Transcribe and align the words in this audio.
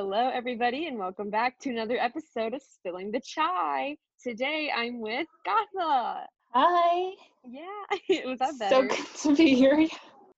Hello, 0.00 0.30
everybody, 0.32 0.86
and 0.86 0.96
welcome 0.96 1.28
back 1.28 1.58
to 1.58 1.70
another 1.70 1.98
episode 1.98 2.54
of 2.54 2.62
Spilling 2.62 3.10
the 3.10 3.18
Chai. 3.18 3.96
Today 4.22 4.70
I'm 4.72 5.00
with 5.00 5.26
Gatha. 5.44 6.24
Hi. 6.54 7.14
Yeah, 7.44 8.24
was 8.24 8.38
that 8.38 8.56
better? 8.60 8.88
So 8.88 8.96
good 8.96 9.06
to 9.22 9.34
be 9.34 9.56
here. 9.56 9.88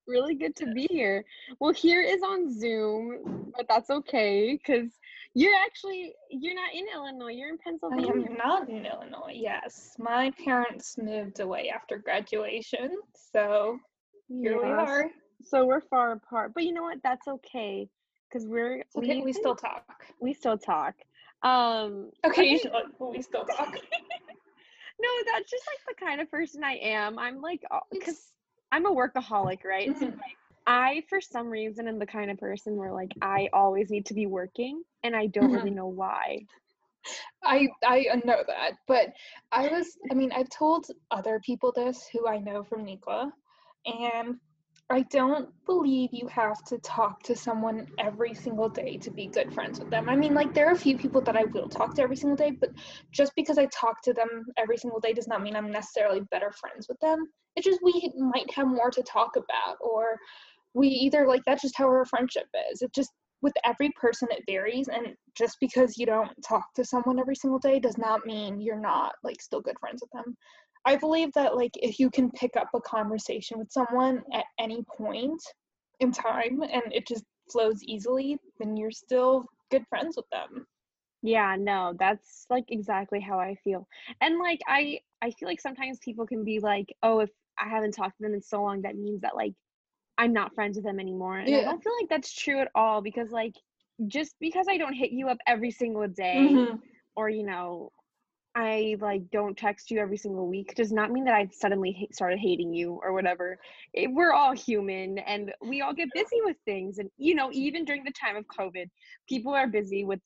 really 0.07 0.33
good 0.33 0.55
to 0.55 0.65
be 0.73 0.87
here. 0.89 1.23
Well, 1.59 1.73
here 1.73 2.01
is 2.01 2.23
on 2.23 2.51
Zoom, 2.51 3.53
but 3.55 3.67
that's 3.69 3.91
okay 3.91 4.57
because 4.57 4.89
you're 5.35 5.53
actually 5.63 6.15
you're 6.31 6.55
not 6.55 6.73
in 6.73 6.87
Illinois. 6.91 7.33
You're 7.33 7.49
in 7.49 7.59
Pennsylvania. 7.59 8.07
I 8.07 8.13
Pennsylvania. 8.13 8.41
am 8.41 8.49
not 8.49 8.67
in 8.67 8.85
Illinois. 8.87 9.35
Yes, 9.35 9.91
my 9.99 10.31
parents 10.43 10.97
moved 10.97 11.39
away 11.39 11.71
after 11.71 11.99
graduation, 11.99 12.97
so 13.31 13.77
here 14.27 14.59
we 14.59 14.71
are. 14.71 15.11
So 15.43 15.67
we're 15.67 15.81
far 15.81 16.13
apart, 16.13 16.53
but 16.55 16.63
you 16.63 16.73
know 16.73 16.81
what? 16.81 16.97
That's 17.03 17.27
okay 17.27 17.87
because 18.31 18.47
we're 18.47 18.83
okay. 18.97 19.21
We 19.21 19.33
can- 19.33 19.41
still 19.41 19.55
talk. 19.55 20.05
we 20.19 20.33
still 20.33 20.57
talk. 20.57 20.95
Um, 21.43 22.11
Okay, 22.25 22.51
we 22.99 23.21
still 23.21 23.45
talk. 23.45 23.73
no, 24.99 25.09
that's 25.33 25.49
just 25.49 25.63
like 25.67 25.97
the 25.97 26.05
kind 26.05 26.21
of 26.21 26.29
person 26.29 26.63
I 26.63 26.73
am. 26.73 27.17
I'm 27.17 27.41
like 27.41 27.63
because 27.91 28.33
I'm 28.71 28.85
a 28.85 28.91
workaholic, 28.91 29.63
right? 29.65 29.97
So 29.97 30.05
Mhm. 30.05 30.17
like 30.17 30.37
I 30.67 31.03
for 31.09 31.19
some 31.19 31.49
reason 31.49 31.87
am 31.87 31.97
the 31.97 32.05
kind 32.05 32.29
of 32.29 32.37
person 32.37 32.75
where 32.75 32.93
like 32.93 33.11
I 33.21 33.49
always 33.51 33.89
need 33.89 34.05
to 34.07 34.13
be 34.13 34.27
working 34.27 34.83
and 35.03 35.15
I 35.15 35.25
don't 35.27 35.51
really 35.51 35.71
know 35.71 35.87
why. 35.87 36.45
I 37.43 37.67
I 37.83 38.21
know 38.23 38.43
that, 38.47 38.73
but 38.87 39.07
I 39.51 39.67
was. 39.69 39.97
I 40.11 40.13
mean, 40.13 40.31
I've 40.31 40.49
told 40.49 40.87
other 41.09 41.39
people 41.43 41.71
this 41.71 42.07
who 42.13 42.27
I 42.27 42.37
know 42.37 42.63
from 42.63 42.85
Nikla, 42.85 43.31
and 43.87 44.39
I 44.91 45.03
don't 45.03 45.49
believe 45.65 46.09
you 46.11 46.27
have 46.27 46.63
to 46.65 46.77
talk 46.79 47.23
to 47.23 47.35
someone 47.35 47.87
every 47.97 48.33
single 48.33 48.69
day 48.69 48.97
to 48.97 49.09
be 49.09 49.27
good 49.27 49.53
friends 49.53 49.79
with 49.79 49.89
them. 49.89 50.09
I 50.09 50.15
mean, 50.15 50.33
like 50.33 50.53
there 50.53 50.67
are 50.67 50.73
a 50.73 50.77
few 50.77 50.97
people 50.97 51.21
that 51.21 51.37
I 51.37 51.45
will 51.45 51.69
talk 51.69 51.95
to 51.95 52.01
every 52.01 52.17
single 52.17 52.35
day, 52.35 52.51
but 52.51 52.71
just 53.11 53.31
because 53.35 53.57
I 53.57 53.67
talk 53.67 54.01
to 54.03 54.13
them 54.13 54.45
every 54.57 54.77
single 54.77 54.99
day 54.99 55.13
does 55.13 55.27
not 55.27 55.41
mean 55.41 55.55
I'm 55.55 55.71
necessarily 55.71 56.21
better 56.31 56.51
friends 56.51 56.87
with 56.87 56.99
them. 56.99 57.25
It's 57.55 57.65
just 57.65 57.79
we 57.81 58.11
might 58.17 58.51
have 58.53 58.67
more 58.67 58.91
to 58.91 59.01
talk 59.03 59.35
about, 59.35 59.77
or 59.79 60.17
we 60.73 60.87
either 60.87 61.25
like 61.27 61.41
that's 61.45 61.61
just 61.61 61.77
how 61.77 61.85
our 61.85 62.05
friendship 62.05 62.47
is. 62.71 62.81
It 62.81 62.93
just 62.93 63.11
with 63.41 63.53
every 63.65 63.89
person 63.99 64.27
it 64.31 64.43
varies 64.47 64.87
and 64.87 65.15
just 65.35 65.57
because 65.59 65.97
you 65.97 66.05
don't 66.05 66.31
talk 66.47 66.73
to 66.75 66.85
someone 66.85 67.19
every 67.19 67.35
single 67.35 67.59
day 67.59 67.79
does 67.79 67.97
not 67.97 68.25
mean 68.25 68.61
you're 68.61 68.79
not 68.79 69.13
like 69.23 69.41
still 69.41 69.61
good 69.61 69.79
friends 69.79 70.01
with 70.01 70.11
them 70.11 70.35
i 70.85 70.95
believe 70.95 71.31
that 71.33 71.55
like 71.55 71.71
if 71.75 71.99
you 71.99 72.09
can 72.09 72.31
pick 72.31 72.55
up 72.57 72.69
a 72.75 72.81
conversation 72.81 73.57
with 73.59 73.71
someone 73.71 74.21
at 74.33 74.45
any 74.59 74.83
point 74.97 75.41
in 75.99 76.11
time 76.11 76.61
and 76.61 76.83
it 76.93 77.07
just 77.07 77.23
flows 77.51 77.83
easily 77.83 78.37
then 78.59 78.77
you're 78.77 78.91
still 78.91 79.45
good 79.71 79.85
friends 79.89 80.15
with 80.17 80.25
them 80.31 80.67
Yeah, 81.23 81.55
no, 81.59 81.93
that's 81.99 82.45
like 82.49 82.65
exactly 82.69 83.19
how 83.19 83.39
I 83.39 83.55
feel. 83.63 83.87
And 84.21 84.39
like 84.39 84.59
I 84.67 85.01
I 85.21 85.31
feel 85.31 85.47
like 85.47 85.61
sometimes 85.61 85.99
people 86.03 86.25
can 86.25 86.43
be 86.43 86.59
like, 86.59 86.87
"Oh, 87.03 87.19
if 87.19 87.29
I 87.59 87.69
haven't 87.69 87.91
talked 87.91 88.17
to 88.17 88.23
them 88.23 88.33
in 88.33 88.41
so 88.41 88.61
long, 88.63 88.81
that 88.81 88.95
means 88.95 89.21
that 89.21 89.35
like 89.35 89.53
I'm 90.17 90.33
not 90.33 90.55
friends 90.55 90.77
with 90.77 90.85
them 90.85 90.99
anymore." 90.99 91.37
And 91.39 91.55
I 91.55 91.63
don't 91.63 91.83
feel 91.83 91.93
like 92.01 92.09
that's 92.09 92.33
true 92.33 92.59
at 92.61 92.71
all 92.75 93.01
because 93.01 93.31
like 93.31 93.55
just 94.07 94.35
because 94.39 94.67
I 94.69 94.77
don't 94.77 94.93
hit 94.95 95.11
you 95.11 95.29
up 95.29 95.39
every 95.47 95.71
single 95.71 96.07
day 96.07 96.61
Mhm. 96.61 96.81
or 97.15 97.29
you 97.29 97.43
know 97.45 97.91
I 98.53 98.97
like 98.99 99.29
don't 99.31 99.57
text 99.57 99.91
you 99.91 99.99
every 99.99 100.17
single 100.17 100.47
week 100.47 100.75
does 100.75 100.91
not 100.91 101.11
mean 101.11 101.23
that 101.25 101.33
I've 101.33 101.53
suddenly 101.53 101.95
ha- 101.97 102.07
started 102.11 102.39
hating 102.39 102.73
you 102.73 102.99
or 103.01 103.13
whatever. 103.13 103.57
It, 103.93 104.11
we're 104.11 104.33
all 104.33 104.51
human 104.53 105.19
and 105.19 105.53
we 105.61 105.81
all 105.81 105.93
get 105.93 106.09
busy 106.13 106.41
with 106.43 106.57
things 106.65 106.97
and 106.97 107.09
you 107.17 107.33
know 107.33 107.49
even 107.53 107.85
during 107.85 108.03
the 108.03 108.11
time 108.11 108.35
of 108.35 108.45
COVID, 108.47 108.89
people 109.29 109.53
are 109.53 109.67
busy 109.67 110.03
with 110.03 110.19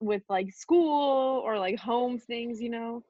with 0.00 0.22
like 0.28 0.52
school 0.52 1.40
or 1.44 1.58
like 1.58 1.78
home 1.78 2.18
things, 2.18 2.60
you 2.60 2.70
know. 2.70 3.02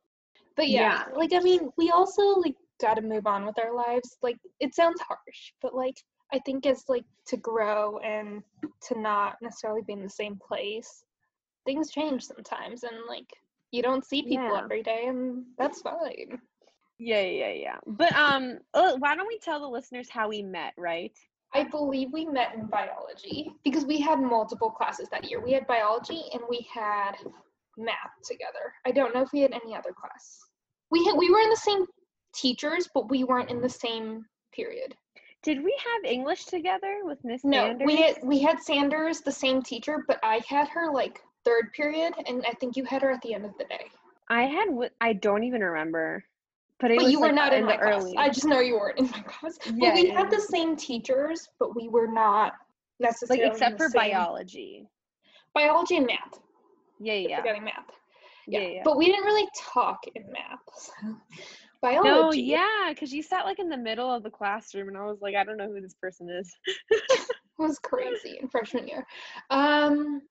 but 0.56 0.68
yeah, 0.68 1.04
like 1.14 1.32
i 1.34 1.40
mean 1.40 1.70
we 1.76 1.90
also 1.90 2.22
like 2.40 2.54
got 2.80 2.94
to 2.94 3.02
move 3.02 3.26
on 3.26 3.46
with 3.46 3.58
our 3.58 3.74
lives 3.74 4.16
like 4.22 4.36
it 4.60 4.74
sounds 4.74 5.00
harsh 5.00 5.52
but 5.62 5.74
like 5.74 5.96
i 6.32 6.38
think 6.40 6.66
it's 6.66 6.88
like 6.88 7.04
to 7.26 7.36
grow 7.36 7.98
and 7.98 8.42
to 8.82 8.98
not 9.00 9.36
necessarily 9.40 9.82
be 9.86 9.92
in 9.92 10.02
the 10.02 10.08
same 10.08 10.36
place 10.36 11.04
things 11.66 11.90
change 11.90 12.22
sometimes 12.24 12.82
and 12.82 12.96
like 13.08 13.28
you 13.74 13.82
don't 13.82 14.04
see 14.04 14.22
people 14.22 14.52
Yeah. 14.54 14.62
every 14.64 14.82
day 14.82 15.02
and 15.08 15.44
that's 15.58 15.80
fine 15.82 16.40
Yeah, 16.98 17.20
yeah, 17.42 17.52
yeah. 17.66 17.78
But 17.86 18.12
um 18.26 18.44
uh, 18.72 18.92
why 19.02 19.14
don't 19.16 19.26
we 19.34 19.38
tell 19.38 19.60
the 19.60 19.68
listeners 19.78 20.08
how 20.08 20.28
we 20.28 20.42
met, 20.42 20.74
right? 20.90 21.16
i 21.56 21.62
believe 21.62 22.08
we 22.12 22.24
met 22.38 22.50
in 22.56 22.66
biology 22.66 23.38
because 23.66 23.84
we 23.92 23.98
had 24.08 24.18
multiple 24.36 24.70
classes 24.78 25.08
that 25.10 25.24
year 25.30 25.40
we 25.46 25.52
had 25.56 25.64
biology 25.68 26.22
and 26.32 26.42
we 26.54 26.60
had 26.80 27.14
math 27.88 28.14
together 28.30 28.64
i 28.88 28.90
don't 28.90 29.14
know 29.14 29.22
if 29.26 29.32
we 29.32 29.40
had 29.46 29.52
any 29.60 29.72
other 29.78 29.92
class 30.00 30.24
we 30.90 31.04
had 31.06 31.14
we 31.22 31.30
were 31.30 31.42
in 31.46 31.50
the 31.50 31.64
same 31.70 31.82
teachers 32.34 32.88
but 32.94 33.08
we 33.08 33.22
weren't 33.22 33.50
in 33.54 33.60
the 33.60 33.74
same 33.86 34.24
period 34.58 34.90
Did 35.44 35.58
we 35.68 35.74
have 35.88 36.10
English 36.16 36.42
together 36.56 36.94
with 37.08 37.20
Miss 37.30 37.44
No, 37.44 37.60
Sanders? 37.68 37.86
we 37.86 37.96
had 38.02 38.14
we 38.32 38.38
had 38.46 38.58
Sanders, 38.70 39.16
the 39.20 39.38
same 39.44 39.58
teacher, 39.70 39.94
but 40.08 40.18
I 40.34 40.36
had 40.54 40.66
her 40.76 40.86
like 41.00 41.16
third 41.44 41.72
period, 41.72 42.14
and 42.26 42.44
I 42.48 42.52
think 42.54 42.76
you 42.76 42.84
had 42.84 43.02
her 43.02 43.10
at 43.10 43.22
the 43.22 43.34
end 43.34 43.44
of 43.44 43.56
the 43.58 43.64
day. 43.64 43.86
I 44.28 44.42
had 44.42 44.68
I 45.00 45.12
don't 45.12 45.44
even 45.44 45.62
remember. 45.62 46.24
But 46.80 46.90
it 46.90 46.96
But 46.96 47.04
was 47.04 47.12
you 47.12 47.20
were 47.20 47.32
not 47.32 47.52
uh, 47.52 47.56
in, 47.56 47.64
my 47.66 47.76
the 47.76 47.82
class. 47.82 48.02
early. 48.02 48.16
I 48.18 48.28
just 48.28 48.46
know 48.46 48.60
you 48.60 48.74
weren't 48.74 48.98
in 48.98 49.10
my 49.10 49.20
class. 49.20 49.58
Yeah, 49.66 49.90
but 49.90 49.94
we 49.94 50.08
yeah, 50.08 50.14
had 50.18 50.30
the 50.30 50.40
same 50.40 50.76
teachers, 50.76 51.48
but 51.58 51.76
we 51.76 51.88
were 51.88 52.08
not 52.08 52.54
necessarily 52.98 53.44
in 53.44 53.50
except 53.52 53.78
for 53.78 53.88
biology. 53.90 54.88
biology 55.54 55.96
and 55.98 56.06
math. 56.06 56.40
Yeah, 57.00 57.14
yeah, 57.14 57.36
Forgetting 57.38 57.64
math. 57.64 57.90
yeah, 58.46 58.60
Yeah, 58.60 58.68
yeah. 58.68 58.80
but 58.84 58.96
we 58.96 59.06
didn't 59.06 59.24
really 59.24 59.48
talk 59.58 59.98
in 60.14 60.24
math. 60.32 60.58
so. 60.76 61.16
Biology. 61.80 62.08
no, 62.08 62.32
yeah, 62.32 62.88
because 62.90 63.12
you 63.12 63.22
sat 63.22 63.44
like 63.44 63.58
in 63.58 63.68
the 63.68 63.76
middle 63.76 64.12
of 64.12 64.22
the 64.22 64.30
classroom, 64.30 64.88
and 64.88 64.96
I 64.96 65.04
was 65.04 65.18
like, 65.20 65.34
I 65.36 65.44
don't 65.44 65.58
know 65.58 65.68
who 65.70 65.80
this 65.80 65.94
person 66.00 66.28
is. 66.30 66.52
It 67.56 67.62
was 67.62 67.78
crazy 67.78 68.38
in 68.42 68.48
freshman 68.48 68.88
year. 68.88 69.06
Um, 69.50 70.22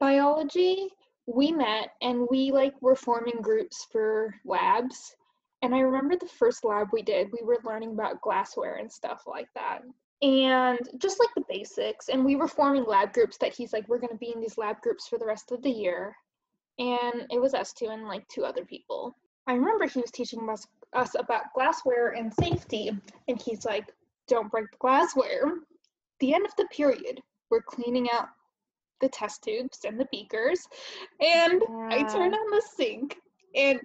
biology, 0.00 0.88
we 1.26 1.52
met 1.52 1.90
and 2.02 2.26
we 2.30 2.52
like 2.52 2.80
were 2.80 2.96
forming 2.96 3.40
groups 3.42 3.86
for 3.90 4.34
labs. 4.44 5.14
And 5.62 5.74
I 5.74 5.80
remember 5.80 6.16
the 6.16 6.26
first 6.26 6.64
lab 6.64 6.88
we 6.92 7.02
did, 7.02 7.32
we 7.32 7.44
were 7.44 7.58
learning 7.64 7.92
about 7.92 8.20
glassware 8.20 8.76
and 8.76 8.90
stuff 8.90 9.24
like 9.26 9.48
that. 9.54 9.80
And 10.22 10.78
just 10.98 11.18
like 11.18 11.30
the 11.34 11.44
basics. 11.48 12.08
And 12.08 12.24
we 12.24 12.36
were 12.36 12.48
forming 12.48 12.84
lab 12.84 13.12
groups 13.12 13.36
that 13.38 13.54
he's 13.54 13.72
like, 13.72 13.88
we're 13.88 13.98
going 13.98 14.12
to 14.12 14.18
be 14.18 14.32
in 14.34 14.40
these 14.40 14.58
lab 14.58 14.80
groups 14.80 15.08
for 15.08 15.18
the 15.18 15.26
rest 15.26 15.52
of 15.52 15.62
the 15.62 15.70
year. 15.70 16.14
And 16.78 17.26
it 17.30 17.40
was 17.40 17.54
us 17.54 17.72
two 17.72 17.88
and 17.88 18.06
like 18.06 18.26
two 18.28 18.44
other 18.44 18.64
people. 18.64 19.16
I 19.46 19.54
remember 19.54 19.86
he 19.86 20.00
was 20.00 20.10
teaching 20.10 20.48
us, 20.48 20.66
us 20.92 21.14
about 21.18 21.52
glassware 21.54 22.10
and 22.10 22.32
safety. 22.32 22.90
And 23.28 23.40
he's 23.40 23.64
like, 23.64 23.92
don't 24.28 24.50
break 24.50 24.70
the 24.70 24.78
glassware 24.78 25.52
the 26.20 26.34
end 26.34 26.46
of 26.46 26.54
the 26.56 26.66
period, 26.66 27.20
we're 27.50 27.62
cleaning 27.62 28.08
out 28.10 28.28
the 29.00 29.08
test 29.08 29.42
tubes 29.42 29.84
and 29.84 29.98
the 29.98 30.06
beakers, 30.10 30.66
and 31.20 31.62
I 31.90 32.04
turn 32.04 32.32
on 32.34 32.50
the 32.50 32.62
sink, 32.76 33.16
and 33.54 33.80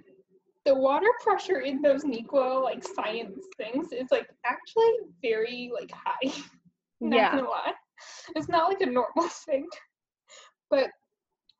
the 0.65 0.75
water 0.75 1.07
pressure 1.21 1.61
in 1.61 1.81
those 1.81 2.03
Neuqua 2.03 2.63
like 2.63 2.83
science 2.83 3.45
things 3.57 3.91
is 3.91 4.11
like 4.11 4.29
actually 4.45 4.93
very 5.21 5.71
like 5.73 5.91
high. 5.91 6.31
not 7.01 7.15
Yeah. 7.15 7.31
gonna 7.31 7.49
lie, 7.49 7.73
it's 8.35 8.49
not 8.49 8.69
like 8.69 8.81
a 8.81 8.85
normal 8.85 9.27
sink, 9.29 9.69
but 10.69 10.89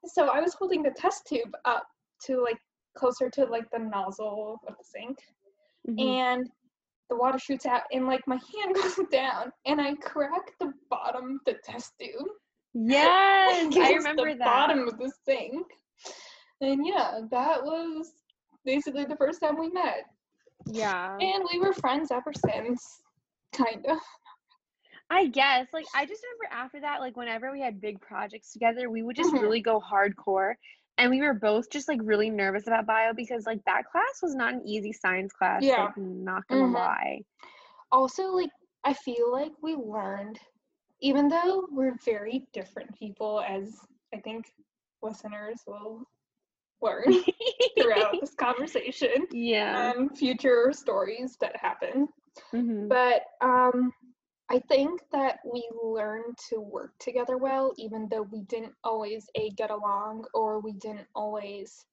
so 0.05 0.27
I 0.29 0.39
was 0.39 0.53
holding 0.53 0.83
the 0.83 0.91
test 0.91 1.25
tube 1.27 1.51
up 1.65 1.85
to 2.25 2.41
like 2.41 2.57
closer 2.97 3.29
to 3.31 3.45
like 3.45 3.69
the 3.71 3.79
nozzle 3.79 4.59
of 4.67 4.75
the 4.77 4.83
sink, 4.83 5.17
Mhm. 5.87 6.19
and 6.33 6.49
the 7.09 7.15
water 7.17 7.37
shoots 7.39 7.65
out 7.65 7.83
and 7.91 8.05
like 8.07 8.21
my 8.27 8.39
hand 8.63 8.75
goes 8.75 8.99
down 9.11 9.51
and 9.65 9.81
I 9.81 9.95
crack 9.95 10.53
the 10.59 10.71
bottom 10.89 11.39
of 11.39 11.45
the 11.45 11.59
test 11.63 11.93
tube. 11.99 12.27
Yes, 12.73 13.75
I 13.77 13.93
remember 13.93 14.31
the 14.33 14.39
that. 14.39 14.45
bottom 14.45 14.87
of 14.87 14.97
the 14.97 15.11
sink. 15.25 15.67
And 16.61 16.85
yeah, 16.85 17.21
that 17.31 17.63
was 17.63 18.11
basically 18.65 19.05
the 19.05 19.15
first 19.15 19.41
time 19.41 19.59
we 19.59 19.69
met. 19.69 20.05
Yeah. 20.67 21.17
And 21.19 21.43
we 21.51 21.59
were 21.59 21.73
friends 21.73 22.11
ever 22.11 22.31
since. 22.33 23.01
Kind 23.53 23.85
of. 23.87 23.97
I 25.09 25.27
guess. 25.27 25.67
Like 25.73 25.85
I 25.93 26.05
just 26.05 26.23
remember 26.23 26.55
after 26.63 26.79
that, 26.81 27.01
like 27.01 27.17
whenever 27.17 27.51
we 27.51 27.59
had 27.59 27.81
big 27.81 27.99
projects 27.99 28.53
together, 28.53 28.89
we 28.89 29.03
would 29.03 29.15
just 29.15 29.33
Mhm. 29.33 29.41
really 29.41 29.61
go 29.61 29.81
hardcore. 29.81 30.53
And 30.97 31.09
we 31.09 31.21
were 31.21 31.33
both 31.33 31.69
just 31.69 31.87
like 31.87 31.99
really 32.03 32.29
nervous 32.29 32.67
about 32.67 32.85
bio 32.85 33.13
because 33.13 33.45
like 33.45 33.63
that 33.65 33.83
class 33.91 34.21
was 34.21 34.35
not 34.35 34.53
an 34.53 34.61
easy 34.65 34.93
science 34.93 35.33
class. 35.33 35.63
Yeah. 35.63 35.85
Like 35.85 35.97
not 35.97 36.47
gonna 36.47 36.61
Mhm. 36.67 36.73
lie. 36.75 37.25
Also, 37.91 38.27
like, 38.27 38.51
I 38.85 38.93
feel 38.93 39.31
like 39.31 39.51
we 39.61 39.75
learned, 39.75 40.39
even 41.01 41.27
though 41.27 41.67
we're 41.71 41.97
very 42.05 42.47
different 42.53 42.93
people, 42.97 43.41
as 43.47 43.75
I 44.13 44.19
think 44.19 44.45
listeners 45.01 45.59
will 45.67 46.03
learn 46.81 47.03
throughout 47.79 48.15
this 48.19 48.33
conversation. 48.39 49.27
yeah. 49.31 49.91
and 49.91 50.17
future 50.17 50.71
stories 50.73 51.37
that 51.41 51.55
happen. 51.55 52.07
Mhm. 52.53 52.87
But 52.87 53.23
um, 53.41 53.91
I 54.49 54.59
think 54.59 55.01
that 55.11 55.39
we 55.51 55.67
learned 55.83 56.37
to 56.49 56.59
work 56.59 56.91
together 56.99 57.37
well, 57.37 57.73
even 57.77 58.07
though 58.09 58.23
we 58.23 58.41
didn't 58.43 58.73
always 58.83 59.25
a 59.35 59.49
get 59.51 59.71
along 59.71 60.25
or 60.33 60.59
we 60.59 60.73
didn't 60.73 61.07
always, 61.15 61.85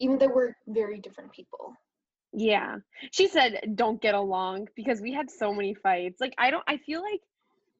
even 0.00 0.18
though 0.18 0.30
we're 0.34 0.54
very 0.68 0.98
different 1.00 1.32
people. 1.32 1.74
Yeah. 2.32 2.76
She 3.10 3.26
said 3.26 3.60
don't 3.74 4.00
get 4.00 4.14
along 4.14 4.68
because 4.76 5.00
we 5.00 5.12
had 5.12 5.30
so 5.30 5.52
many 5.52 5.74
fights. 5.74 6.20
Like 6.20 6.34
I 6.38 6.50
don't 6.50 6.64
I 6.68 6.76
feel 6.78 7.02
like 7.02 7.20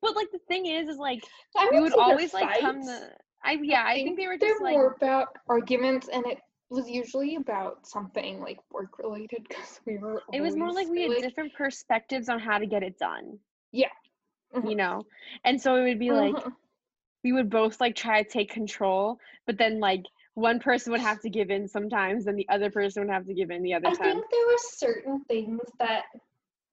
but 0.03 0.17
like 0.17 0.31
the 0.33 0.39
thing 0.49 0.67
is 0.67 0.89
is 0.89 0.97
like 0.99 1.23
I 1.57 1.69
we 1.73 1.81
would 1.81 1.93
always 1.93 2.33
like 2.35 2.59
come 2.61 2.77
fights. 2.77 2.87
to 2.87 3.11
I 3.45 3.59
yeah, 3.63 3.85
I 3.87 3.95
think 3.95 4.19
they 4.19 4.27
were 4.27 4.37
just 4.39 4.61
like 4.61 4.75
more 4.75 4.97
about 5.01 5.29
arguments, 5.49 6.09
and 6.13 6.27
it 6.27 6.39
was 6.71 6.89
usually 6.89 7.37
about 7.37 7.87
something 7.87 8.41
like 8.41 8.59
work 8.71 8.99
related 8.99 9.47
because 9.49 9.81
we 9.87 9.99
were. 9.99 10.23
it 10.33 10.41
was 10.41 10.57
more 10.57 10.73
like 10.73 10.89
we 10.89 11.03
had 11.03 11.17
different 11.23 11.53
perspectives 11.55 12.29
on 12.29 12.39
how 12.39 12.59
to 12.59 12.67
get 12.67 12.83
it 12.83 12.99
done, 12.99 13.39
Mhm. 14.55 14.69
you 14.69 14.77
know. 14.77 15.07
And 15.45 15.61
so 15.61 15.77
it 15.77 15.85
would 15.85 15.99
be 15.99 16.11
like 16.13 16.37
Mhm. 16.37 16.55
we 17.25 17.33
would 17.33 17.51
both 17.51 17.81
like 17.81 17.97
try 17.97 18.23
to 18.23 18.29
take 18.29 18.51
control, 18.51 19.19
but 19.47 19.59
then 19.59 19.81
like 19.81 20.05
one 20.35 20.61
person 20.61 20.93
would 20.93 21.01
have 21.01 21.21
to 21.21 21.31
give 21.31 21.51
in 21.51 21.69
sometimes 21.69 22.27
and 22.27 22.39
the 22.39 22.49
other 22.49 22.71
person 22.71 23.03
would 23.05 23.13
have 23.13 23.27
to 23.27 23.35
give 23.35 23.51
in 23.51 23.63
the 23.63 23.75
other 23.75 23.89
I 23.89 23.95
time. 23.95 24.13
think 24.15 24.31
there 24.31 24.47
were 24.47 24.59
certain 24.59 25.25
things 25.25 25.61
that 25.79 26.05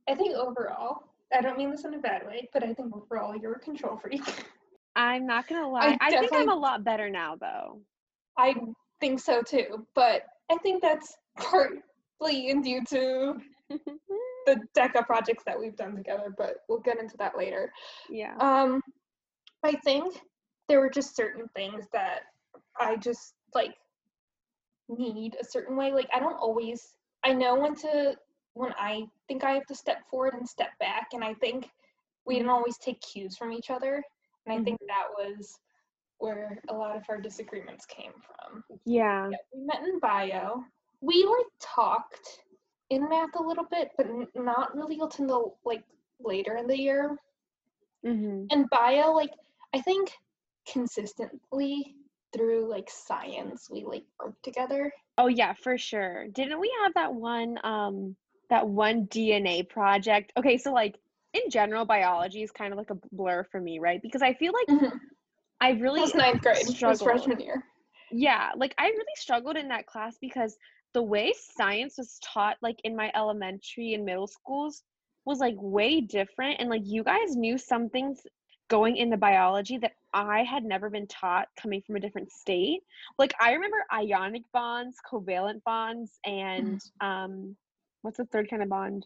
I 0.07 0.15
think 0.15 0.35
overall. 0.35 1.06
I 1.33 1.41
don't 1.41 1.57
mean 1.57 1.71
this 1.71 1.83
in 1.85 1.93
a 1.93 1.99
bad 1.99 2.25
way, 2.25 2.49
but 2.53 2.63
I 2.63 2.73
think 2.73 2.95
overall 2.95 3.35
you're 3.35 3.53
a 3.53 3.59
control 3.59 3.97
freak. 3.97 4.21
I'm 4.95 5.25
not 5.25 5.47
gonna 5.47 5.69
lie. 5.69 5.97
I, 6.01 6.17
think 6.17 6.33
I'm 6.33 6.49
a 6.49 6.55
lot 6.55 6.83
better 6.83 7.09
now 7.09 7.35
though. 7.35 7.81
I 8.37 8.55
think 8.99 9.19
so 9.19 9.41
too, 9.41 9.85
but 9.95 10.23
I 10.51 10.57
think 10.57 10.81
that's 10.81 11.15
partly 11.37 12.49
in 12.49 12.61
due 12.61 12.83
to 12.89 13.35
the 13.69 14.57
DECA 14.75 15.05
projects 15.05 15.43
that 15.45 15.59
we've 15.59 15.75
done 15.75 15.95
together, 15.95 16.33
but 16.37 16.57
we'll 16.69 16.79
get 16.79 16.99
into 16.99 17.17
that 17.17 17.37
later. 17.37 17.71
yeah. 18.09 18.35
Um, 18.39 18.81
I 19.63 19.73
think 19.83 20.21
there 20.69 20.79
were 20.79 20.89
just 20.89 21.15
certain 21.15 21.47
things 21.55 21.85
that 21.93 22.21
I 22.79 22.95
just 22.95 23.33
like 23.53 23.73
need 24.89 25.35
a 25.39 25.43
certain 25.43 25.75
way. 25.75 25.91
Like 25.91 26.07
I 26.13 26.19
don't 26.19 26.37
always 26.37 26.95
I 27.23 27.33
know 27.33 27.55
when 27.55 27.75
to 27.75 28.15
when 28.57 28.73
I 28.77 29.05
think 29.27 29.43
I 29.43 29.51
have 29.51 29.65
to 29.67 29.75
step 29.75 30.07
forward 30.09 30.33
and 30.33 30.47
step 30.47 30.69
back 30.79 31.09
and 31.13 31.23
I 31.23 31.33
think 31.35 31.69
we 32.25 32.35
didn't 32.35 32.49
always 32.49 32.77
take 32.77 32.99
cues 33.01 33.37
from 33.37 33.53
each 33.53 33.69
other. 33.69 34.03
And 34.45 34.59
I 34.59 34.63
think 34.63 34.79
that 34.87 35.07
was 35.17 35.59
where 36.19 36.59
a 36.69 36.73
lot 36.73 36.95
of 36.95 37.03
our 37.09 37.19
disagreements 37.19 37.85
came 37.85 38.11
from. 38.25 38.63
Yeah. 38.85 39.29
Yeah, 39.29 39.37
we 39.53 39.63
met 39.65 39.83
in 39.83 39.99
bio. 39.99 40.63
We 41.01 41.25
like 41.25 41.45
talked 41.59 42.43
in 42.89 43.07
math 43.07 43.35
a 43.37 43.43
little 43.43 43.65
bit, 43.69 43.91
but 43.97 44.07
n- 44.07 44.27
not 44.35 44.75
really 44.75 44.99
until 44.99 45.57
like 45.63 45.83
later 46.19 46.57
in 46.57 46.67
the 46.67 46.77
year 46.79 47.17
hmm 48.03 48.45
and 48.51 48.69
bio 48.69 49.11
like 49.11 49.31
i 49.73 49.81
think 49.81 50.11
consistently 50.71 51.95
through 52.33 52.69
like 52.69 52.89
science 52.89 53.69
we 53.71 53.83
like 53.85 54.03
work 54.19 54.33
together 54.41 54.91
Oh 55.19 55.27
yeah, 55.27 55.53
for 55.53 55.77
sure. 55.79 56.27
Didn't 56.27 56.59
we 56.59 56.71
have 56.83 56.93
that 56.93 57.13
one 57.13 57.57
um 57.63 58.15
that 58.49 58.67
one 58.67 59.05
DNA 59.07 59.63
project? 59.63 60.31
Okay, 60.37 60.57
so 60.57 60.71
like 60.73 60.95
in 61.33 61.49
general 61.49 61.85
biology 61.85 62.43
is 62.43 62.51
kind 62.51 62.71
of 62.73 62.77
like 62.77 62.89
a 62.89 62.97
blur 63.11 63.43
for 63.43 63.59
me, 63.59 63.79
right? 63.79 64.01
Because 64.01 64.21
I 64.21 64.33
feel 64.33 64.53
like 64.53 64.67
Mhm. 64.69 64.99
I 65.61 65.71
really 65.71 66.01
was 66.01 66.13
ninth 66.15 66.41
grade 66.41 66.67
struggled. 66.67 67.01
freshman 67.01 67.39
year 67.39 67.63
Yeah, 68.11 68.51
like 68.55 68.73
I 68.77 68.87
really 68.87 69.15
struggled 69.15 69.57
in 69.57 69.67
that 69.69 69.85
class 69.85 70.17
because 70.19 70.57
the 70.93 71.03
way 71.03 71.33
science 71.33 71.97
was 71.97 72.19
taught 72.23 72.57
like 72.61 72.77
in 72.83 72.95
my 72.95 73.11
elementary 73.15 73.93
and 73.93 74.05
middle 74.05 74.27
schools 74.27 74.83
was 75.25 75.39
like 75.39 75.55
way 75.57 76.01
different 76.01 76.59
and 76.59 76.69
like 76.69 76.83
you 76.85 77.03
guys 77.03 77.35
knew 77.35 77.57
some 77.57 77.89
things 77.89 78.21
going 78.69 78.97
into 78.97 79.17
biology 79.17 79.77
that 79.77 79.93
I 80.13 80.43
had 80.43 80.63
never 80.63 80.89
been 80.89 81.07
taught 81.07 81.47
coming 81.61 81.81
from 81.85 81.95
a 81.95 81.99
different 81.99 82.31
state. 82.31 82.81
Like 83.17 83.33
I 83.39 83.53
remember 83.53 83.83
ionic 83.93 84.43
bonds, 84.53 84.97
covalent 85.11 85.63
bonds 85.63 86.19
and 86.25 86.79
um 87.01 87.55
what's 88.01 88.17
the 88.17 88.25
third 88.25 88.49
kind 88.49 88.61
of 88.63 88.69
bond? 88.69 89.05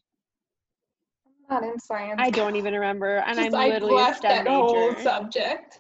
I'm 1.50 1.62
not 1.62 1.70
in 1.70 1.80
science 1.80 2.20
I 2.20 2.30
don't 2.30 2.56
even 2.56 2.74
remember 2.74 3.18
and 3.18 3.38
Just, 3.38 3.56
I'm 3.56 3.70
literally 3.70 3.94
a 3.94 3.98
left 3.98 4.18
STEM 4.18 4.46
that 4.46 4.48
whole 4.48 4.96
subject 4.96 5.80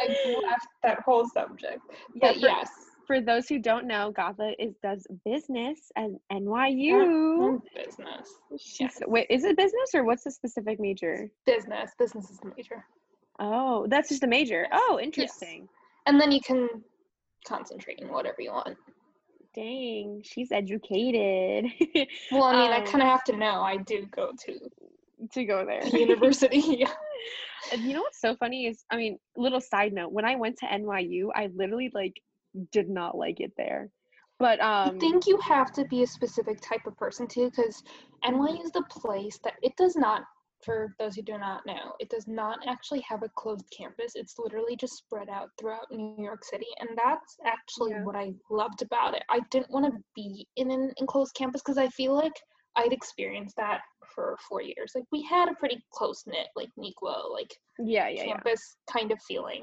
i 0.00 0.06
left 0.24 0.66
that 0.82 1.00
whole 1.00 1.28
subject 1.28 1.80
Yeah, 2.14 2.28
but 2.28 2.34
for- 2.34 2.40
yes 2.40 2.70
For 3.06 3.20
those 3.20 3.48
who 3.48 3.58
don't 3.58 3.86
know, 3.86 4.12
Gatha 4.12 4.52
is 4.58 4.74
does 4.82 5.06
business 5.24 5.90
at 5.96 6.10
NYU. 6.32 7.08
mm, 7.38 7.60
business 7.74 8.28
She's 8.58 8.80
Yes. 8.80 9.00
wait, 9.06 9.26
is 9.30 9.44
it 9.44 9.56
business 9.56 9.90
or 9.94 10.04
what's 10.04 10.24
the 10.24 10.30
specific 10.30 10.78
major? 10.80 11.28
business 11.44 11.90
business 11.98 12.30
is 12.30 12.38
the 12.38 12.52
major 12.56 12.84
Oh, 13.42 13.86
that's 13.88 14.10
just 14.10 14.20
the 14.20 14.26
major. 14.26 14.66
Yes. 14.70 14.80
Oh, 14.88 15.00
interesting. 15.00 15.66
and 16.06 16.20
then 16.20 16.30
you 16.30 16.40
can 16.40 16.68
concentrate 17.46 17.98
in 18.00 18.08
whatever 18.08 18.36
you 18.42 18.50
want 18.52 18.76
Dang, 19.54 20.22
she's 20.24 20.52
educated 20.52 21.66
well 22.30 22.44
i 22.44 22.56
mean 22.56 22.72
i 22.72 22.78
Um, 22.78 22.84
kind 22.84 23.02
of 23.02 23.08
have 23.08 23.24
to 23.24 23.36
know 23.36 23.62
i 23.62 23.76
do 23.78 24.06
go 24.06 24.30
to 24.46 24.58
to 25.32 25.44
go 25.44 25.66
there. 25.66 25.84
university 25.98 26.58
yeah 26.78 26.92
And 27.72 27.82
you 27.82 27.94
know 27.94 28.00
what's 28.00 28.20
so 28.20 28.34
funny 28.36 28.66
is, 28.66 28.84
I 28.90 28.96
mean, 28.96 29.18
little 29.36 29.60
side 29.60 29.92
note, 29.92 30.12
when 30.12 30.24
I 30.24 30.34
went 30.36 30.58
to 30.58 30.66
NYU, 30.66 31.30
I 31.34 31.50
literally 31.54 31.90
like 31.94 32.20
did 32.72 32.88
not 32.88 33.16
like 33.16 33.38
it 33.40 33.52
there. 33.56 33.90
But 34.38 34.60
um 34.60 34.96
I 34.96 34.98
think 34.98 35.26
you 35.26 35.38
have 35.38 35.72
to 35.74 35.84
be 35.84 36.02
a 36.02 36.06
specific 36.06 36.60
type 36.60 36.86
of 36.86 36.96
person 36.96 37.28
too, 37.28 37.50
because 37.50 37.82
NYU 38.24 38.64
is 38.64 38.72
the 38.72 38.82
place 38.90 39.38
that 39.44 39.54
it 39.62 39.76
does 39.76 39.94
not, 39.94 40.22
for 40.64 40.94
those 40.98 41.14
who 41.16 41.22
do 41.22 41.38
not 41.38 41.64
know, 41.66 41.94
it 42.00 42.10
does 42.10 42.26
not 42.28 42.58
actually 42.66 43.00
have 43.00 43.22
a 43.22 43.28
closed 43.30 43.64
campus. 43.76 44.12
It's 44.14 44.38
literally 44.38 44.76
just 44.76 44.94
spread 44.96 45.28
out 45.28 45.50
throughout 45.58 45.90
New 45.90 46.22
York 46.22 46.44
City. 46.44 46.66
And 46.78 46.90
that's 46.96 47.36
actually 47.44 47.92
Yeah. 47.92 48.02
what 48.02 48.16
I 48.16 48.34
loved 48.50 48.82
about 48.82 49.14
it. 49.14 49.22
I 49.28 49.40
didn't 49.50 49.70
want 49.70 49.86
to 49.86 50.02
be 50.14 50.46
in 50.56 50.70
an 50.70 50.92
enclosed 50.98 51.34
campus 51.34 51.62
because 51.62 51.78
I 51.78 51.88
feel 51.88 52.14
like 52.14 52.34
I'd 52.76 52.92
experienced 52.92 53.56
that 53.56 53.82
for 54.14 54.36
four 54.48 54.62
years. 54.62 54.92
Like 54.94 55.04
we 55.12 55.22
had 55.22 55.48
a 55.48 55.54
pretty 55.54 55.82
close 55.92 56.24
knit, 56.26 56.48
like 56.56 56.70
Neuqua, 56.78 57.30
like 57.32 57.54
yeah, 57.78 58.08
yeah, 58.08 58.24
yeah. 58.24 58.40
campus 58.42 58.76
kind 58.92 59.12
of 59.12 59.18
feeling. 59.22 59.62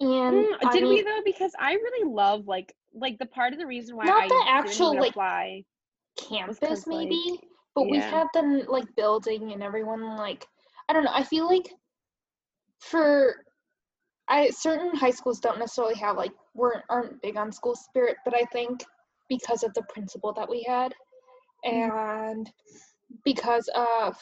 And 0.00 0.46
Mm, 0.50 0.58
I 0.62 0.72
did 0.72 0.84
we 0.88 1.02
though? 1.02 1.22
Because 1.24 1.52
I 1.58 1.72
really 1.74 2.10
love 2.12 2.46
like 2.46 2.74
like 2.92 3.18
the 3.18 3.26
part 3.26 3.52
of 3.52 3.58
the 3.58 3.66
reason 3.66 3.96
why 3.96 4.06
Not 4.06 4.24
I 4.24 4.28
the 4.28 4.44
actual, 4.46 4.98
like, 4.98 5.14
campus 6.16 6.60
'cause, 6.60 6.86
like, 6.90 7.08
maybe 7.10 7.40
but 7.74 7.88
we 7.88 7.98
yeah. 7.98 8.10
had 8.10 8.26
the 8.34 8.64
like 8.68 8.94
building 8.96 9.52
and 9.52 9.62
everyone 9.62 10.16
like 10.16 10.46
i 10.88 10.92
don't 10.92 11.04
know 11.04 11.12
i 11.14 11.22
feel 11.22 11.46
like 11.46 11.68
for 12.80 13.44
i 14.28 14.50
certain 14.50 14.94
high 14.94 15.10
schools 15.10 15.40
don't 15.40 15.58
necessarily 15.58 15.94
have 15.94 16.16
like 16.16 16.32
weren't 16.54 16.84
aren't 16.88 17.20
big 17.22 17.36
on 17.36 17.52
school 17.52 17.74
spirit 17.74 18.16
but 18.24 18.34
i 18.34 18.44
think 18.52 18.84
because 19.28 19.62
of 19.62 19.72
the 19.74 19.82
principal 19.88 20.32
that 20.32 20.48
we 20.48 20.62
had 20.62 20.94
Mhm. 21.66 21.90
and 22.32 22.50
because 23.24 23.68
of 23.74 24.16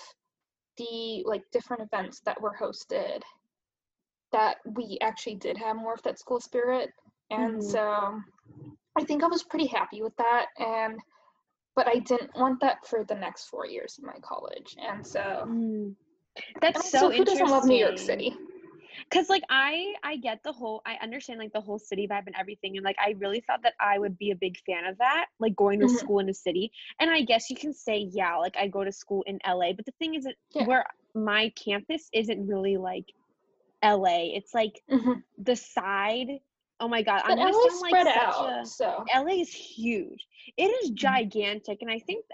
the 0.78 1.22
like 1.26 1.42
different 1.52 1.82
events 1.82 2.20
that 2.24 2.40
were 2.40 2.54
hosted 2.60 3.22
that 4.32 4.56
we 4.74 4.98
actually 5.00 5.36
did 5.36 5.56
have 5.56 5.76
more 5.76 5.94
of 5.94 6.02
that 6.02 6.18
school 6.18 6.40
spirit 6.40 6.90
and 7.30 7.52
Mhm. 7.52 7.62
so 7.62 8.20
i 8.98 9.04
think 9.04 9.22
i 9.22 9.26
was 9.26 9.42
pretty 9.44 9.66
happy 9.66 10.02
with 10.02 10.16
that 10.16 10.46
and 10.58 10.98
but 11.76 11.86
i 11.86 11.98
didn't 11.98 12.30
want 12.36 12.60
that 12.60 12.84
for 12.86 13.04
the 13.04 13.14
next 13.14 13.44
four 13.46 13.66
years 13.66 13.98
of 13.98 14.04
my 14.04 14.18
college 14.22 14.76
and 14.80 15.06
so 15.06 15.48
Mm. 15.48 15.94
and 16.36 16.62
That's 16.62 16.84
also 16.84 16.98
so 16.98 17.10
who 17.10 17.24
doesn't 17.24 17.48
love 17.48 17.64
new 17.66 17.76
york 17.78 17.98
city 17.98 18.36
Cause 19.12 19.28
like 19.28 19.42
I 19.50 19.94
I 20.02 20.16
get 20.16 20.40
the 20.42 20.52
whole 20.52 20.82
I 20.86 20.96
understand 21.02 21.38
like 21.38 21.52
the 21.52 21.60
whole 21.60 21.78
city 21.78 22.08
vibe 22.08 22.26
and 22.26 22.34
everything 22.38 22.76
and 22.76 22.84
like 22.84 22.96
I 22.98 23.14
really 23.18 23.40
thought 23.46 23.62
that 23.62 23.74
I 23.80 23.98
would 23.98 24.18
be 24.18 24.30
a 24.30 24.36
big 24.36 24.56
fan 24.66 24.86
of 24.86 24.98
that 24.98 25.26
like 25.38 25.54
going 25.54 25.80
to 25.80 25.86
Mhm. 25.86 25.96
school 25.98 26.18
in 26.18 26.28
a 26.28 26.34
city 26.34 26.72
and 26.98 27.10
I 27.10 27.20
guess 27.22 27.50
you 27.50 27.56
can 27.56 27.72
say 27.72 28.08
yeah 28.12 28.36
like 28.36 28.56
I 28.58 28.68
go 28.68 28.84
to 28.84 28.92
school 28.92 29.22
in 29.26 29.38
LA 29.46 29.72
but 29.74 29.84
the 29.84 29.92
thing 29.98 30.14
is 30.14 30.24
that 30.24 30.34
Yeah. 30.54 30.66
where 30.66 30.84
my 31.14 31.52
campus 31.62 32.08
isn't 32.12 32.46
really 32.46 32.76
like 32.76 33.04
LA 33.84 34.34
it's 34.34 34.54
like 34.54 34.80
Mhm. 34.90 35.22
the 35.38 35.56
side 35.56 36.28
oh 36.80 36.88
my 36.88 37.02
god 37.02 37.22
but 37.24 37.32
I'm 37.32 37.38
gonna 37.38 37.52
LA 37.52 37.68
sound 37.68 37.80
like 37.80 37.90
spread 37.90 38.06
such 38.06 38.16
out 38.16 38.62
a 38.62 38.66
so 38.66 39.04
LA 39.14 39.40
is 39.40 39.52
huge. 39.52 40.26
It 40.56 40.64
is 40.64 40.90
Mhm. 40.90 40.94
gigantic. 40.94 41.78
And 41.82 41.90
I 41.90 41.98
think 42.00 42.24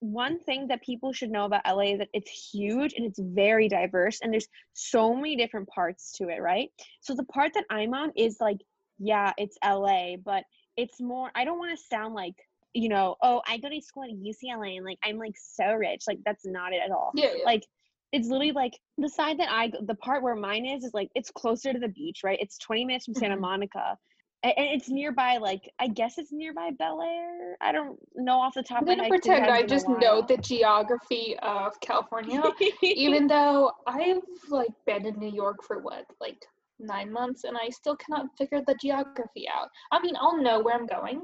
one 0.00 0.38
thing 0.40 0.68
that 0.68 0.82
people 0.82 1.12
should 1.12 1.30
know 1.30 1.46
about 1.46 1.62
LA 1.66 1.92
is 1.94 1.98
that 1.98 2.08
it's 2.12 2.30
huge 2.30 2.92
and 2.94 3.06
it's 3.06 3.18
very 3.18 3.68
diverse 3.68 4.20
and 4.20 4.32
there's 4.32 4.48
so 4.74 5.14
many 5.14 5.36
different 5.36 5.68
parts 5.68 6.12
to 6.18 6.28
it, 6.28 6.40
right? 6.42 6.70
So 7.00 7.14
the 7.14 7.24
part 7.24 7.54
that 7.54 7.64
I'm 7.70 7.94
on 7.94 8.12
is 8.14 8.36
like, 8.40 8.58
yeah, 8.98 9.32
it's 9.38 9.56
LA, 9.64 10.16
but 10.16 10.44
it's 10.76 11.00
more, 11.00 11.30
I 11.34 11.44
don't 11.44 11.58
want 11.58 11.70
to 11.76 11.84
sound 11.86 12.14
like, 12.14 12.34
you 12.74 12.90
know, 12.90 13.16
oh, 13.22 13.40
I 13.46 13.56
go 13.56 13.70
to 13.70 13.80
school 13.80 14.04
at 14.04 14.10
UCLA 14.10 14.76
and 14.76 14.84
like 14.84 14.98
I'm 15.02 15.16
like 15.16 15.34
so 15.38 15.72
rich. 15.72 16.02
Like 16.06 16.18
that's 16.26 16.44
not 16.44 16.74
it 16.74 16.82
at 16.84 16.90
all 16.90 17.12
yeah, 17.14 17.30
yeah. 17.36 17.44
like 17.44 17.66
it's 18.12 18.28
literally 18.28 18.52
like 18.52 18.72
the 18.98 19.08
side 19.08 19.38
that 19.40 19.48
I 19.50 19.72
the 19.82 19.94
part 19.96 20.22
where 20.22 20.36
mine 20.36 20.64
is 20.64 20.84
is 20.84 20.94
like 20.94 21.10
it's 21.14 21.30
closer 21.30 21.72
to 21.72 21.78
the 21.78 21.88
beach, 21.88 22.20
right? 22.24 22.38
It's 22.40 22.58
20 22.58 22.84
minutes 22.84 23.04
from 23.04 23.14
Santa 23.14 23.36
Mhm. 23.36 23.40
Monica. 23.40 23.98
And 24.42 24.54
it's 24.58 24.88
nearby, 24.88 25.38
like 25.38 25.68
I 25.80 25.88
guess 25.88 26.18
it's 26.18 26.30
nearby 26.30 26.70
Bel 26.78 27.02
Air. 27.02 27.56
I 27.60 27.72
don't 27.72 27.98
know 28.14 28.38
off 28.38 28.54
the 28.54 28.62
top 28.62 28.82
I'm 28.82 28.88
of 28.88 28.98
my 28.98 29.04
head. 29.04 29.10
pretend 29.10 29.50
I 29.50 29.62
just 29.62 29.88
know 29.88 30.22
the 30.22 30.36
geography 30.36 31.36
of 31.42 31.78
California, 31.80 32.42
even 32.82 33.26
though 33.34 33.72
I've 33.86 34.22
like 34.48 34.70
been 34.86 35.04
in 35.06 35.18
New 35.18 35.30
York 35.32 35.64
for 35.64 35.80
what, 35.80 36.04
like 36.20 36.44
nine 36.78 37.10
months, 37.10 37.44
and 37.44 37.56
I 37.56 37.70
still 37.70 37.96
cannot 37.96 38.36
figure 38.38 38.62
the 38.64 38.76
geography 38.80 39.48
out. 39.48 39.68
I 39.90 40.00
mean, 40.00 40.14
I'll 40.20 40.40
know 40.40 40.60
where 40.60 40.74
I'm 40.74 40.86
going, 40.86 41.22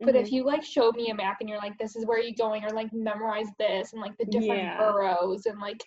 but 0.00 0.14
Mhm. 0.14 0.20
if 0.20 0.30
you 0.30 0.44
like 0.44 0.62
show 0.62 0.92
me 0.92 1.10
a 1.10 1.14
map 1.14 1.38
and 1.40 1.48
you're 1.48 1.58
like, 1.58 1.78
this 1.78 1.96
is 1.96 2.06
where 2.06 2.20
you're 2.20 2.36
going, 2.38 2.64
or 2.64 2.70
like 2.70 2.92
memorize 2.92 3.48
this 3.58 3.92
and 3.92 4.00
like 4.02 4.16
the 4.18 4.26
different 4.26 4.62
Yeah. 4.62 4.78
boroughs 4.78 5.46
and 5.46 5.58
like 5.58 5.82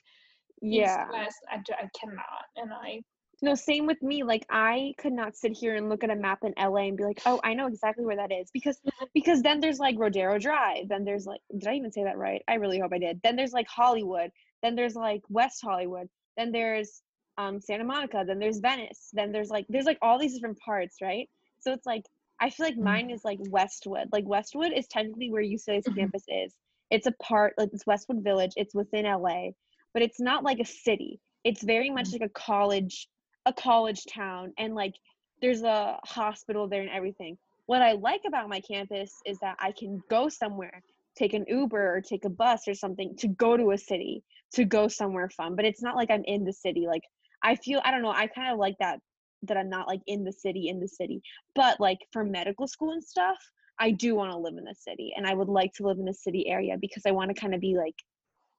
yeah. 0.71 1.05
west, 1.09 1.37
I, 1.51 1.57
I 1.57 1.89
cannot, 1.99 2.45
and 2.57 2.73
I 2.73 3.01
No, 3.41 3.53
same 3.55 3.85
with 3.85 4.01
me. 4.01 4.23
Like 4.23 4.45
I 4.49 4.93
could 4.97 5.13
not 5.13 5.35
sit 5.35 5.51
here 5.53 5.75
and 5.75 5.89
look 5.89 6.03
at 6.03 6.09
a 6.09 6.15
map 6.15 6.39
in 6.43 6.53
LA 6.57 6.87
and 6.87 6.97
be 6.97 7.03
like, 7.03 7.21
"Oh, 7.25 7.39
I 7.43 7.53
know 7.53 7.67
exactly 7.67 8.05
where 8.05 8.15
that 8.15 8.31
is." 8.31 8.49
Because 8.51 8.79
because 9.13 9.41
then 9.43 9.59
there's 9.59 9.79
like 9.79 9.95
Rodeo 9.99 10.37
Drive, 10.39 10.87
then 10.89 11.03
there's 11.05 11.25
like 11.25 11.41
did 11.57 11.67
I 11.67 11.75
even 11.75 11.91
say 11.91 12.03
that 12.05 12.17
right? 12.17 12.41
I 12.47 12.55
really 12.55 12.79
hope 12.79 12.93
I 12.93 12.97
did. 12.99 13.21
Then 13.23 13.35
there's 13.35 13.53
like 13.53 13.67
Hollywood, 13.67 14.31
then 14.63 14.75
there's 14.75 14.95
like 14.95 15.21
West 15.29 15.61
Hollywood, 15.63 16.09
then 16.37 16.51
there's 16.51 17.03
um 17.37 17.59
Santa 17.61 17.83
Monica, 17.83 18.23
then 18.25 18.39
there's 18.39 18.59
Venice, 18.59 19.09
then 19.13 19.31
there's 19.31 19.49
like 19.49 19.65
there's 19.69 19.85
like 19.85 19.99
all 20.01 20.17
these 20.19 20.33
different 20.35 20.59
parts, 20.59 20.97
right? 21.01 21.29
So 21.59 21.73
it's 21.73 21.85
like 21.85 22.03
I 22.39 22.49
feel 22.49 22.65
like 22.67 22.77
Mhm. 22.77 22.83
mine 22.83 23.09
is 23.11 23.23
like 23.25 23.39
Westwood. 23.49 24.09
Like 24.13 24.25
Westwood 24.27 24.71
is 24.73 24.87
technically 24.87 25.29
where 25.31 25.43
UCLA's 25.43 25.87
Mhm. 25.87 25.95
campus 25.95 26.23
is. 26.27 26.53
It's 26.91 27.07
a 27.07 27.11
part 27.21 27.53
like 27.57 27.69
it's 27.73 27.85
Westwood 27.85 28.23
Village. 28.23 28.53
It's 28.55 28.73
within 28.75 29.05
LA, 29.05 29.51
but 29.95 30.03
it's 30.03 30.19
not 30.19 30.43
like 30.43 30.59
a 30.59 30.65
city. 30.65 31.21
It's 31.45 31.63
very 31.63 31.89
much 31.89 32.09
Mhm. 32.09 32.19
like 32.19 32.29
a 32.29 32.29
college 32.29 33.07
a 33.47 33.53
college 33.53 34.03
town 34.05 34.51
and 34.57 34.75
like 34.75 34.93
there's 35.41 35.63
a 35.63 35.99
hospital 36.03 36.67
there 36.67 36.81
and 36.81 36.89
everything. 36.89 37.37
What 37.67 37.81
I 37.81 37.93
like 37.93 38.21
about 38.27 38.49
my 38.49 38.59
campus 38.59 39.11
is 39.25 39.39
that 39.39 39.55
I 39.59 39.71
can 39.71 40.01
go 40.09 40.29
somewhere, 40.29 40.83
take 41.17 41.33
an 41.33 41.45
Uber 41.47 41.95
or 41.95 42.01
take 42.01 42.25
a 42.25 42.29
bus 42.29 42.67
or 42.67 42.73
something 42.73 43.15
to 43.19 43.27
go 43.29 43.55
to 43.55 43.71
a 43.71 43.77
city, 43.77 44.23
to 44.53 44.65
go 44.65 44.87
somewhere 44.87 45.29
fun. 45.29 45.55
But 45.55 45.65
it's 45.65 45.81
not 45.81 45.95
like 45.95 46.11
I'm 46.11 46.23
in 46.25 46.43
the 46.43 46.53
city. 46.53 46.87
Like 46.87 47.03
I 47.41 47.55
feel 47.55 47.81
I 47.85 47.91
don't 47.91 48.01
know, 48.01 48.11
I 48.11 48.27
kind 48.27 48.51
of 48.51 48.59
like 48.59 48.75
that 48.79 48.99
that 49.43 49.57
I'm 49.57 49.69
not 49.69 49.87
like 49.87 50.01
in 50.07 50.23
the 50.25 50.33
city 50.33 50.67
in 50.67 50.79
the 50.81 50.89
city. 50.89 51.21
But 51.55 51.79
like 51.79 51.99
for 52.11 52.25
medical 52.25 52.67
school 52.67 52.91
and 52.91 53.03
stuff, 53.03 53.37
I 53.79 53.91
do 53.91 54.15
want 54.15 54.31
to 54.31 54.37
live 54.37 54.57
in 54.57 54.65
the 54.65 54.75
city 54.75 55.13
and 55.15 55.25
I 55.25 55.35
would 55.35 55.49
like 55.49 55.71
to 55.75 55.83
live 55.83 55.99
in 55.99 56.05
the 56.05 56.13
city 56.13 56.47
area 56.47 56.75
because 56.81 57.03
I 57.05 57.11
want 57.11 57.33
to 57.33 57.39
kind 57.39 57.55
of 57.55 57.61
be 57.61 57.77
like 57.77 57.95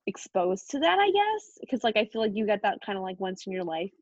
exposed 0.07 0.71
to 0.71 0.79
that, 0.81 0.99
I 0.99 1.11
guess. 1.11 1.59
Because 1.61 1.85
like 1.85 1.97
I 1.97 2.05
feel 2.07 2.23
like 2.23 2.35
you 2.35 2.47
get 2.47 2.63
that 2.63 2.79
kind 2.85 2.97
of 2.99 3.03
like 3.05 3.19
once 3.21 3.47
in 3.47 3.53
your 3.53 3.65
life 3.65 3.93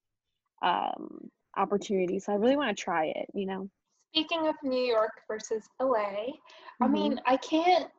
um 0.62 1.30
opportunity. 1.56 2.18
So 2.18 2.32
I 2.32 2.36
really 2.36 2.56
want 2.56 2.76
to 2.76 2.82
try 2.82 3.06
it, 3.06 3.26
you 3.34 3.46
know. 3.46 3.68
Speaking 4.12 4.46
of 4.48 4.54
New 4.62 4.84
York 4.84 5.12
versus 5.28 5.68
LA, 5.80 6.32
I 6.80 6.86
Mhm. 6.86 6.92
mean, 6.92 7.20
I 7.26 7.36
can't. 7.36 7.90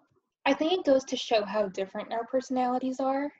I 0.45 0.53
think 0.53 0.71
it 0.73 0.85
goes 0.85 1.03
to 1.05 1.17
show 1.17 1.43
how 1.43 1.67
different 1.69 2.13
our 2.13 2.25
personalities 2.25 2.99
are, 2.99 3.31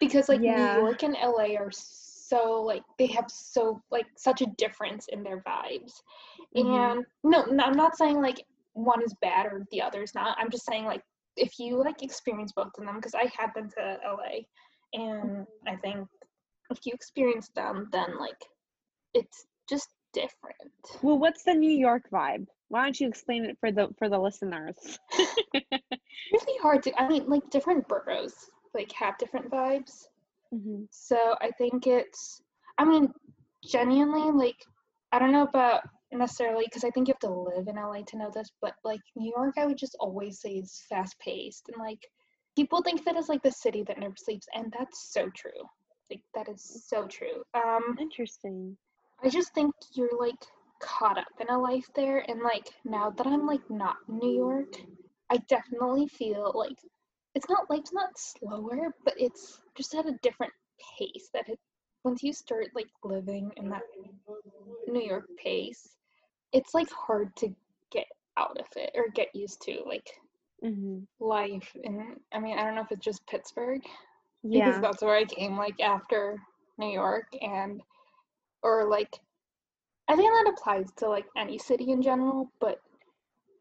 because 0.00 0.28
like 0.28 0.40
Yeah. 0.40 0.56
New 0.56 0.80
York 0.82 1.02
and 1.02 1.16
LA 1.16 1.56
are 1.56 1.70
so 1.70 2.60
like 2.62 2.82
they 2.98 3.06
have 3.06 3.30
so 3.30 3.80
like 3.90 4.06
such 4.16 4.42
a 4.42 4.46
difference 4.58 5.06
in 5.08 5.22
their 5.22 5.42
vibes. 5.42 5.92
Mhm. 6.56 6.96
And 6.96 7.06
no, 7.24 7.44
no, 7.44 7.64
I'm 7.64 7.76
not 7.76 7.96
saying 7.96 8.20
like 8.20 8.44
one 8.72 9.02
is 9.02 9.14
bad 9.22 9.46
or 9.46 9.64
the 9.70 9.80
other 9.80 10.02
is 10.02 10.14
not. 10.14 10.36
I'm 10.38 10.50
just 10.50 10.66
saying 10.66 10.84
like 10.84 11.02
if 11.36 11.58
you 11.58 11.78
like 11.82 12.02
experience 12.02 12.52
both 12.52 12.70
of 12.78 12.84
them, 12.84 12.96
because 12.96 13.14
I 13.14 13.30
have 13.38 13.54
been 13.54 13.68
to 13.70 13.98
LA, 14.04 14.44
and 14.92 15.46
I 15.66 15.76
think 15.76 16.08
if 16.70 16.78
you 16.84 16.92
experience 16.94 17.50
them, 17.54 17.88
then 17.92 18.18
like 18.18 18.40
it's 19.14 19.46
just 19.68 19.88
different. 20.12 21.02
Well, 21.02 21.18
what's 21.18 21.44
the 21.44 21.54
New 21.54 21.70
York 21.70 22.04
vibe? 22.12 22.46
Why 22.68 22.82
don't 22.82 22.98
you 22.98 23.08
explain 23.08 23.44
it 23.44 23.56
for 23.60 23.70
the 23.70 23.88
for 23.98 24.08
the 24.08 24.18
listeners? 24.18 24.98
really 26.32 26.58
hard 26.60 26.82
to 26.82 27.00
i 27.00 27.08
mean 27.08 27.24
like 27.28 27.48
different 27.50 27.86
boroughs 27.88 28.34
like 28.74 28.90
have 28.92 29.18
different 29.18 29.50
vibes 29.50 30.06
hmm 30.50 30.82
so 30.90 31.34
i 31.40 31.50
think 31.58 31.86
it's 31.86 32.40
i 32.78 32.84
mean 32.84 33.12
genuinely 33.64 34.30
like 34.30 34.56
i 35.12 35.18
don't 35.18 35.32
know 35.32 35.42
about 35.42 35.82
necessarily 36.12 36.64
because 36.64 36.84
i 36.84 36.90
think 36.90 37.08
you 37.08 37.14
have 37.14 37.18
to 37.18 37.34
live 37.34 37.68
in 37.68 37.76
la 37.76 38.00
to 38.06 38.16
know 38.16 38.30
this 38.34 38.50
but 38.60 38.74
like 38.84 39.00
new 39.16 39.32
york 39.36 39.54
i 39.58 39.66
would 39.66 39.76
just 39.78 39.96
always 40.00 40.40
say 40.40 40.50
is 40.50 40.82
fast 40.88 41.18
paced 41.18 41.68
and 41.68 41.82
like 41.82 42.06
people 42.56 42.82
think 42.82 43.00
of 43.00 43.06
it 43.06 43.16
as 43.16 43.28
like 43.28 43.42
the 43.42 43.50
city 43.50 43.82
that 43.82 43.98
never 43.98 44.14
sleeps 44.16 44.46
and 44.54 44.72
that's 44.78 45.12
so 45.12 45.28
true 45.30 45.50
like 46.10 46.22
that 46.34 46.48
is 46.48 46.84
so 46.88 47.06
true 47.06 47.42
um 47.54 47.96
Interesting. 48.00 48.76
I 49.22 49.28
just 49.28 49.54
think 49.54 49.74
you're 49.94 50.18
like 50.18 50.36
caught 50.80 51.18
up 51.18 51.26
in 51.40 51.48
a 51.48 51.58
life 51.58 51.86
there 51.94 52.18
and 52.28 52.42
like 52.42 52.68
now 52.84 53.10
that 53.10 53.26
I'm 53.26 53.46
like 53.46 53.68
not 53.70 53.96
in 54.08 54.18
New 54.18 54.36
York, 54.36 54.74
I 55.30 55.38
definitely 55.48 56.06
feel 56.06 56.52
like 56.54 56.78
it's 57.34 57.48
not 57.48 57.68
life's 57.70 57.92
not 57.92 58.18
slower, 58.18 58.94
but 59.04 59.14
it's 59.16 59.60
just 59.74 59.94
at 59.94 60.06
a 60.06 60.18
different 60.22 60.52
pace 60.98 61.28
that 61.32 61.48
it 61.48 61.58
once 62.04 62.22
you 62.22 62.32
start 62.32 62.66
like 62.74 62.86
living 63.02 63.50
in 63.56 63.68
that 63.70 63.82
New 64.86 65.02
York 65.02 65.24
pace, 65.42 65.95
it's 66.56 66.74
like 66.74 66.90
hard 66.90 67.36
to 67.36 67.54
get 67.92 68.06
out 68.38 68.58
of 68.58 68.66
it 68.76 68.90
or 68.94 69.08
get 69.10 69.34
used 69.34 69.60
to 69.62 69.82
like 69.86 70.08
hmm 70.62 71.04
life 71.20 71.76
and 71.84 72.20
I 72.32 72.38
mean, 72.40 72.58
I 72.58 72.64
don't 72.64 72.74
know 72.74 72.82
if 72.82 72.92
it's 72.92 73.04
just 73.04 73.26
Pittsburgh 73.26 73.82
because 74.52 74.78
that's 74.80 75.02
where 75.02 75.16
I 75.16 75.24
came 75.24 75.56
like 75.56 75.80
after 75.80 76.38
New 76.78 76.92
York 76.92 77.26
and 77.40 77.82
or 78.62 78.88
like 78.88 79.20
I 80.08 80.16
think 80.16 80.32
that 80.32 80.52
applies 80.52 80.92
to 80.98 81.08
like 81.08 81.26
any 81.36 81.58
city 81.58 81.90
in 81.92 82.02
general, 82.02 82.50
but 82.60 82.80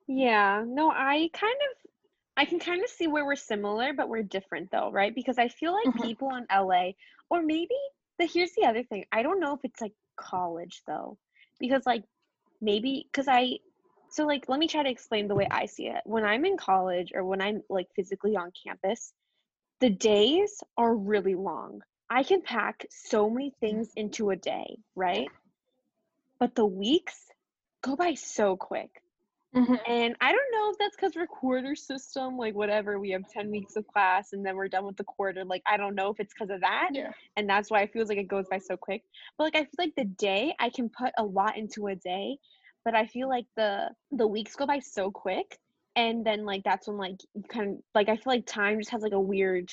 Yeah. 0.07 0.63
No, 0.67 0.91
I 0.91 1.29
kind 1.33 1.55
of 1.71 1.91
I 2.37 2.45
can 2.45 2.59
kind 2.59 2.83
of 2.83 2.89
see 2.89 3.07
where 3.07 3.25
we're 3.25 3.35
similar, 3.35 3.93
but 3.93 4.09
we're 4.09 4.23
different 4.23 4.71
though, 4.71 4.91
right? 4.91 5.15
Because 5.15 5.37
I 5.39 5.49
feel 5.49 5.73
like 5.73 5.87
Mhm. 5.87 5.95
people 5.95 6.35
in 6.35 6.45
LA, 6.49 6.95
or 7.29 7.41
maybe 7.43 7.75
the 8.19 8.25
here's 8.27 8.53
the 8.55 8.65
other 8.65 8.83
thing. 8.83 9.05
I 9.11 9.23
don't 9.23 9.39
know 9.39 9.53
if 9.55 9.61
it's 9.65 9.81
like 9.81 9.93
college 10.17 10.83
though. 10.87 11.17
Because 11.59 11.85
like 11.85 12.03
maybe 12.65 13.07
because 13.11 13.27
I 13.29 13.59
so 14.09 14.25
like 14.25 14.45
let 14.49 14.59
me 14.59 14.67
try 14.67 14.83
to 14.83 14.89
explain 14.89 15.27
the 15.27 15.35
way 15.35 15.47
I 15.49 15.65
see 15.67 15.87
it. 15.87 16.01
When 16.05 16.25
I'm 16.25 16.45
in 16.45 16.57
college 16.57 17.11
or 17.15 17.23
when 17.23 17.41
I'm 17.41 17.61
like 17.69 17.87
physically 17.95 18.35
on 18.35 18.51
campus, 18.65 19.13
the 19.79 19.89
days 19.89 20.63
are 20.77 20.95
really 20.95 21.35
long. 21.35 21.81
I 22.09 22.23
can 22.23 22.41
pack 22.41 22.85
so 22.91 23.29
many 23.29 23.53
things 23.59 23.91
into 23.95 24.29
a 24.31 24.35
day, 24.35 24.77
right? 24.95 25.29
But 26.39 26.55
the 26.55 26.65
weeks 26.65 27.31
go 27.81 27.95
by 27.95 28.13
so 28.15 28.55
quick. 28.57 29.01
Mhm. 29.55 29.79
And 29.87 30.15
I 30.19 30.31
don't 30.33 30.51
know 30.51 30.71
if 30.71 30.77
that's 30.77 30.95
because 30.97 31.15
we're 31.15 31.27
quarter 31.27 31.75
system, 31.75 32.37
like 32.37 32.55
whatever, 32.55 32.99
we 32.99 33.11
have 33.11 33.27
10 33.29 33.49
weeks 33.51 33.77
of 33.77 33.87
class 33.87 34.33
and 34.33 34.45
then 34.45 34.55
we're 34.55 34.67
done 34.67 34.85
with 34.85 34.97
the 34.97 35.05
quarter. 35.05 35.45
Like, 35.45 35.63
I 35.65 35.77
don't 35.77 35.95
know 35.95 36.11
if 36.11 36.19
it's 36.19 36.33
because 36.33 36.49
of 36.49 36.61
that. 36.61 36.91
yeah. 36.91 37.11
And 37.37 37.49
that's 37.49 37.71
why 37.71 37.81
it 37.83 37.93
feels 37.93 38.09
like 38.09 38.17
it 38.17 38.27
goes 38.27 38.47
by 38.49 38.59
so 38.59 38.75
quick. 38.75 39.03
But 39.37 39.45
like, 39.45 39.55
I 39.55 39.63
feel 39.63 39.71
like 39.79 39.95
the 39.95 40.03
day, 40.05 40.53
I 40.59 40.69
can 40.69 40.89
put 40.89 41.13
a 41.17 41.23
lot 41.23 41.57
into 41.57 41.87
a 41.87 41.95
day, 41.95 42.37
but 42.85 42.95
I 42.95 43.07
feel 43.07 43.27
like 43.29 43.45
the 43.57 43.89
the 44.11 44.27
weeks 44.27 44.55
go 44.55 44.65
by 44.65 44.79
so 44.79 45.11
quick. 45.11 45.57
And 45.97 46.25
then 46.25 46.45
like, 46.45 46.63
that's 46.63 46.87
when 46.87 46.97
like, 46.97 47.17
you 47.33 47.43
kind 47.43 47.69
of 47.71 47.77
like, 47.93 48.09
I 48.09 48.15
feel 48.17 48.33
like 48.33 48.45
time 48.45 48.79
just 48.79 48.91
has 48.91 49.01
like 49.01 49.13
a 49.13 49.19
weird, 49.19 49.71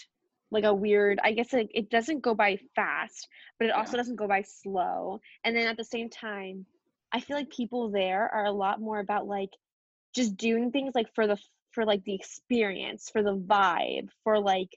like 0.53 0.65
a 0.65 0.75
weird, 0.75 1.19
I 1.23 1.33
guess 1.33 1.53
like 1.53 1.71
it 1.75 1.91
doesn't 1.91 2.23
go 2.23 2.35
by 2.35 2.59
fast, 2.77 3.29
but 3.59 3.67
it 3.69 3.75
also 3.75 3.97
doesn't 3.97 4.17
go 4.17 4.29
by 4.29 4.43
slow. 4.43 5.21
And 5.45 5.57
then 5.57 5.67
at 5.67 5.77
the 5.77 5.85
same 5.85 6.11
time, 6.11 6.67
I 7.13 7.21
feel 7.21 7.37
like 7.37 7.51
people 7.51 7.91
there 7.91 8.29
are 8.33 8.47
a 8.47 8.53
lot 8.53 8.81
more 8.81 9.01
about 9.01 9.27
like, 9.27 9.51
just 10.15 10.37
doing 10.37 10.71
things 10.71 10.93
like 10.95 11.13
for 11.15 11.27
the 11.27 11.39
for 11.73 11.85
like 11.85 12.05
the 12.05 12.15
experience 12.15 13.11
for 13.11 13.23
the 13.23 13.37
vibe 13.37 14.09
for 14.25 14.39
like 14.39 14.77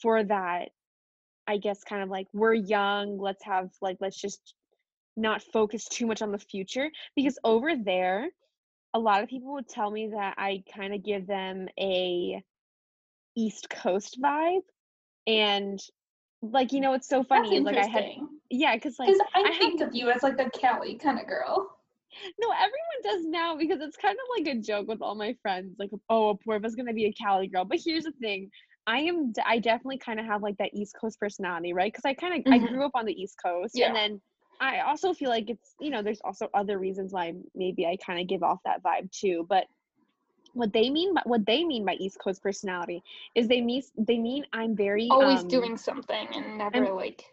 for 0.00 0.22
that 0.22 0.68
i 1.46 1.56
guess 1.56 1.82
kind 1.84 2.02
of 2.02 2.08
like 2.08 2.26
we're 2.32 2.54
young 2.54 3.18
let's 3.18 3.44
have 3.44 3.70
like 3.80 3.96
let's 4.00 4.20
just 4.20 4.54
not 5.16 5.42
focus 5.42 5.86
too 5.86 6.06
much 6.06 6.22
on 6.22 6.32
the 6.32 6.38
future 6.38 6.90
because 7.16 7.38
over 7.44 7.72
there 7.76 8.28
a 8.94 8.98
lot 8.98 9.22
of 9.22 9.28
people 9.28 9.52
would 9.52 9.68
tell 9.68 9.90
me 9.90 10.08
that 10.08 10.34
i 10.38 10.62
kind 10.74 10.94
of 10.94 11.02
give 11.04 11.26
them 11.26 11.68
a 11.78 12.42
east 13.36 13.68
coast 13.70 14.18
vibe 14.22 14.60
and 15.26 15.78
like 16.42 16.72
you 16.72 16.80
know 16.80 16.92
it's 16.94 17.08
so 17.08 17.22
funny 17.22 17.60
like 17.60 17.76
i 17.76 17.86
had 17.86 18.10
yeah 18.50 18.74
because 18.74 18.96
like 18.98 19.08
Because 19.08 19.26
I, 19.34 19.42
I 19.44 19.58
think 19.58 19.80
of 19.80 19.94
you 19.94 20.10
as 20.10 20.22
like 20.22 20.40
a 20.40 20.50
Cali 20.50 20.96
kind 20.96 21.18
of 21.18 21.26
girl. 21.26 21.68
No, 22.38 22.50
everyone 22.50 23.02
does 23.02 23.24
now 23.24 23.56
because 23.56 23.80
it's 23.80 23.96
kind 23.96 24.14
of 24.16 24.44
like 24.44 24.54
a 24.54 24.60
joke 24.60 24.86
with 24.86 25.00
all 25.00 25.14
my 25.14 25.34
friends. 25.40 25.76
Like, 25.78 25.90
oh, 26.10 26.38
Purva's 26.46 26.74
gonna 26.74 26.92
be 26.92 27.06
a 27.06 27.12
Cali 27.12 27.46
girl. 27.46 27.64
But 27.64 27.80
here's 27.82 28.04
the 28.04 28.12
thing, 28.20 28.50
I 28.86 28.98
am. 29.00 29.32
I 29.46 29.58
definitely 29.58 29.98
kind 29.98 30.20
of 30.20 30.26
have 30.26 30.42
like 30.42 30.58
that 30.58 30.74
East 30.74 30.94
Coast 31.00 31.18
personality, 31.18 31.72
right? 31.72 31.90
Because 31.90 32.04
I 32.04 32.12
kind 32.12 32.34
of 32.46 32.52
I 32.52 32.58
Mhm. 32.58 32.68
grew 32.68 32.84
up 32.84 32.92
on 32.94 33.06
the 33.06 33.14
East 33.14 33.36
Coast, 33.42 33.74
Yeah. 33.74 33.86
and 33.86 33.96
then 33.96 34.20
I 34.62 34.80
also 34.82 35.12
feel 35.12 35.28
like 35.28 35.50
it's 35.50 35.74
you 35.80 35.90
know 35.90 36.02
there's 36.02 36.20
also 36.22 36.48
other 36.54 36.78
reasons 36.78 37.12
why 37.12 37.34
maybe 37.54 37.84
I 37.86 37.96
kind 37.96 38.20
of 38.20 38.28
give 38.28 38.42
off 38.44 38.60
that 38.64 38.82
vibe 38.82 39.10
too. 39.10 39.44
But 39.48 39.66
what 40.54 40.72
they 40.72 40.88
mean 40.90 41.14
by 41.14 41.22
what 41.24 41.44
they 41.46 41.64
mean 41.64 41.84
by 41.84 41.94
East 41.94 42.18
Coast 42.22 42.42
personality 42.42 43.02
is 43.34 43.48
they 43.48 43.60
mean 43.60 43.82
they 43.98 44.18
mean 44.18 44.44
I'm 44.52 44.76
very 44.76 45.08
Always 45.10 45.40
um, 45.40 45.48
doing 45.48 45.76
something 45.76 46.28
and 46.34 46.58
never 46.58 46.76
I'm- 46.84 46.94
like 46.94 47.24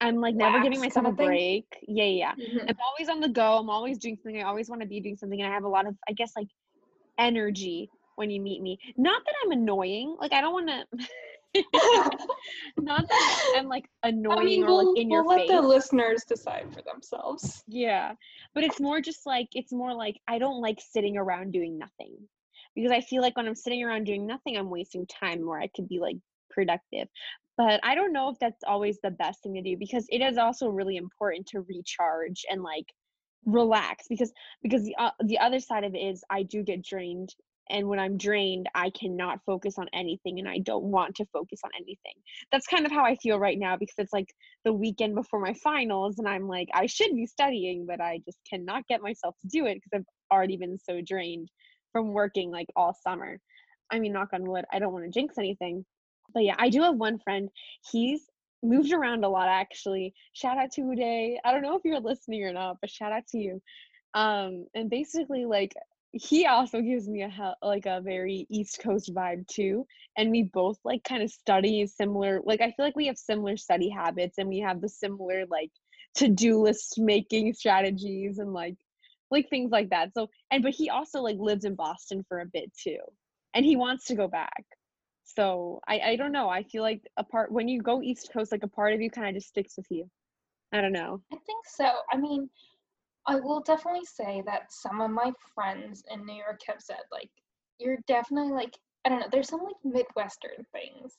I'm 0.00 0.16
like 0.16 0.34
never 0.34 0.58
giving 0.62 0.80
myself 0.80 1.04
a 1.04 1.12
kinda 1.12 1.16
thing? 1.18 1.26
break. 1.26 1.66
Yeah, 1.82 2.04
yeah. 2.04 2.34
yeah. 2.38 2.46
Mhm. 2.46 2.68
I'm 2.70 2.76
always 2.88 3.08
on 3.10 3.20
the 3.20 3.28
go. 3.28 3.58
I'm 3.58 3.68
always 3.68 3.98
doing 3.98 4.16
something. 4.16 4.40
I 4.40 4.46
always 4.46 4.70
want 4.70 4.80
to 4.80 4.88
be 4.88 5.00
doing 5.00 5.16
something, 5.16 5.38
and 5.42 5.50
I 5.50 5.54
have 5.54 5.64
a 5.64 5.68
lot 5.68 5.86
of, 5.86 5.94
I 6.08 6.12
guess, 6.12 6.32
like 6.36 6.48
energy 7.18 7.90
when 8.16 8.30
you 8.30 8.40
meet 8.40 8.62
me. 8.62 8.78
Not 8.96 9.22
that 9.26 9.34
I'm 9.44 9.50
annoying. 9.52 10.16
Like 10.18 10.32
I 10.32 10.40
don't 10.40 10.54
want 10.54 10.68
to. 10.68 10.86
Not 12.78 13.08
that 13.08 13.54
I'm 13.56 13.66
like 13.66 13.86
annoying 14.02 14.38
I 14.38 14.44
mean, 14.44 14.62
or 14.64 14.66
we'll, 14.66 14.92
like 14.92 15.02
in 15.02 15.08
we'll 15.08 15.18
your 15.18 15.26
let 15.26 15.40
face. 15.40 15.50
the 15.50 15.60
listeners 15.60 16.24
decide 16.24 16.72
for 16.72 16.82
themselves. 16.82 17.62
Yeah. 17.66 18.12
But 18.54 18.64
it's 18.64 18.80
more 18.80 19.00
just 19.00 19.26
like 19.26 19.48
it's 19.52 19.72
more 19.72 19.94
like 19.94 20.16
I 20.28 20.38
don't 20.38 20.60
like 20.60 20.78
sitting 20.80 21.16
around 21.16 21.52
doing 21.52 21.78
nothing. 21.78 22.16
Because 22.76 22.92
I 22.92 23.00
feel 23.00 23.20
like 23.20 23.36
when 23.36 23.48
I'm 23.48 23.56
sitting 23.56 23.82
around 23.82 24.04
doing 24.04 24.26
nothing, 24.26 24.56
I'm 24.56 24.70
wasting 24.70 25.06
time 25.06 25.44
where 25.44 25.60
I 25.60 25.68
could 25.74 25.88
be 25.88 25.98
like 25.98 26.16
productive. 26.50 27.08
But 27.56 27.80
I 27.82 27.94
don't 27.94 28.12
know 28.12 28.30
if 28.30 28.38
that's 28.38 28.62
always 28.66 28.98
the 29.02 29.10
best 29.10 29.42
thing 29.42 29.54
to 29.54 29.62
do 29.62 29.76
because 29.76 30.06
it 30.08 30.20
is 30.20 30.38
also 30.38 30.68
really 30.68 30.96
important 30.96 31.46
to 31.48 31.60
recharge 31.60 32.44
and 32.48 32.62
like 32.62 32.86
relax 33.44 34.06
because 34.08 34.32
because 34.62 34.84
the 34.84 34.94
uh, 34.98 35.10
the 35.24 35.38
other 35.38 35.60
side 35.60 35.84
of 35.84 35.94
it 35.94 35.98
is 35.98 36.22
I 36.30 36.42
do 36.42 36.62
get 36.62 36.84
drained 36.84 37.34
and 37.70 37.88
when 37.88 37.98
I'm 37.98 38.16
drained, 38.16 38.68
I 38.74 38.90
cannot 38.90 39.40
focus 39.46 39.76
on 39.78 39.88
anything 39.92 40.38
and 40.38 40.48
I 40.48 40.58
don't 40.58 40.84
want 40.84 41.14
to 41.16 41.26
focus 41.32 41.60
on 41.64 41.70
anything. 41.76 42.14
That's 42.50 42.66
kind 42.66 42.84
of 42.84 42.92
how 42.92 43.04
I 43.04 43.16
feel 43.16 43.38
right 43.38 43.58
now 43.58 43.76
because 43.76 43.94
it's 43.98 44.12
like 44.12 44.28
the 44.64 44.72
weekend 44.72 45.14
before 45.14 45.40
my 45.40 45.54
finals 45.54 46.18
and 46.18 46.28
I'm 46.28 46.48
like 46.48 46.68
I 46.74 46.86
should 46.86 47.14
be 47.14 47.26
studying 47.26 47.86
but 47.86 48.00
I 48.00 48.20
just 48.24 48.38
cannot 48.48 48.86
get 48.88 49.02
myself 49.02 49.36
to 49.42 49.48
do 49.48 49.66
it 49.66 49.76
because 49.76 50.00
I've 50.00 50.36
already 50.36 50.56
been 50.56 50.78
so 50.78 51.00
drained 51.04 51.48
from 51.92 52.12
working 52.12 52.50
like 52.50 52.66
all 52.76 52.96
summer. 53.02 53.38
I 53.90 53.98
mean 53.98 54.12
knock 54.12 54.30
on 54.32 54.48
wood, 54.48 54.64
I 54.72 54.78
don't 54.78 54.92
want 54.92 55.04
to 55.04 55.10
jinx 55.10 55.38
anything. 55.38 55.84
But 56.34 56.44
yeah, 56.44 56.54
I 56.58 56.70
do 56.70 56.82
have 56.82 56.96
one 56.96 57.18
friend. 57.18 57.48
He's 57.90 58.22
moved 58.62 58.92
around 58.92 59.24
a 59.24 59.28
lot 59.28 59.48
actually. 59.48 60.14
Shout 60.32 60.58
out 60.58 60.72
to 60.72 60.82
Uday. 60.82 61.36
I 61.44 61.52
don't 61.52 61.62
know 61.62 61.76
if 61.76 61.82
you're 61.84 62.00
listening 62.00 62.44
or 62.44 62.52
not, 62.52 62.76
but 62.80 62.90
shout 62.90 63.12
out 63.12 63.26
to 63.28 63.38
you. 63.38 63.62
Um 64.14 64.66
and 64.74 64.90
basically 64.90 65.44
like 65.44 65.72
he 66.12 66.46
also 66.46 66.80
gives 66.80 67.08
me 67.08 67.22
a 67.22 67.28
hel- 67.28 67.56
like 67.62 67.86
a 67.86 68.00
very 68.00 68.46
east 68.50 68.80
coast 68.82 69.14
vibe 69.14 69.46
too 69.46 69.86
and 70.16 70.30
we 70.30 70.42
both 70.52 70.78
like 70.84 71.02
kind 71.04 71.22
of 71.22 71.30
study 71.30 71.86
similar 71.86 72.40
like 72.44 72.60
i 72.60 72.70
feel 72.72 72.84
like 72.84 72.96
we 72.96 73.06
have 73.06 73.18
similar 73.18 73.56
study 73.56 73.88
habits 73.88 74.38
and 74.38 74.48
we 74.48 74.58
have 74.58 74.80
the 74.80 74.88
similar 74.88 75.44
like 75.50 75.70
to-do 76.16 76.60
list 76.60 76.94
making 76.98 77.52
strategies 77.52 78.38
and 78.38 78.52
like 78.52 78.76
like 79.30 79.48
things 79.48 79.70
like 79.70 79.90
that 79.90 80.12
so 80.12 80.28
and 80.50 80.62
but 80.62 80.72
he 80.72 80.90
also 80.90 81.20
like 81.20 81.36
lives 81.38 81.64
in 81.64 81.76
boston 81.76 82.24
for 82.28 82.40
a 82.40 82.46
bit 82.46 82.72
too 82.76 82.98
and 83.54 83.64
he 83.64 83.76
wants 83.76 84.06
to 84.06 84.16
go 84.16 84.26
back 84.26 84.64
so 85.24 85.80
i 85.86 86.00
i 86.00 86.16
don't 86.16 86.32
know 86.32 86.48
i 86.48 86.64
feel 86.64 86.82
like 86.82 87.02
a 87.18 87.24
part 87.24 87.52
when 87.52 87.68
you 87.68 87.80
go 87.80 88.02
east 88.02 88.30
coast 88.32 88.50
like 88.50 88.64
a 88.64 88.68
part 88.68 88.92
of 88.92 89.00
you 89.00 89.10
kind 89.10 89.28
of 89.28 89.34
just 89.34 89.48
sticks 89.48 89.76
with 89.76 89.86
you 89.90 90.10
i 90.72 90.80
don't 90.80 90.92
know 90.92 91.22
I 91.32 91.36
think 91.46 91.64
so. 91.66 91.88
I 92.12 92.16
mean, 92.16 92.50
I 93.30 93.36
will 93.36 93.60
definitely 93.60 94.06
say 94.06 94.42
that 94.46 94.72
some 94.72 95.00
of 95.00 95.12
my 95.12 95.32
friends 95.54 96.02
in 96.10 96.26
New 96.26 96.34
York 96.34 96.60
have 96.66 96.80
said, 96.80 97.02
like, 97.12 97.30
you're 97.78 97.98
definitely 98.08 98.52
like, 98.52 98.76
I 99.04 99.08
don't 99.08 99.20
know, 99.20 99.28
there's 99.30 99.48
some 99.48 99.62
like 99.62 99.76
Midwestern 99.84 100.66
things. 100.72 101.16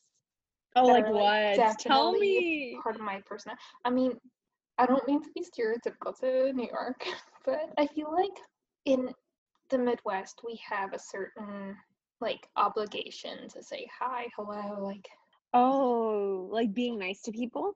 oh 0.75 0.87
like 0.87 1.05
are, 1.05 1.13
what 1.13 1.79
tell 1.79 2.11
me 2.11 2.77
Part 2.83 2.95
of 2.95 3.01
my 3.01 3.21
person. 3.25 3.53
I 3.85 3.91
mean, 3.91 4.11
I 4.77 4.85
don't 4.85 5.07
mean 5.07 5.23
to 5.23 5.29
be 5.33 5.41
stereotypical 5.41 6.19
to 6.19 6.51
New 6.51 6.67
York, 6.67 7.05
but 7.45 7.69
I 7.77 7.87
feel 7.87 8.11
like 8.13 8.37
in 8.83 9.09
the 9.69 9.77
Midwest 9.77 10.41
we 10.45 10.59
have 10.69 10.93
a 10.93 10.99
certain 10.99 11.77
like 12.19 12.45
obligation 12.57 13.47
to 13.49 13.63
say 13.63 13.87
hi, 13.97 14.27
hello, 14.35 14.83
like 14.83 15.07
oh 15.53 16.49
like 16.51 16.73
being 16.73 16.99
nice 16.99 17.21
to 17.21 17.31
people 17.31 17.75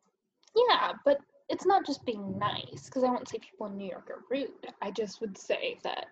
yeah, 0.56 0.94
but 1.04 1.18
it's 1.50 1.66
not 1.66 1.86
just 1.86 2.06
being 2.06 2.38
nice 2.40 2.86
because 2.86 3.04
I 3.04 3.08
won't 3.08 3.28
say 3.28 3.38
people 3.40 3.68
in 3.68 3.78
New 3.78 3.90
York 3.90 4.10
are 4.10 4.24
rude. 4.30 4.50
I 4.82 4.92
just 4.92 5.22
would 5.22 5.38
say 5.38 5.80
that 5.84 6.08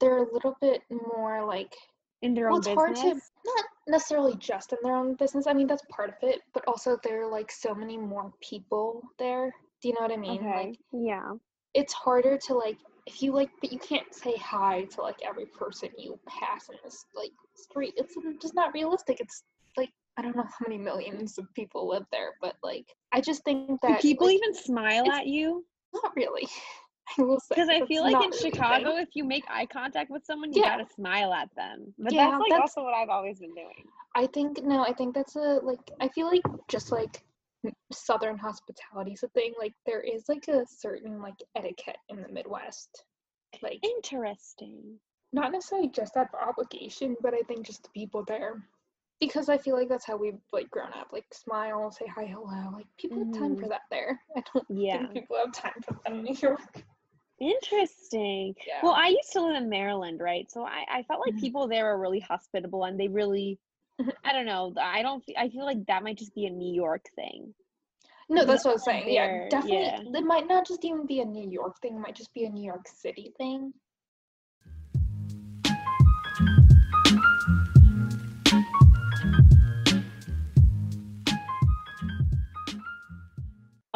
they're 0.00 0.24
a 0.24 0.32
little 0.32 0.56
bit 0.60 0.82
more 0.90 1.44
like 1.44 1.74
in 2.22 2.34
their 2.34 2.46
well, 2.46 2.56
own 2.56 2.60
it's 2.60 2.68
business 2.68 3.00
hard 3.00 3.16
to 3.16 3.20
not 3.46 3.64
necessarily 3.86 4.34
just 4.36 4.72
in 4.72 4.78
their 4.82 4.96
own 4.96 5.14
business. 5.14 5.46
I 5.46 5.52
mean, 5.52 5.66
that's 5.66 5.82
part 5.90 6.10
of 6.10 6.16
it, 6.22 6.40
but 6.54 6.64
also 6.66 6.98
there 7.02 7.22
are 7.22 7.30
like 7.30 7.50
so 7.50 7.74
many 7.74 7.96
more 7.96 8.32
people 8.40 9.02
there. 9.18 9.54
Do 9.82 9.88
you 9.88 9.94
know 9.94 10.00
what 10.00 10.12
I 10.12 10.16
mean? 10.16 10.40
okay 10.40 10.68
Like 10.68 10.78
yeah 10.92 11.32
it's 11.74 11.92
harder 11.92 12.36
to 12.36 12.54
like 12.54 12.78
if 13.06 13.22
you 13.22 13.32
like, 13.32 13.48
but 13.62 13.72
you 13.72 13.78
can't 13.78 14.14
say 14.14 14.36
hi 14.36 14.84
to 14.84 15.00
like 15.00 15.16
every 15.26 15.46
person 15.46 15.88
you 15.96 16.18
pass 16.26 16.68
in 16.68 16.76
this 16.84 17.06
like 17.14 17.32
street. 17.54 17.94
It's 17.96 18.14
just 18.40 18.54
not 18.54 18.74
realistic. 18.74 19.18
It's 19.18 19.44
like 19.78 19.90
I 20.18 20.22
don't 20.22 20.36
know 20.36 20.42
how 20.42 20.66
many 20.66 20.78
millions 20.78 21.38
of 21.38 21.46
people 21.54 21.88
live 21.88 22.04
there, 22.12 22.32
but 22.42 22.56
like 22.62 22.86
I 23.12 23.20
just 23.20 23.44
think 23.44 23.68
do 23.68 23.78
that 23.82 24.02
people 24.02 24.26
like, 24.26 24.36
even 24.36 24.54
smile 24.54 25.10
at 25.10 25.26
you 25.26 25.64
not 25.94 26.12
really. 26.16 26.46
I 27.18 27.22
will 27.22 27.40
say 27.40 27.54
because 27.54 27.70
i 27.70 27.80
feel 27.86 28.02
like 28.02 28.12
in 28.16 28.18
really 28.20 28.36
a 28.36 28.40
thing. 28.42 28.52
chicago 28.52 28.96
if 28.96 29.08
you 29.14 29.24
make 29.24 29.42
eye 29.48 29.64
contact 29.64 30.10
with 30.10 30.26
someone 30.26 30.52
you 30.52 30.60
Yeah. 30.62 30.76
gotta 30.76 30.86
smile 30.94 31.32
at 31.32 31.48
them 31.56 31.94
but 31.98 32.12
Yeah, 32.12 32.26
that's 32.32 32.40
like 32.42 32.50
that's- 32.50 32.76
also 32.76 32.84
what 32.84 32.92
i've 32.92 33.08
always 33.08 33.38
been 33.38 33.54
doing 33.54 33.84
I 34.14 34.26
think 34.26 34.62
no, 34.64 34.82
I 34.84 34.92
think 34.92 35.14
that's 35.14 35.36
a 35.36 35.60
like 35.62 35.78
I 36.00 36.08
feel 36.08 36.26
like 36.26 36.42
just 36.68 36.90
like 36.90 37.22
southern 37.92 38.36
hospitality 38.36 39.12
is 39.12 39.22
a 39.22 39.28
thing. 39.28 39.52
Like 39.58 39.74
there 39.86 40.00
is 40.00 40.24
like 40.28 40.48
a 40.48 40.64
certain 40.66 41.20
like 41.22 41.36
etiquette 41.56 41.98
in 42.08 42.22
the 42.22 42.28
Midwest. 42.28 43.04
Like 43.62 43.78
interesting 43.84 44.98
not 45.32 45.52
necessarily 45.52 45.88
just 45.88 46.16
out 46.16 46.28
of 46.32 46.48
obligation, 46.48 47.14
but 47.22 47.34
I 47.34 47.42
think 47.46 47.64
just 47.66 47.82
the 47.84 47.90
people 47.90 48.24
there. 48.26 48.62
Because 49.20 49.48
I 49.48 49.58
feel 49.58 49.76
like 49.76 49.88
that's 49.88 50.06
how 50.06 50.16
we've 50.16 50.38
like 50.52 50.70
grown 50.70 50.92
up. 50.92 51.08
Like 51.12 51.26
smile, 51.32 51.90
say 51.90 52.06
hi, 52.06 52.24
hello. 52.26 52.70
Like 52.72 52.86
people 52.98 53.18
have 53.24 53.32
time 53.32 53.56
for 53.56 53.66
Mhm. 53.66 53.68
that 53.70 53.82
there. 53.90 54.20
I 54.36 54.42
don't 54.54 54.66
yeah 54.70 54.98
think 54.98 55.12
people 55.12 55.36
have 55.36 55.52
time 55.52 55.72
for 55.84 55.94
that 56.04 56.12
in 56.12 56.22
New 56.22 56.34
York. 56.40 56.84
interesting 57.40 58.54
Yeah. 58.66 58.80
well 58.82 58.94
i 58.94 59.08
used 59.08 59.32
to 59.32 59.40
live 59.40 59.54
in 59.54 59.68
maryland 59.68 60.18
right 60.20 60.50
so 60.50 60.64
i, 60.64 60.84
I 60.90 61.02
felt 61.04 61.20
like 61.24 61.36
Mhm. 61.36 61.40
people 61.40 61.68
there 61.68 61.86
are 61.86 61.96
really 61.98 62.18
hospitable 62.18 62.84
and 62.84 62.98
they 62.98 63.06
really 63.06 63.58
i 64.24 64.32
don't 64.32 64.44
know 64.46 64.74
i 64.80 65.02
don't 65.02 65.22
i 65.36 65.48
feel 65.48 65.64
like 65.64 65.86
that 65.86 66.02
might 66.02 66.18
just 66.18 66.34
be 66.34 66.46
a 66.46 66.50
new 66.50 66.74
york 66.74 67.04
thing 67.14 67.54
No, 68.28 68.44
that's 68.44 68.64
what 68.64 68.72
I 68.72 68.74
was 68.74 68.84
saying. 68.84 69.04
Yeah, 69.08 69.48
definitely. 69.50 69.78
yeah. 69.86 70.18
It 70.18 70.24
might 70.24 70.46
not 70.48 70.66
just 70.66 70.84
even 70.84 71.06
be 71.06 71.20
a 71.20 71.24
New 71.24 71.48
York 71.48 71.80
thing. 71.80 71.94
It 71.96 72.00
might 72.00 72.14
just 72.14 72.34
be 72.34 72.44
a 72.44 72.50
New 72.50 72.62
York 72.62 72.86
City 72.86 73.32
thing. 73.38 73.72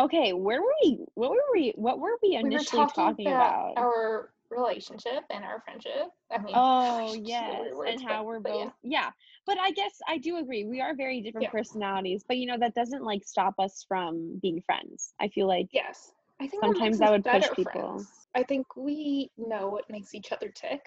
Okay 0.01 0.33
where 0.33 0.61
were 0.63 0.75
we 0.85 0.99
what 1.15 1.31
were 1.31 1.37
we 1.53 1.73
what 1.77 1.99
were 1.99 2.19
we 2.23 2.39
we 2.43 2.51
were 2.51 2.57
initially 2.57 2.87
talking, 2.87 3.29
about, 3.29 3.73
about, 3.75 3.79
our 3.79 4.31
relationship 4.53 5.25
and 5.31 5.45
our 5.45 5.61
friendship. 5.65 6.09
I 6.31 6.39
mean, 6.39 6.55
Oh 6.55 7.15
yes, 7.23 7.73
words, 7.75 8.01
and 8.01 8.09
how 8.09 8.25
we're 8.25 8.41
both 8.41 8.73
yeah. 8.83 9.11
But 9.47 9.59
I 9.59 9.71
guess 9.73 9.93
I 10.07 10.19
do 10.19 10.37
agree. 10.37 10.65
We 10.65 10.81
are 10.81 10.95
very 10.95 11.21
different 11.21 11.47
Yeah. 11.47 11.51
personalities, 11.51 12.25
but 12.27 12.37
you 12.37 12.47
know 12.47 12.59
that 12.59 12.75
doesn't 12.75 13.03
like 13.03 13.25
stop 13.25 13.55
us 13.59 13.85
from 13.87 14.39
being 14.41 14.63
friends. 14.63 15.15
I 15.21 15.29
feel 15.29 15.49
like 15.49 15.69
Yes, 15.73 16.13
I 16.41 16.47
think 16.47 16.63
Sometimes 16.63 16.99
that 16.99 17.11
makes 17.11 17.27
would 17.27 17.27
us 17.27 17.33
push 17.33 17.43
better 17.43 17.55
people. 17.55 17.89
friends. 17.89 18.29
I 18.35 18.43
think 18.43 18.77
we 18.77 19.31
know 19.37 19.69
what 19.69 19.91
makes 19.91 20.15
each 20.15 20.33
other 20.33 20.49
tick, 20.49 20.85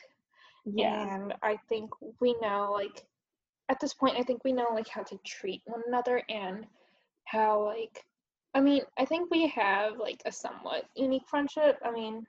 yeah. 0.65 1.15
and 1.15 1.33
I 1.43 1.57
think 1.69 1.91
we 2.21 2.35
know 2.41 2.71
like 2.71 3.05
at 3.69 3.79
this 3.79 3.93
point, 3.93 4.15
I 4.17 4.23
think 4.23 4.43
we 4.43 4.53
know 4.53 4.69
like 4.73 4.87
how 4.87 5.03
to 5.03 5.17
treat 5.25 5.61
one 5.65 5.81
another 5.87 6.21
and 6.29 6.65
how 7.25 7.65
like 7.65 8.05
I 8.55 8.61
mean, 8.61 8.81
I 8.97 9.03
think 9.05 9.29
we 9.29 9.47
have 9.49 9.97
like 9.99 10.21
a 10.25 10.31
somewhat 10.31 10.85
unique 10.95 11.27
friendship. 11.27 11.77
I 11.85 11.91
mean, 11.91 12.25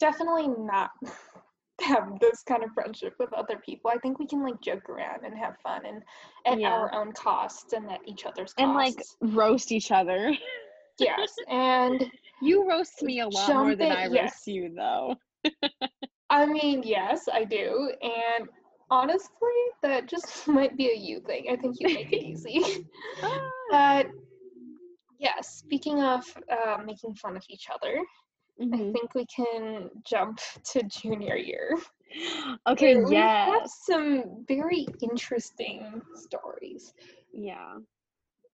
definitely 0.00 0.48
not 0.48 0.90
have 1.82 2.18
this 2.18 2.42
kind 2.48 2.64
of 2.64 2.70
friendship 2.72 3.14
with 3.18 3.30
other 3.34 3.58
people. 3.58 3.90
I 3.94 3.98
think 3.98 4.18
we 4.18 4.26
can 4.26 4.42
like 4.42 4.60
joke 4.62 4.88
around 4.88 5.24
and 5.24 5.36
have 5.36 5.58
fun 5.62 5.84
and 5.84 6.02
at 6.46 6.58
Yeah. 6.58 6.70
our 6.72 6.94
own 6.94 7.12
costs 7.12 7.74
and 7.74 7.90
at 7.90 8.00
each 8.06 8.24
other's 8.24 8.54
costs. 8.54 8.58
And 8.58 8.74
like 8.74 8.96
roast 9.20 9.70
each 9.70 9.92
other. 9.92 10.34
yes, 10.98 11.34
and 11.48 12.10
You 12.40 12.66
roast 12.68 13.02
me 13.02 13.20
a 13.20 13.28
lot 13.28 13.52
more 13.52 13.76
than 13.76 13.92
I 13.92 14.06
roast 14.06 14.46
you 14.46 14.72
though. 14.74 15.16
I 16.30 16.46
mean, 16.46 16.82
yes, 16.84 17.28
I 17.32 17.44
do. 17.44 17.92
And 18.02 18.48
honestly, 18.90 19.28
that 19.82 20.06
just 20.06 20.48
might 20.48 20.76
be 20.76 20.90
a 20.90 20.96
you 20.96 21.20
thing. 21.20 21.46
I 21.50 21.56
think 21.56 21.76
you 21.80 21.88
make 21.88 22.12
it 22.12 22.22
easy. 22.24 22.86
Ah. 23.22 23.50
but 23.70 24.06
yes, 25.18 25.56
speaking 25.58 26.02
of 26.02 26.24
uh, 26.50 26.78
making 26.84 27.14
fun 27.14 27.36
of 27.36 27.44
each 27.48 27.68
other, 27.72 27.98
I 28.60 28.64
Mhm. 28.64 28.92
think 28.92 29.14
we 29.14 29.26
can 29.26 29.90
jump 30.02 30.40
to 30.72 30.82
junior 30.84 31.36
year. 31.36 31.76
Okay, 32.66 32.94
yeah. 32.94 33.04
We 33.04 33.52
have 33.52 33.68
some 33.68 34.44
very 34.46 34.86
interesting 35.02 36.00
stories. 36.14 36.94
Yeah. 37.32 37.78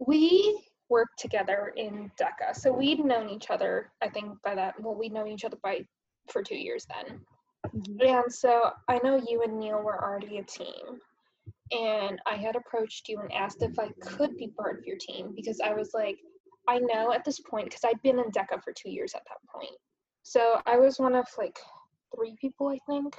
We 0.01 0.65
worked 0.89 1.19
together 1.19 1.73
in 1.77 2.11
DECA, 2.19 2.55
so 2.55 2.73
we'd 2.73 3.05
known 3.05 3.29
each 3.31 3.51
other. 3.51 3.93
I 4.03 4.09
think 4.09 4.41
by 4.43 4.55
that, 4.57 4.81
well, 4.81 4.95
we'd 4.95 5.13
known 5.13 5.29
each 5.29 5.45
other 5.45 5.59
by 5.63 5.87
for 6.29 6.43
two 6.43 6.57
years 6.57 6.87
then. 6.87 7.25
Mhm. 7.67 8.25
And 8.25 8.33
so 8.33 8.73
I 8.89 8.99
know 9.05 9.17
you 9.17 9.43
and 9.43 9.59
Neil 9.59 9.81
were 9.83 10.03
already 10.03 10.39
a 10.39 10.45
team. 10.45 11.01
And 11.71 12.21
I 12.27 12.37
had 12.37 12.57
approached 12.57 13.09
you 13.09 13.21
and 13.21 13.33
asked 13.33 13.63
if 13.63 13.79
I 13.79 13.89
could 14.01 14.37
be 14.37 14.49
part 14.49 14.79
of 14.79 14.85
your 14.85 14.99
team 14.99 15.33
because 15.35 15.61
I 15.61 15.73
was 15.73 15.95
like, 15.95 16.19
I 16.69 16.79
know 16.79 17.13
at 17.13 17.25
this 17.25 17.41
point 17.41 17.67
because 17.67 17.85
I'd 17.85 18.01
been 18.03 18.19
in 18.19 18.31
DECA 18.31 18.63
for 18.63 18.73
two 18.73 18.91
years 18.91 19.15
at 19.15 19.23
that 19.29 19.39
point. 19.53 19.77
So 20.23 20.61
I 20.67 20.79
was 20.79 20.99
one 20.99 21.15
of 21.15 21.27
like 21.37 21.59
three 22.15 22.37
people, 22.41 22.69
I 22.69 22.79
think, 22.87 23.17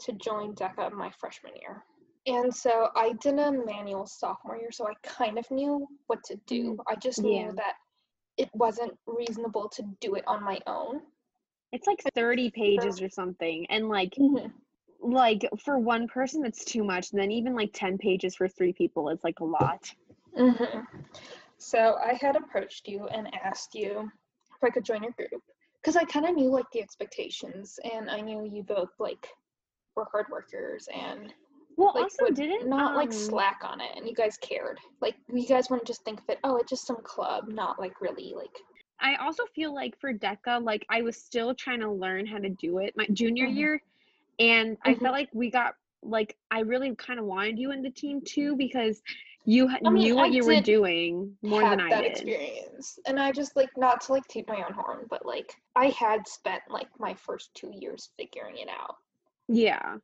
to 0.00 0.12
join 0.12 0.54
DECA 0.54 0.92
my 0.92 1.10
freshman 1.18 1.52
year. 1.60 1.84
And 2.26 2.52
so 2.54 2.88
I 2.96 3.12
did 3.20 3.38
a 3.38 3.52
manual 3.52 4.06
sophomore 4.06 4.56
year, 4.56 4.72
so 4.72 4.86
I 4.88 4.94
kind 5.02 5.38
of 5.38 5.48
knew 5.50 5.86
what 6.08 6.22
to 6.24 6.36
do. 6.46 6.76
I 6.88 6.96
just 6.96 7.22
knew 7.22 7.52
that 7.54 7.74
it 8.36 8.50
wasn't 8.52 8.92
reasonable 9.06 9.68
to 9.70 9.82
do 10.00 10.16
it 10.16 10.24
on 10.26 10.42
my 10.42 10.58
own. 10.66 11.00
It's 11.72 11.86
like 11.86 12.02
30 12.14 12.50
pages 12.50 13.00
or 13.00 13.08
something. 13.08 13.66
And 13.70 13.88
like 13.88 14.14
Mhm. 14.16 14.52
like 15.00 15.48
for 15.58 15.78
one 15.78 16.08
person 16.08 16.44
it's 16.44 16.64
too 16.64 16.82
much. 16.82 17.12
And 17.12 17.20
then 17.20 17.30
even 17.30 17.54
like 17.54 17.70
10 17.72 17.98
pages 17.98 18.34
for 18.34 18.48
three 18.48 18.72
people 18.72 19.08
is 19.08 19.22
like 19.22 19.40
a 19.40 19.44
lot. 19.44 19.94
hmm 20.36 20.80
So 21.58 21.96
I 22.02 22.14
had 22.14 22.36
approached 22.36 22.88
you 22.88 23.06
and 23.08 23.28
asked 23.44 23.74
you 23.74 24.10
if 24.50 24.64
I 24.64 24.70
could 24.70 24.84
join 24.84 25.02
your 25.02 25.12
group 25.12 25.42
because 25.82 25.96
I 25.96 26.04
kind 26.04 26.26
of 26.26 26.34
knew 26.34 26.50
like 26.50 26.66
the 26.72 26.80
expectations, 26.82 27.78
and 27.84 28.10
I 28.10 28.20
knew 28.20 28.44
you 28.44 28.62
both 28.62 28.90
like 28.98 29.28
were 29.94 30.06
hard 30.10 30.26
workers 30.30 30.88
and 30.94 31.32
Well, 31.76 31.92
like 31.94 32.04
also 32.04 32.32
didn't 32.32 32.68
not 32.68 32.96
like 32.96 33.12
um, 33.12 33.18
slack 33.18 33.60
on 33.62 33.80
it, 33.80 33.90
and 33.96 34.06
you 34.06 34.14
guys 34.14 34.36
cared. 34.38 34.78
Like 35.00 35.16
you 35.32 35.46
guys 35.46 35.70
wouldn't 35.70 35.86
just 35.86 36.04
think 36.04 36.20
of 36.20 36.24
it, 36.28 36.38
oh, 36.44 36.56
it's 36.56 36.70
just 36.70 36.86
some 36.86 37.02
club, 37.02 37.48
not 37.48 37.78
like 37.78 38.00
really 38.00 38.34
like. 38.36 38.50
I 39.00 39.16
also 39.16 39.44
feel 39.54 39.74
like 39.74 39.98
for 40.00 40.12
DECA, 40.12 40.62
like 40.64 40.84
I 40.88 41.02
was 41.02 41.16
still 41.16 41.54
trying 41.54 41.80
to 41.80 41.90
learn 41.90 42.26
how 42.26 42.38
to 42.38 42.48
do 42.48 42.78
it 42.78 42.94
my 42.96 43.06
junior 43.12 43.46
Mhm. 43.46 43.56
year. 43.56 43.82
And 44.38 44.76
I 44.84 44.94
Mhm. 44.94 45.00
felt 45.00 45.12
like 45.12 45.28
we 45.32 45.50
got 45.50 45.74
like 46.02 46.36
I 46.50 46.60
really 46.60 46.94
kind 46.96 47.18
of 47.18 47.26
wanted 47.26 47.58
you 47.58 47.72
in 47.72 47.82
the 47.82 47.90
team 47.90 48.20
too 48.24 48.56
because 48.56 49.02
you 49.46 49.68
I 49.84 49.90
mean, 49.90 49.94
knew 49.94 50.16
what 50.16 50.26
I 50.26 50.34
you 50.34 50.44
were 50.44 50.60
doing 50.60 51.36
more 51.42 51.62
than 51.62 51.80
I 51.80 51.90
that 51.90 52.02
did. 52.02 52.12
experience, 52.12 52.98
and 53.06 53.18
I 53.20 53.32
just 53.32 53.56
like 53.56 53.70
not 53.76 54.00
to 54.02 54.12
like 54.12 54.26
toot 54.28 54.46
my 54.48 54.56
own 54.56 54.72
horn, 54.74 55.06
but 55.08 55.24
like 55.24 55.54
I 55.74 55.86
had 55.88 56.26
spent 56.26 56.62
like 56.68 56.88
my 56.98 57.14
first 57.14 57.54
two 57.54 57.70
years 57.72 58.10
figuring 58.18 58.58
it 58.58 58.68
out. 58.68 58.96
Yeah. 59.48 59.96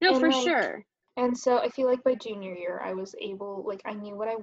No, 0.00 0.12
And, 0.12 0.20
for 0.20 0.30
like, 0.30 0.44
sure. 0.44 0.84
And 1.16 1.36
so 1.36 1.58
I 1.58 1.68
feel 1.68 1.86
like 1.88 2.02
by 2.04 2.14
junior 2.14 2.54
year, 2.54 2.80
I 2.84 2.92
was 2.94 3.14
able, 3.20 3.64
like, 3.66 3.82
I 3.84 3.92
knew 3.92 4.16
what 4.16 4.28
I, 4.28 4.36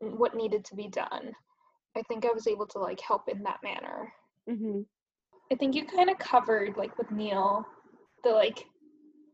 what 0.00 0.34
needed 0.34 0.64
to 0.66 0.74
be 0.74 0.88
done. 0.88 1.32
I 1.96 2.02
think 2.02 2.24
I 2.24 2.32
was 2.32 2.46
able 2.46 2.66
to 2.68 2.78
like 2.78 3.00
help 3.00 3.28
in 3.28 3.42
that 3.44 3.60
manner. 3.62 4.12
hmm 4.48 4.82
I 5.52 5.54
think 5.54 5.74
you 5.76 5.86
kind 5.86 6.10
of 6.10 6.18
covered, 6.18 6.76
like, 6.76 6.98
with 6.98 7.10
Neil, 7.12 7.64
the 8.24 8.30
like 8.30 8.66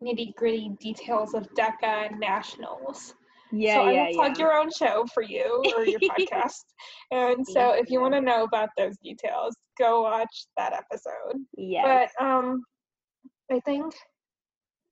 nitty 0.03 0.35
gritty 0.35 0.71
details 0.81 1.35
of 1.35 1.49
DECA 1.55 2.11
and 2.11 2.21
nationals. 2.21 3.15
Yeah, 3.53 3.75
so 3.75 3.83
I 3.83 3.93
yeah, 3.93 4.07
will 4.07 4.15
plug 4.15 4.39
yeah. 4.39 4.45
your 4.45 4.53
own 4.55 4.71
show 4.71 5.05
for 5.13 5.23
you 5.23 5.63
or 5.77 5.85
your 5.85 6.01
podcast. 6.01 6.65
And 7.11 7.47
so 7.47 7.73
if 7.73 7.91
you 7.91 8.01
want 8.01 8.15
to 8.15 8.21
know 8.21 8.45
about 8.45 8.71
those 8.79 8.97
details, 9.05 9.55
go 9.79 10.03
watch 10.03 10.47
that 10.57 10.73
episode. 10.73 11.45
Yeah. 11.57 12.07
But 12.19 12.25
um, 12.25 12.63
I 13.51 13.61
think 13.61 13.95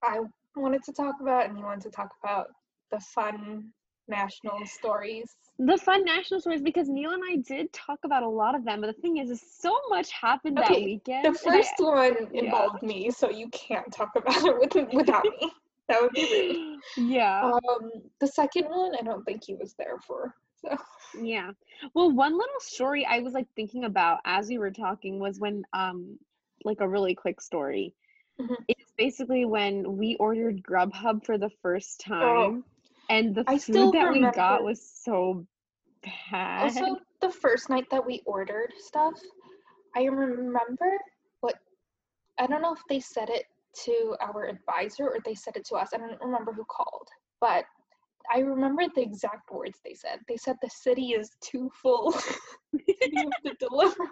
I 0.03 0.21
wanted 0.57 0.83
to 0.85 0.93
talk 0.93 1.17
about, 1.21 1.49
and 1.49 1.59
you 1.59 1.65
wanted 1.65 1.83
to 1.85 1.91
talk 1.91 2.11
about 2.23 2.49
the 2.91 3.01
fun 3.01 3.71
national 4.09 4.67
stories. 4.67 5.31
the 5.59 5.79
fun 5.79 6.05
national 6.05 6.41
stories 6.41 6.61
because 6.61 6.89
Neil 6.89 7.13
and 7.13 7.23
I 7.31 7.37
did 7.37 7.73
talk 7.73 8.01
about 8.05 8.23
a 8.25 8.29
lot 8.29 8.55
of 8.55 8.65
them, 8.65 8.81
but 8.81 8.89
the 8.89 9.01
thing 9.01 9.19
is, 9.19 9.31
is 9.31 9.43
so 9.61 9.75
much 9.89 10.11
happened 10.11 10.57
that 10.57 10.71
weekend. 10.71 11.25
The 11.25 11.29
and 11.29 11.39
I- 11.39 11.57
first 11.57 11.75
one 11.79 12.17
yeah. 12.33 12.43
involved 12.43 12.83
me, 12.83 13.11
so 13.11 13.31
you 13.31 13.49
can't 13.51 13.91
talk 13.93 14.11
about 14.17 14.45
it 14.45 14.75
with, 14.75 14.93
without 14.93 15.25
me. 15.25 15.51
That 15.91 16.01
would 16.03 16.13
be 16.13 16.25
rude. 16.25 16.57
yeah. 16.97 17.51
Um, 17.53 17.91
the 18.21 18.27
second 18.27 18.67
one, 18.67 18.93
I 18.99 19.03
don't 19.03 19.25
think 19.25 19.45
he 19.45 19.55
was 19.55 19.75
there 19.75 19.99
for. 20.07 20.35
So 20.63 20.77
Yeah. 21.21 21.51
Well, 21.95 22.11
one 22.13 22.33
little 22.33 22.61
story 22.61 23.05
I 23.05 23.19
was 23.21 23.35
like 23.35 23.47
thinking 23.57 23.85
about 23.85 24.21
as 24.25 24.49
we 24.49 24.59
were 24.59 24.71
talking 24.71 25.19
was 25.19 25.39
when 25.39 25.65
um 25.73 26.19
like 26.65 26.81
a 26.81 26.89
really 26.89 27.15
quick 27.15 27.41
story. 27.41 27.95
Mhm. 28.41 28.57
It's 28.69 28.93
basically 28.97 29.45
when 29.45 29.97
we 29.97 30.17
ordered 30.17 30.63
Grubhub 30.63 31.25
for 31.25 31.39
the 31.39 31.51
first 31.63 32.01
time 32.01 32.65
and 33.09 33.35
the 33.35 33.45
Oh, 33.49 33.53
I 33.55 33.59
food 33.59 33.95
that 33.95 34.13
we 34.13 34.21
got 34.21 34.63
was 34.63 34.81
so 34.83 35.47
bad. 36.31 36.65
also 36.65 36.97
the 37.21 37.31
first 37.31 37.71
night 37.71 37.89
that 37.91 38.07
we 38.07 38.23
ordered 38.27 38.73
stuff, 38.79 39.15
I 39.97 40.05
remember 40.05 40.99
what 41.41 41.57
I 42.39 42.47
don't 42.47 42.63
know 42.63 42.73
if 42.73 42.83
they 42.89 43.01
said 43.01 43.29
it 43.31 43.45
to 43.85 44.17
our 44.21 44.45
advisor 44.47 45.05
or 45.09 45.19
they 45.25 45.35
said 45.35 45.57
it 45.57 45.65
to 45.67 45.77
us. 45.77 45.91
I 45.95 45.99
don't 45.99 46.21
remember 46.21 46.53
who 46.53 46.65
called, 46.65 47.09
but 47.41 47.65
I 48.33 48.41
remember 48.41 48.85
the 48.95 49.03
exact 49.03 49.51
words 49.51 49.79
they 49.85 49.95
said. 49.95 50.21
They 50.29 50.37
said 50.37 50.57
the 50.63 50.71
city 50.71 51.13
is 51.13 51.31
too 51.41 51.71
full 51.83 52.13
to 52.73 53.55
deliver 53.59 54.11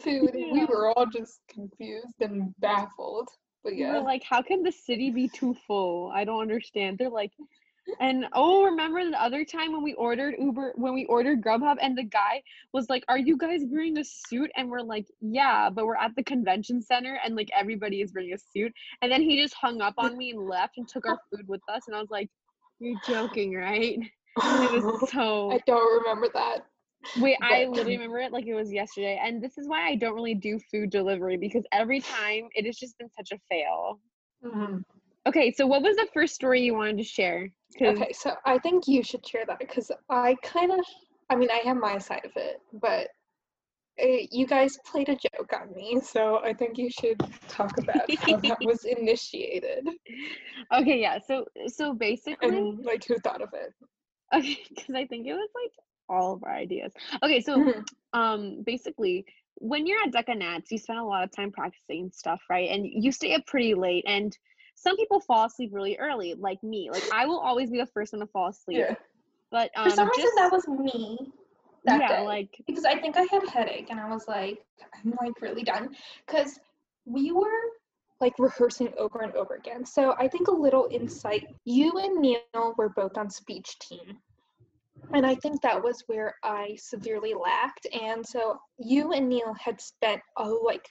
food. 0.00 0.34
and 0.34 0.52
We 0.52 0.64
were 0.66 0.90
all 0.90 1.06
just 1.06 1.40
confused 1.48 2.20
and 2.20 2.54
baffled. 2.58 3.28
But 3.62 3.74
We 3.74 3.84
were 3.86 3.94
yeah. 3.94 3.98
like, 4.00 4.22
how 4.28 4.42
can 4.42 4.62
the 4.62 4.72
city 4.72 5.10
be 5.10 5.28
too 5.28 5.54
full? 5.66 6.12
I 6.14 6.24
don't 6.24 6.42
understand. 6.42 6.98
They're 6.98 7.08
like, 7.08 7.32
and 8.00 8.26
oh, 8.32 8.64
remember 8.64 9.08
the 9.08 9.22
other 9.22 9.44
time 9.44 9.72
when 9.72 9.82
we 9.82 9.94
ordered 9.94 10.34
Uber, 10.38 10.72
when 10.76 10.94
we 10.94 11.04
ordered 11.06 11.42
Grubhub, 11.42 11.76
and 11.80 11.96
the 11.96 12.04
guy 12.04 12.42
was 12.72 12.88
like, 12.88 13.04
"Are 13.08 13.18
you 13.18 13.36
guys 13.36 13.62
wearing 13.66 13.98
a 13.98 14.04
suit?" 14.04 14.50
And 14.56 14.70
we're 14.70 14.80
like, 14.82 15.06
"Yeah," 15.20 15.70
but 15.70 15.86
we're 15.86 15.96
at 15.96 16.14
the 16.16 16.24
convention 16.24 16.80
center, 16.80 17.18
and 17.24 17.36
like 17.36 17.50
everybody 17.56 18.00
is 18.00 18.12
wearing 18.14 18.32
a 18.32 18.38
suit. 18.38 18.72
And 19.02 19.10
then 19.10 19.22
he 19.22 19.40
just 19.40 19.54
hung 19.54 19.80
up 19.80 19.94
on 19.98 20.16
me 20.16 20.30
and 20.30 20.48
left 20.48 20.78
and 20.78 20.88
took 20.88 21.06
our 21.06 21.18
food 21.30 21.46
with 21.48 21.60
us. 21.68 21.84
And 21.86 21.96
I 21.96 22.00
was 22.00 22.10
like, 22.10 22.30
"You're 22.80 23.00
joking, 23.06 23.54
right?" 23.54 23.98
It 24.36 24.82
was 24.82 25.10
so. 25.10 25.50
I 25.50 25.60
don't 25.66 26.02
remember 26.02 26.28
that. 26.34 26.66
Wait, 27.18 27.36
I 27.42 27.66
literally 27.66 27.96
remember 27.96 28.18
it 28.18 28.32
like 28.32 28.46
it 28.46 28.54
was 28.54 28.72
yesterday. 28.72 29.20
And 29.22 29.42
this 29.42 29.58
is 29.58 29.68
why 29.68 29.86
I 29.86 29.94
don't 29.94 30.14
really 30.14 30.34
do 30.34 30.58
food 30.70 30.90
delivery 30.90 31.36
because 31.36 31.64
every 31.70 32.00
time 32.00 32.48
it 32.54 32.64
has 32.66 32.76
just 32.76 32.98
been 32.98 33.10
such 33.10 33.30
a 33.30 33.38
fail. 33.48 34.00
Mhm. 34.42 34.84
Okay, 35.26 35.52
so 35.52 35.66
what 35.66 35.82
was 35.82 35.96
the 35.96 36.08
first 36.12 36.34
story 36.34 36.62
you 36.62 36.74
wanted 36.74 36.98
to 36.98 37.04
share? 37.04 37.50
Okay, 37.82 38.12
so 38.12 38.34
I 38.44 38.58
think 38.58 38.86
you 38.86 39.02
should 39.02 39.26
share 39.26 39.44
that 39.46 39.58
because 39.58 39.90
I 40.08 40.36
kind 40.42 40.72
of, 40.72 40.84
I 41.30 41.36
mean, 41.36 41.50
I 41.50 41.58
have 41.66 41.76
my 41.76 41.98
side 41.98 42.24
of 42.24 42.32
it, 42.36 42.60
but 42.72 43.08
uh 44.02 44.26
you 44.30 44.46
guys 44.46 44.78
played 44.86 45.08
a 45.08 45.16
joke 45.16 45.52
on 45.60 45.72
me, 45.74 46.00
so 46.02 46.38
I 46.42 46.52
think 46.52 46.78
you 46.78 46.90
should 46.90 47.20
talk 47.48 47.78
about 47.78 48.10
how 48.14 48.38
that 48.48 48.58
was 48.64 48.84
initiated 48.84 49.88
Okay, 50.72 51.00
yeah. 51.00 51.18
So 51.26 51.46
so 51.66 51.92
basically, 51.94 52.48
and 52.48 52.84
like 52.84 53.04
who 53.04 53.16
thought 53.18 53.42
of 53.42 53.50
it. 53.52 53.72
okay, 54.34 54.58
because 54.68 54.94
I 54.94 55.06
think 55.06 55.26
it 55.26 55.34
was 55.34 55.50
like 55.54 55.72
all 56.08 56.34
of 56.34 56.44
our 56.44 56.54
ideas. 56.54 56.92
Okay, 57.22 57.40
so 57.40 57.58
Mhm. 57.60 57.84
um 58.12 58.62
basically 58.64 59.24
when 59.56 59.86
you're 59.86 60.02
at 60.02 60.12
DECA 60.12 60.36
Nats, 60.38 60.72
you 60.72 60.78
spend 60.78 60.98
a 60.98 61.04
lot 61.04 61.22
of 61.22 61.30
time 61.30 61.52
practicing 61.52 62.10
stuff, 62.12 62.42
right? 62.50 62.70
And 62.70 62.84
you 62.86 63.12
stay 63.12 63.34
up 63.34 63.46
pretty 63.46 63.74
late 63.74 64.04
and 64.06 64.36
some 64.74 64.96
people 64.96 65.20
fall 65.20 65.46
asleep 65.46 65.70
really 65.72 65.96
early, 65.98 66.34
like 66.34 66.62
me. 66.62 66.90
Like 66.90 67.04
I 67.12 67.26
will 67.26 67.38
always 67.38 67.70
be 67.70 67.78
the 67.78 67.86
first 67.86 68.12
one 68.12 68.20
to 68.20 68.26
fall 68.26 68.48
asleep. 68.48 68.78
Yeah. 68.78 68.94
But 69.50 69.70
um 69.76 69.84
For 69.84 69.96
some 69.96 70.08
reason, 70.08 70.30
that 70.36 70.52
was 70.52 70.66
me 70.68 71.32
that 71.84 72.00
yeah, 72.00 72.20
day. 72.20 72.24
like 72.24 72.56
because 72.66 72.84
I 72.84 72.98
think 72.98 73.16
I 73.16 73.22
had 73.30 73.44
a 73.44 73.50
headache 73.50 73.88
and 73.90 74.00
I 74.00 74.08
was 74.08 74.26
like, 74.26 74.58
I'm 74.94 75.14
like 75.20 75.40
really 75.40 75.62
done. 75.62 75.90
Because 76.26 76.58
we 77.04 77.32
were 77.32 77.60
like 78.20 78.34
rehearsing 78.38 78.92
over 78.98 79.20
and 79.20 79.34
over 79.34 79.54
again. 79.56 79.84
So 79.84 80.14
I 80.18 80.28
think 80.28 80.48
a 80.48 80.52
little 80.52 80.88
insight 80.90 81.46
you 81.64 81.98
and 81.98 82.20
Neil 82.20 82.74
were 82.76 82.88
both 82.90 83.16
on 83.16 83.28
speech 83.28 83.78
team. 83.80 84.18
And 85.12 85.26
I 85.26 85.34
think 85.34 85.60
that 85.60 85.82
was 85.82 86.02
where 86.06 86.34
I 86.42 86.76
severely 86.80 87.34
lacked. 87.34 87.86
And 87.92 88.24
so 88.26 88.58
you 88.78 89.12
and 89.12 89.28
Neil 89.28 89.54
had 89.54 89.80
spent 89.80 90.22
oh 90.36 90.60
like 90.64 90.88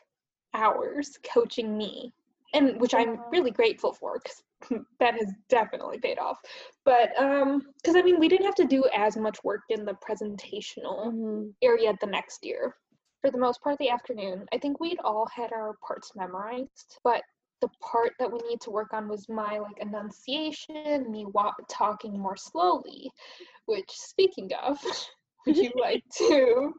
hours 0.54 1.18
coaching 1.34 1.78
me. 1.78 2.14
And 2.54 2.80
which 2.80 2.94
I'm 2.94 3.20
really 3.32 3.52
grateful 3.52 3.94
for 3.94 4.20
because 4.20 4.84
that 5.00 5.16
has 5.16 5.34
definitely 5.50 6.00
paid 6.00 6.20
off. 6.20 6.38
But 6.86 7.10
um 7.20 7.64
because 7.82 7.96
I 7.96 8.02
mean 8.02 8.20
we 8.20 8.30
didn't 8.30 8.46
have 8.46 8.56
to 8.56 8.66
do 8.66 8.86
as 8.96 9.18
much 9.18 9.44
work 9.44 9.62
in 9.70 9.86
the 9.86 9.94
presentational 10.08 11.14
mhm. 11.14 11.54
area 11.62 11.94
the 12.00 12.08
next 12.08 12.46
year. 12.46 12.76
For 13.22 13.32
the 13.32 13.38
most 13.38 13.62
part 13.62 13.74
of 13.74 13.80
the 13.80 13.90
afternoon, 13.90 14.46
I 14.54 14.58
think 14.58 14.82
we'd 14.82 15.00
all 15.04 15.28
had 15.34 15.54
our 15.54 15.76
parts 15.88 16.12
memorized, 16.14 17.00
but 17.06 17.22
the 17.64 17.70
part 17.82 18.12
that 18.20 18.30
we 18.30 18.40
need 18.50 18.60
to 18.60 18.72
work 18.72 18.94
on 18.94 19.08
was 19.08 19.30
my 19.30 19.58
like 19.58 19.80
enunciation, 19.80 21.10
me 21.10 21.26
wa- 21.34 21.54
talking 21.70 22.20
more 22.20 22.36
slowly. 22.36 23.10
Which, 23.68 23.90
speaking 23.90 24.52
of, 24.62 24.78
would 25.46 25.56
you 25.56 25.72
like 25.80 26.04
to? 26.18 26.74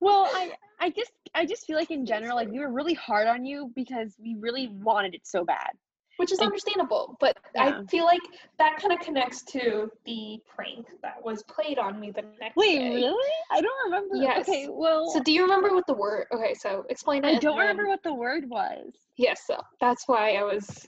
Well, 0.00 0.30
I 0.32 0.52
I 0.80 0.88
just 0.88 1.12
I 1.34 1.46
just 1.46 1.66
feel 1.66 1.76
like 1.76 1.90
in 1.90 2.06
general, 2.06 2.36
like 2.36 2.48
we 2.50 2.58
were 2.58 2.70
really 2.72 2.94
hard 2.94 3.26
on 3.28 3.44
you 3.44 3.70
because 3.74 4.16
we 4.18 4.34
really 4.38 4.68
wanted 4.68 5.14
it 5.14 5.26
so 5.26 5.44
bad. 5.44 5.70
Which 6.16 6.32
is 6.32 6.38
Like- 6.38 6.48
understandable, 6.48 7.16
but 7.18 7.38
Yeah. 7.54 7.80
I 7.80 7.86
feel 7.86 8.04
like 8.04 8.20
that 8.58 8.76
kind 8.76 8.92
of 8.92 9.00
connects 9.00 9.42
to 9.52 9.90
the 10.04 10.38
prank 10.46 10.86
that 11.00 11.24
was 11.24 11.42
played 11.44 11.78
on 11.78 11.98
me 11.98 12.10
the 12.10 12.20
next 12.22 12.38
day. 12.40 12.52
Wait, 12.56 12.78
day. 12.78 12.94
really? 12.96 13.32
I 13.50 13.62
don't 13.62 13.84
remember. 13.84 14.16
Yes. 14.16 14.46
Okay, 14.46 14.68
well, 14.68 15.08
So, 15.08 15.20
do 15.22 15.32
you 15.32 15.42
remember 15.42 15.72
what 15.74 15.86
the 15.86 15.94
word? 15.94 16.26
Okay, 16.30 16.52
so 16.52 16.84
explain 16.90 17.24
it. 17.24 17.36
I 17.36 17.38
don't 17.38 17.56
remember 17.56 17.88
what 17.88 18.02
the 18.02 18.12
word 18.12 18.50
was. 18.50 18.92
Yes, 19.16 19.46
so 19.46 19.62
that's 19.80 20.06
why 20.08 20.34
I 20.34 20.42
was 20.42 20.86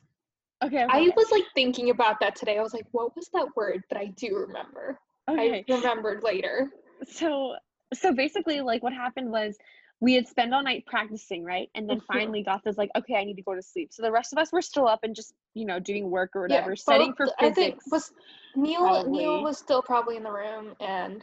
Okay. 0.63 0.87
I 0.89 1.11
was 1.17 1.31
like 1.33 1.45
thinking 1.55 1.91
about 1.91 2.21
that 2.21 2.37
today. 2.37 2.57
I 2.59 2.63
was 2.63 2.73
like, 2.75 2.87
what 2.93 3.17
was 3.17 3.29
that 3.33 3.49
word? 3.57 3.83
But 3.89 3.99
I 3.99 4.07
do 4.17 4.37
remember. 4.37 4.99
okay. 5.29 5.65
I 5.69 5.73
remembered 5.73 6.23
later. 6.23 6.71
So 7.07 7.57
so 7.95 8.13
basically, 8.13 8.61
like 8.61 8.83
what 8.83 8.93
happened 8.93 9.31
was 9.31 9.57
we 10.03 10.15
had 10.15 10.27
spent 10.27 10.53
all 10.53 10.65
night 10.65 10.85
practicing, 10.85 11.45
right? 11.45 11.71
And 11.77 11.89
then 11.89 12.01
finally 12.01 12.43
Gotha's 12.43 12.77
like, 12.77 12.91
okay, 12.99 13.15
I 13.15 13.23
need 13.23 13.37
to 13.37 13.43
go 13.43 13.55
to 13.55 13.63
sleep. 13.63 13.93
So 13.93 14.03
the 14.03 14.11
rest 14.11 14.33
of 14.33 14.39
us 14.41 14.53
were 14.53 14.61
still 14.61 14.89
up 14.89 15.05
and 15.05 15.15
just, 15.15 15.33
you 15.55 15.65
know, 15.65 15.79
doing 15.79 16.11
work 16.11 16.35
or 16.35 16.49
Yeah, 16.49 16.57
whatever, 16.57 16.75
studying 16.75 17.11
both- 17.13 17.29
for 17.29 17.35
I 17.39 17.53
think 17.53 17.77
physics. 17.77 17.85
was 17.89 18.13
Neil. 18.57 18.81
probably. 18.81 19.19
Neil 19.21 19.43
was 19.45 19.59
still 19.59 19.81
probably 19.81 20.17
in 20.17 20.25
the 20.25 20.33
room, 20.33 20.75
and 20.81 21.23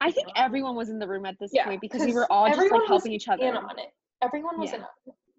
I 0.00 0.12
think 0.12 0.28
everyone 0.36 0.76
was 0.76 0.90
in 0.90 1.00
the 1.00 1.08
room 1.08 1.26
at 1.26 1.40
this 1.40 1.50
Yeah, 1.52 1.64
point 1.64 1.80
because 1.80 2.02
we 2.02 2.14
were 2.14 2.30
all 2.30 2.46
just 2.48 2.70
like 2.70 2.82
helping 2.86 3.12
each 3.12 3.26
other. 3.26 3.42
in 3.42 3.56
on 3.56 3.76
it. 3.80 3.92
Everyone 4.22 4.60
was 4.60 4.70
Yeah. 4.70 4.76
in 4.76 4.82
on. 4.82 4.88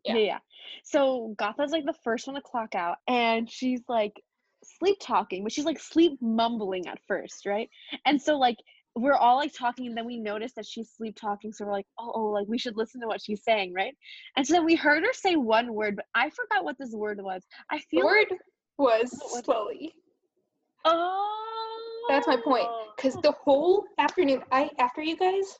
Yeah. 0.03 0.13
Yeah. 0.15 0.17
yeah. 0.25 0.39
So 0.83 1.33
Gotha's 1.37 1.71
like 1.71 1.85
the 1.85 1.95
first 2.03 2.27
one 2.27 2.35
to 2.35 2.41
clock 2.41 2.75
out 2.75 2.97
and 3.07 3.49
she's 3.49 3.81
like 3.87 4.21
sleep 4.65 4.97
talking, 4.99 5.43
but 5.43 5.53
she's 5.53 5.65
like 5.65 5.79
sleep 5.79 6.21
mumbling 6.21 6.87
at 6.87 6.99
first, 7.07 7.45
right? 7.45 7.69
And 8.05 8.21
so 8.21 8.37
like 8.37 8.57
we're 8.95 9.15
all 9.15 9.37
like 9.37 9.53
talking 9.53 9.87
and 9.87 9.95
then 9.97 10.05
we 10.05 10.19
notice 10.19 10.51
that 10.53 10.65
she's 10.65 10.89
sleep 10.91 11.15
talking. 11.19 11.53
So 11.53 11.65
we're 11.65 11.71
like, 11.71 11.87
oh, 11.99 12.11
oh, 12.13 12.25
like 12.25 12.47
we 12.47 12.57
should 12.57 12.75
listen 12.77 12.99
to 13.01 13.07
what 13.07 13.21
she's 13.21 13.43
saying, 13.43 13.73
right? 13.73 13.95
And 14.35 14.45
so 14.45 14.53
then 14.53 14.65
we 14.65 14.75
heard 14.75 15.03
her 15.03 15.13
say 15.13 15.35
one 15.35 15.73
word, 15.73 15.95
but 15.95 16.05
I 16.13 16.29
forgot 16.29 16.63
what 16.65 16.77
this 16.77 16.91
word 16.91 17.21
was. 17.21 17.41
I 17.69 17.77
The 17.77 17.83
feel 17.89 18.05
like 18.05 18.29
word 18.29 18.39
was 18.77 19.11
What- 19.31 19.45
slowly. 19.45 19.93
oh 20.85 22.05
That's 22.09 22.27
my 22.27 22.37
point. 22.37 22.65
Oh. 22.67 22.87
Because 22.95 23.15
the 23.21 23.31
whole 23.31 23.85
afternoon, 23.97 24.43
I 24.51 24.69
after 24.79 25.01
you 25.01 25.15
guys, 25.17 25.57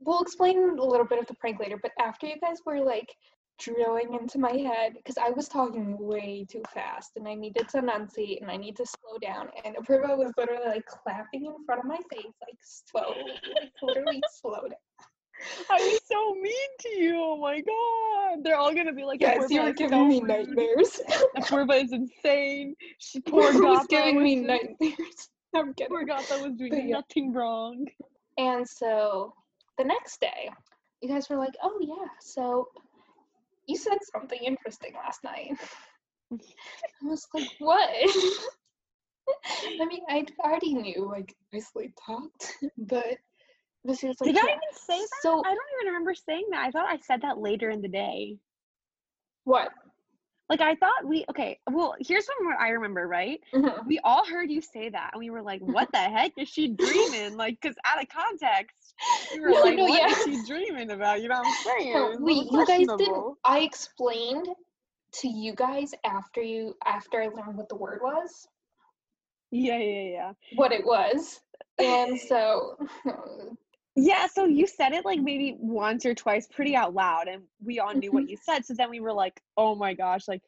we'll 0.00 0.20
explain 0.20 0.78
a 0.78 0.84
little 0.84 1.06
bit 1.06 1.18
of 1.18 1.26
the 1.26 1.34
prank 1.34 1.58
later. 1.60 1.78
But 1.80 1.92
after 2.00 2.26
you 2.26 2.36
guys 2.40 2.58
were 2.66 2.80
like 2.80 3.14
drilling 3.58 4.14
into 4.14 4.38
my 4.38 4.52
head, 4.52 4.94
because 4.94 5.16
I 5.18 5.30
was 5.30 5.48
talking 5.48 5.96
way 5.98 6.46
too 6.50 6.62
fast, 6.72 7.12
and 7.16 7.26
I 7.28 7.34
needed 7.34 7.68
to 7.70 7.78
enunciate, 7.78 8.42
and 8.42 8.50
I 8.50 8.56
need 8.56 8.76
to 8.76 8.86
slow 8.86 9.18
down. 9.20 9.48
And 9.64 9.76
Apurva 9.76 10.16
was 10.16 10.32
literally 10.36 10.66
like 10.66 10.86
clapping 10.86 11.46
in 11.46 11.64
front 11.64 11.80
of 11.80 11.86
my 11.86 11.98
face, 12.12 12.32
like 12.42 12.58
slow, 12.62 13.08
like 13.08 13.72
literally 13.82 14.22
slow 14.40 14.60
down. 14.62 14.78
I 15.68 15.74
was 15.74 16.00
so 16.10 16.34
mean 16.34 16.68
to 16.80 16.88
you. 16.90 17.16
Oh 17.20 17.36
my 17.36 17.60
god. 17.60 18.44
They're 18.44 18.56
all 18.56 18.72
gonna 18.72 18.92
be 18.92 19.04
like, 19.04 19.20
Yes, 19.20 19.50
you 19.50 19.60
"Apurva 19.60 19.64
were 19.64 19.72
giving 19.72 19.90
so 19.98 20.04
me 20.06 20.20
rude. 20.20 20.28
nightmares. 20.28 21.00
Apurva 21.36 21.82
is 21.84 21.92
insane. 21.92 22.74
She 22.98 23.20
poor 23.26 23.50
Apurva 23.52 23.54
was 23.54 23.78
Gotha 23.78 23.86
giving 23.88 24.22
me 24.22 24.36
just- 24.36 24.46
nightmares. 24.46 25.28
I'm 25.56 25.74
kidding. 25.74 25.88
Poor 25.90 26.04
Gotha 26.04 26.34
was 26.42 26.54
doing 26.56 26.70
But 26.70 26.84
yeah. 26.84 26.94
nothing 26.96 27.32
wrong. 27.32 27.84
And 28.38 28.66
so 28.68 29.34
the 29.76 29.84
next 29.84 30.20
day, 30.20 30.50
you 31.00 31.08
guys 31.08 31.28
were 31.28 31.36
like, 31.36 31.54
oh, 31.62 31.78
yeah, 31.80 32.08
so 32.20 32.68
you 33.66 33.76
said 33.76 33.98
something 34.12 34.38
interesting 34.42 34.94
last 34.94 35.22
night. 35.24 35.52
I 36.32 37.06
was 37.06 37.26
like, 37.34 37.48
what? 37.58 37.88
I 39.80 39.86
mean, 39.86 40.02
I 40.08 40.24
already 40.44 40.74
knew, 40.74 41.06
like, 41.10 41.34
I 41.54 41.58
sleep 41.60 41.94
talked, 42.06 42.52
but 42.78 43.18
but 43.84 43.98
she 43.98 44.08
was 44.08 44.20
like, 44.20 44.28
Did 44.32 44.38
I 44.38 44.46
even 44.46 44.58
say 44.74 44.98
that? 44.98 45.08
So, 45.22 45.40
I 45.40 45.42
don't 45.54 45.70
even 45.80 45.86
remember 45.92 46.14
saying 46.14 46.46
that. 46.50 46.64
I 46.66 46.70
thought 46.70 46.88
I 46.88 46.98
said 46.98 47.22
that 47.22 47.38
later 47.38 47.70
in 47.70 47.82
the 47.82 47.88
day. 47.88 48.36
what? 49.44 49.70
Like 50.50 50.60
I 50.60 50.74
thought 50.74 51.06
we 51.06 51.24
okay. 51.30 51.58
Well, 51.70 51.94
here's 52.00 52.26
from 52.26 52.46
what 52.46 52.60
I 52.60 52.68
remember. 52.70 53.08
Right, 53.08 53.40
Mhm. 53.54 53.86
we 53.86 53.98
all 54.00 54.26
heard 54.26 54.50
you 54.50 54.60
say 54.60 54.90
that, 54.90 55.10
and 55.14 55.18
we 55.18 55.30
were 55.30 55.40
like, 55.40 55.60
"What 55.62 55.90
the 55.90 55.98
heck 55.98 56.32
is 56.36 56.50
she 56.50 56.68
dreaming?" 56.68 57.38
Like, 57.38 57.58
cause 57.62 57.74
out 57.86 58.02
of 58.02 58.08
context, 58.10 58.83
we 59.34 59.40
were 59.40 59.50
No, 59.50 59.60
like, 59.62 59.76
no, 59.76 59.84
"What 59.84 60.00
yeah. 60.00 60.08
is 60.08 60.22
she 60.22 60.42
dreaming 60.46 60.90
about?" 60.90 61.22
You 61.22 61.28
know 61.28 61.36
what 61.36 61.46
I'm 61.46 61.52
saying? 61.52 61.94
No, 61.94 62.16
wait, 62.20 62.50
you 62.50 62.64
guys 62.66 62.86
didn't. 62.98 63.34
I 63.44 63.60
explained 63.60 64.48
to 65.14 65.28
you 65.28 65.54
guys 65.54 65.94
after 66.04 66.42
you 66.42 66.74
after 66.84 67.22
I 67.22 67.28
learned 67.28 67.56
what 67.56 67.68
the 67.68 67.76
word 67.76 68.00
was, 68.02 68.46
Yeah, 69.50 69.78
yeah, 69.78 70.02
yeah. 70.02 70.32
what 70.56 70.72
it 70.72 70.84
was, 70.84 71.40
and 71.78 72.18
so 72.28 72.76
Yeah, 73.96 74.26
so 74.26 74.44
you 74.44 74.66
said 74.66 74.92
it 74.92 75.04
like 75.04 75.20
maybe 75.20 75.56
once 75.60 76.04
or 76.04 76.14
twice 76.14 76.48
pretty 76.48 76.74
out 76.74 76.94
loud 76.94 77.28
and 77.28 77.44
we 77.64 77.78
all 77.78 77.94
knew 77.94 78.10
what 78.10 78.28
you 78.28 78.36
said. 78.36 78.64
So 78.64 78.74
then 78.74 78.90
we 78.90 79.00
were 79.00 79.12
like, 79.12 79.40
oh 79.56 79.76
my 79.76 79.94
gosh, 79.94 80.26
like 80.26 80.42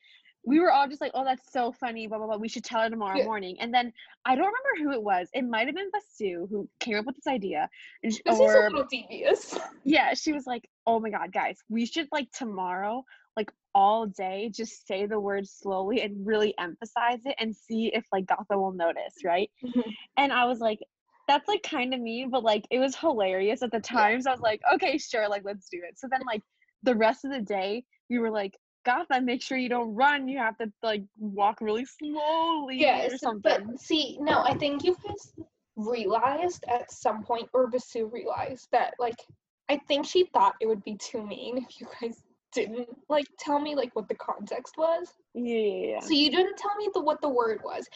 we 0.46 0.60
were 0.60 0.70
all 0.70 0.88
just 0.88 1.00
like, 1.00 1.10
oh, 1.14 1.24
that's 1.24 1.52
so 1.52 1.72
funny, 1.72 2.06
blah, 2.06 2.18
blah, 2.18 2.28
blah. 2.28 2.36
We 2.36 2.48
should 2.48 2.64
tell 2.64 2.80
her 2.82 2.88
tomorrow 2.88 3.18
Yeah. 3.18 3.24
morning. 3.24 3.56
And 3.60 3.74
then 3.74 3.92
I 4.24 4.36
don't 4.36 4.46
remember 4.46 4.84
who 4.84 4.92
it 4.92 5.02
was. 5.02 5.28
It 5.34 5.42
might 5.42 5.66
have 5.66 5.74
been 5.74 5.90
Basu 5.92 6.46
who 6.48 6.68
came 6.78 6.96
up 6.96 7.04
with 7.04 7.16
this 7.16 7.26
idea. 7.26 7.68
And 8.04 8.14
sh- 8.14 8.20
this 8.24 8.38
is 8.38 8.54
a 8.54 8.60
little 8.60 8.84
devious. 8.88 9.58
yeah, 9.84 10.14
she 10.14 10.32
was 10.32 10.46
like, 10.46 10.70
oh 10.86 11.00
my 11.00 11.10
God, 11.10 11.32
guys, 11.32 11.58
we 11.68 11.84
should 11.84 12.06
like 12.12 12.30
tomorrow, 12.30 13.04
like 13.36 13.50
all 13.74 14.06
day, 14.06 14.48
just 14.54 14.86
say 14.86 15.04
the 15.06 15.18
word 15.18 15.48
slowly 15.48 16.02
and 16.02 16.24
really 16.24 16.54
emphasize 16.60 17.20
it 17.24 17.34
and 17.40 17.54
see 17.54 17.90
if 17.92 18.06
like 18.12 18.26
Gotha 18.26 18.56
will 18.56 18.72
notice, 18.72 19.16
right? 19.24 19.50
Mm-hmm. 19.64 19.90
And 20.16 20.32
I 20.32 20.44
was 20.44 20.60
like, 20.60 20.78
that's 21.26 21.48
like 21.48 21.64
kind 21.64 21.92
of 21.92 22.00
mean, 22.00 22.30
but 22.30 22.44
like 22.44 22.68
it 22.70 22.78
was 22.78 22.94
hilarious 22.94 23.62
at 23.62 23.72
the 23.72 23.80
time. 23.80 24.22
So 24.22 24.30
I 24.30 24.34
was 24.34 24.42
like, 24.42 24.60
okay, 24.74 24.96
sure, 24.96 25.28
like 25.28 25.42
let's 25.44 25.68
do 25.68 25.80
it. 25.82 25.98
So 25.98 26.06
then 26.08 26.20
like 26.24 26.42
the 26.84 26.94
rest 26.94 27.24
of 27.24 27.32
the 27.32 27.40
day, 27.40 27.84
we 28.08 28.20
were 28.20 28.30
like, 28.30 28.56
Gotha, 28.86 29.20
make 29.20 29.42
sure 29.42 29.58
you 29.58 29.68
don't 29.68 29.94
run. 29.94 30.28
You 30.28 30.38
have 30.38 30.56
to 30.58 30.72
like 30.82 31.02
walk 31.18 31.60
really 31.60 31.84
slowly 31.84 32.78
Yes, 32.78 33.14
or 33.14 33.18
something. 33.18 33.66
but 33.66 33.80
see, 33.80 34.16
no, 34.20 34.42
I 34.44 34.54
think 34.54 34.84
you 34.84 34.96
guys 35.04 35.32
realized 35.74 36.64
at 36.68 36.90
some 36.92 37.24
point, 37.24 37.48
or 37.52 37.66
Basu 37.66 38.06
realized 38.06 38.68
that, 38.70 38.94
like, 38.98 39.20
I 39.68 39.78
think 39.88 40.06
she 40.06 40.24
thought 40.32 40.54
it 40.60 40.68
would 40.68 40.84
be 40.84 40.96
too 40.96 41.26
mean 41.26 41.58
if 41.58 41.80
you 41.80 41.88
guys 42.00 42.22
didn't 42.52 42.88
like 43.08 43.26
tell 43.38 43.58
me 43.58 43.74
like 43.74 43.94
what 43.96 44.08
the 44.08 44.14
context 44.14 44.76
was. 44.78 45.08
yeah. 45.34 45.98
So 46.00 46.14
you 46.14 46.30
didn't 46.30 46.56
tell 46.56 46.74
me 46.76 46.88
the 46.94 47.00
what 47.00 47.20
the 47.20 47.28
word 47.28 47.60
was, 47.64 47.86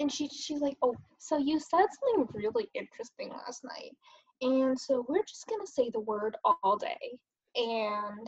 and 0.00 0.10
she 0.10 0.28
she's 0.28 0.60
like, 0.60 0.76
oh, 0.82 0.94
so 1.18 1.36
you 1.36 1.60
said 1.60 1.86
something 2.00 2.26
really 2.34 2.70
interesting 2.74 3.30
last 3.30 3.64
night, 3.64 3.94
and 4.40 4.78
so 4.78 5.04
we're 5.08 5.24
just 5.24 5.46
gonna 5.46 5.66
say 5.66 5.90
the 5.90 6.00
word 6.00 6.36
all 6.62 6.76
day, 6.78 7.18
and 7.54 8.26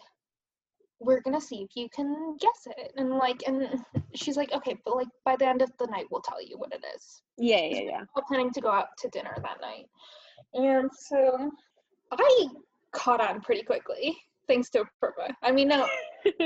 we're 1.00 1.20
gonna 1.20 1.40
see 1.40 1.62
if 1.62 1.70
you 1.74 1.88
can 1.94 2.36
guess 2.38 2.66
it, 2.76 2.92
and 2.96 3.10
like, 3.16 3.42
and 3.46 3.82
she's 4.14 4.36
like, 4.36 4.52
okay, 4.52 4.76
but 4.84 4.96
like 4.96 5.08
by 5.24 5.34
the 5.36 5.46
end 5.46 5.62
of 5.62 5.70
the 5.78 5.86
night 5.86 6.06
we'll 6.10 6.20
tell 6.20 6.42
you 6.42 6.58
what 6.58 6.72
it 6.72 6.84
is. 6.94 7.22
Yeah, 7.38 7.64
yeah, 7.64 7.80
yeah. 7.80 8.00
We're 8.14 8.22
planning 8.28 8.50
to 8.52 8.60
go 8.60 8.70
out 8.70 8.88
to 8.98 9.08
dinner 9.08 9.34
that 9.42 9.60
night, 9.60 9.86
and 10.54 10.90
so 11.08 11.50
I 12.12 12.48
caught 12.92 13.20
on 13.20 13.40
pretty 13.40 13.62
quickly 13.62 14.16
thanks 14.46 14.68
to 14.70 14.84
Purva. 15.02 15.32
I 15.42 15.52
mean, 15.52 15.68
no, 15.68 15.86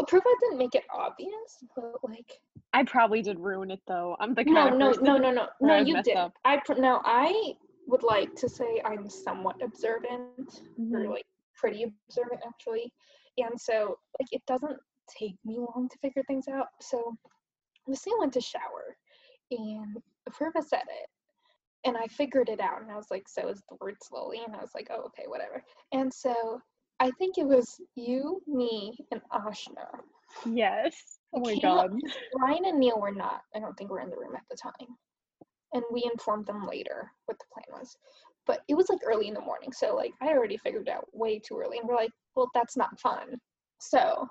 Purva 0.00 0.22
didn't 0.40 0.58
make 0.58 0.74
it 0.74 0.84
obvious, 0.92 1.64
but 1.76 1.94
like. 2.04 2.40
I 2.72 2.84
probably 2.84 3.22
did 3.22 3.38
ruin 3.38 3.70
it 3.70 3.80
though. 3.88 4.16
I'm 4.20 4.34
the 4.34 4.44
kind 4.44 4.54
No, 4.54 4.66
of 4.68 5.00
no, 5.02 5.16
no, 5.16 5.18
no, 5.18 5.30
no, 5.30 5.46
no. 5.60 5.76
You 5.76 6.02
did. 6.02 6.16
up. 6.16 6.32
I 6.44 6.58
pr- 6.64 6.74
no. 6.74 7.00
I 7.04 7.54
would 7.86 8.02
like 8.02 8.34
to 8.36 8.48
say 8.48 8.80
I'm 8.84 9.08
somewhat 9.08 9.56
observant, 9.62 10.62
or 10.78 11.00
Mhm. 11.00 11.10
like 11.10 11.26
pretty 11.58 11.84
observant 12.08 12.40
actually, 12.46 12.92
and 13.38 13.60
so 13.60 13.98
like 14.20 14.28
it 14.32 14.42
doesn't 14.46 14.78
take 15.18 15.36
me 15.44 15.58
long 15.58 15.88
to 15.90 15.98
figure 15.98 16.22
things 16.26 16.48
out. 16.48 16.66
So, 16.80 17.16
Missy 17.86 18.10
went 18.18 18.32
to 18.34 18.40
shower, 18.40 18.96
and 19.50 19.96
Apurva 20.28 20.62
said 20.62 20.82
it, 20.82 21.08
and 21.84 21.96
I 21.96 22.06
figured 22.06 22.48
it 22.48 22.60
out, 22.60 22.82
and 22.82 22.90
I 22.90 22.96
was 22.96 23.10
like, 23.10 23.28
"So 23.28 23.48
is 23.48 23.62
the 23.68 23.76
word 23.80 23.96
slowly?" 24.02 24.40
And 24.46 24.54
I 24.54 24.60
was 24.60 24.70
like, 24.74 24.88
"Oh, 24.90 25.02
okay, 25.06 25.24
whatever." 25.26 25.62
And 25.92 26.12
so 26.12 26.60
I 27.00 27.10
think 27.12 27.38
it 27.38 27.46
was 27.46 27.80
you, 27.94 28.42
me, 28.46 28.98
and 29.12 29.20
Ashna. 29.32 29.86
Yes. 30.46 31.18
Oh 31.34 31.40
my 31.40 31.56
god. 31.56 31.92
Ryan 32.34 32.64
and 32.66 32.80
Neil 32.80 33.00
were 33.00 33.12
not, 33.12 33.42
I 33.54 33.60
don't 33.60 33.76
think, 33.76 33.90
were 33.90 34.00
in 34.00 34.10
the 34.10 34.16
room 34.16 34.34
at 34.34 34.42
the 34.50 34.56
time. 34.56 34.96
And 35.72 35.84
we 35.92 36.08
informed 36.10 36.46
them 36.46 36.66
later 36.66 37.12
what 37.26 37.38
the 37.38 37.44
plan 37.52 37.80
was. 37.80 37.96
But 38.48 38.62
it 38.66 38.74
was 38.74 38.88
like 38.88 38.98
early 39.06 39.28
in 39.28 39.34
the 39.34 39.40
morning. 39.40 39.72
So, 39.72 39.94
like, 39.94 40.12
I 40.20 40.28
already 40.28 40.56
figured 40.56 40.88
it 40.88 40.92
out 40.92 41.06
way 41.12 41.38
too 41.38 41.56
early. 41.56 41.78
And 41.78 41.88
we're 41.88 41.94
like, 41.94 42.10
well, 42.34 42.50
that's 42.54 42.76
not 42.76 42.98
fun. 42.98 43.38
So, 43.78 44.26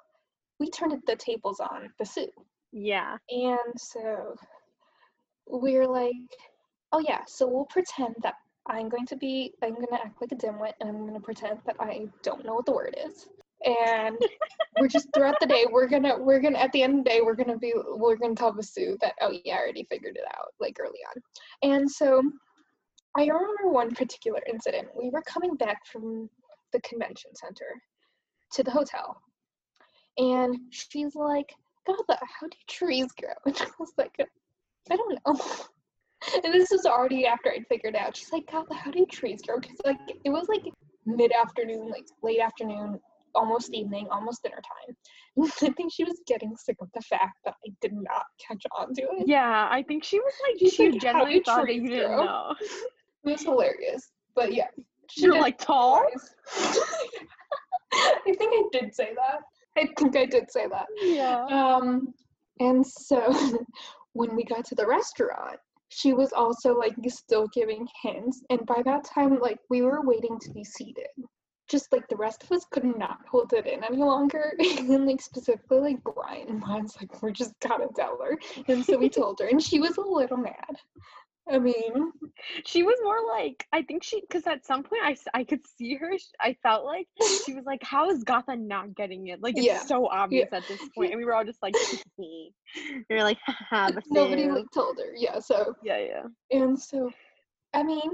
we 0.60 0.70
turned 0.70 1.00
the 1.08 1.16
tables 1.16 1.62
on 1.62 1.90
Basu. 1.98 2.26
Yeah. 2.74 3.16
And 3.30 3.74
so, 3.78 4.36
we're 5.48 5.88
like, 5.88 6.14
oh, 6.92 7.00
yeah, 7.00 7.22
so 7.28 7.48
we'll 7.48 7.66
pretend 7.66 8.16
that 8.24 8.34
I'm 8.68 8.90
going 8.90 9.06
to 9.06 9.16
be, 9.16 9.54
I'm 9.64 9.76
going 9.76 9.88
to 9.88 9.94
act 9.94 10.20
like 10.20 10.34
a 10.34 10.36
dimwit 10.36 10.74
and 10.82 10.90
I'm 10.90 11.00
going 11.00 11.14
to 11.14 11.22
pretend 11.22 11.60
that 11.66 11.78
I 11.80 12.08
don't 12.24 12.44
know 12.44 12.56
what 12.56 12.66
the 12.66 12.74
word 12.74 12.98
is. 13.08 13.28
And 13.66 14.18
we're 14.80 14.88
just 14.88 15.08
throughout 15.14 15.36
the 15.40 15.48
day 15.48 15.66
we're 15.70 15.88
gonna 15.88 16.18
we're 16.18 16.40
gonna 16.40 16.60
at 16.60 16.72
the 16.74 16.84
end 16.84 17.00
of 17.00 17.04
the 17.04 17.10
day 17.10 17.22
we're 17.22 17.36
gonna 17.36 17.58
be 17.58 17.74
we're 17.88 18.16
gonna 18.16 18.36
tell 18.36 18.54
Vasu 18.54 19.00
that 19.00 19.14
oh 19.22 19.34
yeah 19.44 19.56
I 19.56 19.60
already 19.60 19.84
figured 19.90 20.16
it 20.16 20.24
out 20.36 20.54
like 20.60 20.78
early 20.80 21.00
on 21.10 21.72
and 21.72 21.90
so 21.90 22.22
I 23.18 23.26
remember 23.26 23.70
one 23.70 23.92
particular 23.96 24.42
incident 24.48 24.90
we 24.96 25.10
were 25.10 25.24
coming 25.24 25.56
back 25.56 25.86
from 25.86 26.30
the 26.72 26.80
convention 26.82 27.32
center 27.36 27.82
to 28.54 28.64
the 28.64 28.72
hotel 28.72 29.20
and 30.18 30.56
she's 30.70 31.16
like 31.16 31.52
Gotha 31.86 32.20
how 32.22 32.48
do 32.48 32.58
trees 32.68 33.08
grow 33.20 33.34
and 33.46 33.58
I 33.60 33.68
was 33.80 33.94
like 33.98 34.16
I 34.92 34.96
don't 34.96 35.20
know 35.26 35.40
and 36.44 36.54
this 36.54 36.70
was 36.72 36.86
already 36.86 37.26
after 37.26 37.52
I'd 37.52 37.68
figured 37.68 37.96
out 37.96 38.16
she's 38.16 38.32
like 38.32 38.50
Gotha 38.52 38.76
how 38.76 38.92
do 38.92 39.06
trees 39.08 39.42
grow 39.42 39.60
because 39.60 39.78
like 39.84 39.98
it 40.24 40.30
was 40.30 40.48
like 40.48 40.64
mid 41.06 41.32
afternoon 41.32 41.90
like 41.90 42.06
late 42.22 42.40
afternoon 42.40 43.00
almost 43.38 43.74
evening, 43.74 44.08
almost 44.12 44.44
dinner 44.44 44.58
time. 44.58 44.96
I 45.62 45.70
think 45.74 45.94
she 45.94 46.04
was 46.04 46.20
getting 46.26 46.56
sick 46.58 46.78
of 46.82 46.90
the 46.94 47.02
fact 47.02 47.38
that 47.46 47.54
I 47.66 47.72
did 47.82 47.94
not 47.94 48.24
catch 48.46 48.64
on 48.78 48.94
to 48.96 49.02
it. 49.02 49.28
Yeah, 49.28 49.68
I 49.70 49.84
think 49.84 50.04
she 50.04 50.20
was 50.20 50.34
like 50.48 50.60
She's 50.60 50.74
she 50.74 50.90
like, 50.90 50.94
"How 50.94 51.00
generally 51.00 51.42
thought 51.42 51.68
that 51.68 51.74
you 51.74 51.82
trees 51.82 51.90
didn't 51.92 52.16
grow?" 52.16 52.26
know. 52.26 52.56
It 53.28 53.34
was 53.34 53.44
hilarious. 53.44 54.12
But 54.36 54.54
yeah. 54.54 54.68
she 55.10 55.24
You're 55.24 55.40
like 55.40 55.58
tall? 55.58 56.06
I 57.94 58.22
think 58.26 58.54
I 58.54 58.64
did 58.72 58.94
say 58.94 59.14
that. 59.16 59.42
I 59.78 59.88
think 59.98 60.16
I 60.16 60.26
did 60.26 60.52
say 60.52 60.68
that. 60.68 60.88
Yeah. 61.02 61.46
Um, 61.46 62.14
and 62.60 62.86
so 62.86 63.34
when 64.14 64.36
we 64.36 64.44
got 64.44 64.66
to 64.66 64.76
the 64.76 64.88
restaurant, 64.88 65.60
she 65.90 66.14
was 66.14 66.34
also 66.34 66.78
like 66.78 66.96
still 67.08 67.48
giving 67.54 67.88
hints, 68.02 68.44
and 68.50 68.66
by 68.66 68.82
that 68.84 69.06
time, 69.06 69.40
like 69.40 69.60
we 69.70 69.82
were 69.82 70.02
waiting 70.02 70.38
to 70.40 70.52
be 70.52 70.64
seated. 70.64 71.08
Just 71.70 71.92
like 71.92 72.08
the 72.08 72.16
rest 72.16 72.44
of 72.44 72.52
us 72.52 72.66
could 72.72 72.84
not 72.84 73.20
hold 73.30 73.54
it 73.54 73.68
in 73.68 73.84
any 73.84 73.98
longer, 73.98 74.54
and 74.60 75.06
like 75.06 75.22
specifically 75.22 75.80
like 75.80 76.04
Brian 76.04 76.60
was 76.60 76.98
like, 77.00 77.22
"We're 77.22 77.32
just 77.32 77.54
gotta 77.62 77.88
tell 77.96 78.20
her," 78.22 78.38
and 78.68 78.84
so 78.84 78.98
we 78.98 79.10
told 79.10 79.40
her, 79.40 79.48
and 79.48 79.62
she 79.62 79.80
was 79.80 79.98
a 79.98 80.02
little 80.02 80.38
mad. 80.38 80.78
I 81.50 81.60
mean, 81.60 82.12
She 82.66 82.84
was 82.84 82.96
more 83.04 83.26
like 83.28 83.66
I 83.74 83.82
think 83.82 84.04
she 84.04 84.22
because 84.22 84.46
at 84.48 84.66
some 84.66 84.84
point 84.84 85.02
I 85.04 85.16
I 85.34 85.44
could 85.44 85.62
see 85.78 85.96
her. 85.96 86.12
I 86.40 86.56
felt 86.62 86.86
like 86.86 87.08
she 87.46 87.54
was 87.54 87.66
like, 87.66 87.82
"How 87.84 88.10
is 88.10 88.24
Gatha 88.24 88.56
not 88.56 88.96
getting 88.96 89.28
it? 89.28 89.42
Like 89.42 89.58
it's 89.58 89.66
Yeah. 89.66 89.80
so 89.86 90.08
obvious 90.08 90.50
at 90.52 90.64
this 90.68 90.82
point." 90.96 91.12
And 91.12 91.18
we 91.18 91.26
were 91.26 91.34
all 91.34 91.46
just 91.46 91.62
like, 91.62 91.74
"Me." 92.18 92.54
You're 93.10 93.24
like, 93.24 93.40
"Haha, 93.46 93.92
nobody 94.08 94.44
Vasu." 94.44 94.56
like 94.56 94.72
told 94.74 95.00
her. 95.00 95.14
Yeah, 95.16 95.40
so 95.40 95.74
Yeah, 95.84 95.98
yeah. 95.98 96.24
And 96.52 96.80
so, 96.80 97.10
I 97.74 97.84
mean, 97.84 98.10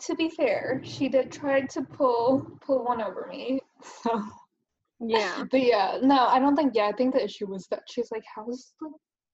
to 0.00 0.14
be 0.14 0.28
fair, 0.30 0.80
she 0.84 1.08
did 1.08 1.32
try 1.32 1.62
to 1.62 1.82
pull 1.82 2.46
pull 2.60 2.84
one 2.84 3.00
over 3.02 3.26
me. 3.30 3.60
So, 4.02 4.22
Yeah. 5.00 5.44
but 5.50 5.62
yeah, 5.62 5.98
no, 6.02 6.26
I 6.26 6.38
don't 6.38 6.56
think. 6.56 6.74
Yeah, 6.74 6.86
I 6.86 6.92
think 6.92 7.14
the 7.14 7.24
issue 7.24 7.46
was 7.46 7.66
that 7.70 7.82
she's 7.90 8.10
like, 8.12 8.24
"How 8.34 8.48
is 8.48 8.72
like 8.80 8.92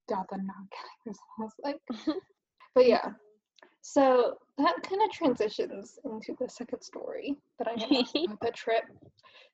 Gatha 0.08 0.36
not 0.36 0.64
getting 0.70 1.00
this?" 1.06 1.18
I 1.38 1.42
was 1.42 1.52
like, 1.62 1.80
but 2.74 2.86
yeah. 2.86 3.10
So 3.82 4.34
that 4.58 4.82
kind 4.82 5.02
of 5.02 5.10
transitions 5.10 5.98
into 6.04 6.34
the 6.38 6.48
second 6.48 6.82
story 6.82 7.36
that 7.58 7.68
I 7.68 7.72
about 7.74 8.40
the 8.42 8.50
trip. 8.52 8.84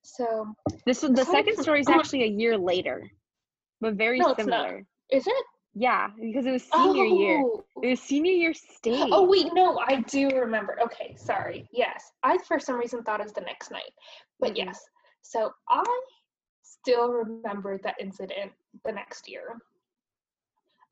So 0.03 0.47
This 0.85 1.03
was 1.03 1.13
the 1.13 1.25
second 1.25 1.57
story 1.59 1.81
is 1.81 1.89
actually 1.91 2.25
a 2.25 2.29
year 2.29 2.57
later, 2.59 3.11
but 3.81 3.95
very 3.95 4.19
No, 4.19 4.35
similar. 4.35 4.85
is 5.11 5.27
it 5.27 5.45
Yeah, 5.75 6.09
because 6.21 6.47
it 6.47 6.53
was 6.53 6.65
senior 6.65 7.05
year. 7.05 7.41
Oh. 7.45 7.65
It 7.83 7.89
was 7.91 8.01
senior 8.01 8.33
year 8.33 8.55
state. 8.55 9.11
Oh 9.13 9.27
wait, 9.29 9.49
no, 9.53 9.79
I 9.79 10.01
do 10.03 10.29
remember. 10.31 10.77
Okay, 10.83 11.15
sorry. 11.19 11.69
Yes, 11.73 12.11
I 12.23 12.39
for 12.39 12.59
some 12.59 12.77
reason 12.79 13.03
thought 13.03 13.21
it 13.21 13.25
was 13.25 13.33
the 13.33 13.43
next 13.43 13.71
night, 13.71 13.93
but 14.41 14.53
Mhm. 14.53 14.57
yes. 14.67 14.81
So 15.23 15.53
I 15.69 15.83
still 16.63 17.11
remember 17.13 17.79
that 17.79 17.97
incident 18.01 18.53
the 18.85 18.93
next 18.93 19.29
year. 19.29 19.59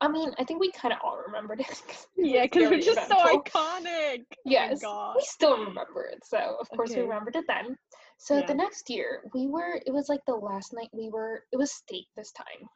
I 0.01 0.07
mean, 0.07 0.31
I 0.37 0.43
think 0.43 0.59
we 0.59 0.71
kind 0.71 0.93
of 0.93 0.99
all 1.03 1.17
remembered 1.25 1.61
it. 1.61 1.67
'cause 1.87 2.07
it 2.17 2.25
yeah, 2.27 2.43
because 2.43 2.63
very 2.69 2.77
it's 2.77 2.85
just 2.85 3.07
so 3.07 3.15
iconic. 3.15 4.25
Yes, 4.45 4.81
Oh 4.83 4.87
my 4.89 4.95
god. 4.95 5.15
we 5.17 5.23
still 5.23 5.57
remember 5.65 6.03
it. 6.05 6.23
So 6.25 6.57
of 6.59 6.69
course 6.69 6.91
we 6.95 7.01
remembered 7.01 7.35
it 7.35 7.45
then. 7.47 7.77
So 8.17 8.39
Yeah. 8.39 8.45
the 8.47 8.53
next 8.55 8.89
year 8.89 9.23
we 9.33 9.47
were. 9.47 9.79
It 9.85 9.91
was 9.93 10.09
like 10.09 10.23
the 10.25 10.35
last 10.35 10.73
night 10.73 10.89
we 10.93 11.09
were. 11.09 11.43
It 11.51 11.57
was 11.57 11.71
state 11.71 12.07
this 12.15 12.31
time. 12.31 12.67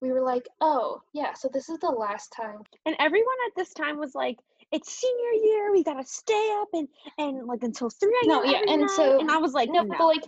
We 0.00 0.10
were 0.12 0.22
like, 0.22 0.48
oh 0.60 1.00
yeah, 1.12 1.32
so 1.34 1.48
this 1.52 1.68
is 1.68 1.78
the 1.78 1.90
last 1.90 2.32
time 2.32 2.62
And 2.86 2.96
everyone 2.98 3.36
at 3.46 3.54
this 3.54 3.72
time 3.72 3.98
was 3.98 4.14
like, 4.16 4.38
"It's 4.72 4.90
senior 4.92 5.32
year. 5.44 5.72
We 5.72 5.84
gotta 5.84 6.04
stay 6.04 6.50
up 6.60 6.68
and 6.72 6.88
and 7.18 7.46
like 7.46 7.62
until 7.62 7.90
three. 7.90 8.18
No, 8.24 8.42
yeah, 8.42 8.62
and 8.66 8.80
night." 8.80 8.90
so- 8.90 9.20
and 9.20 9.30
I 9.30 9.36
was 9.38 9.52
like, 9.52 9.68
no, 9.70 9.82
"No." 9.82 9.96
but 9.98 10.06
like 10.06 10.24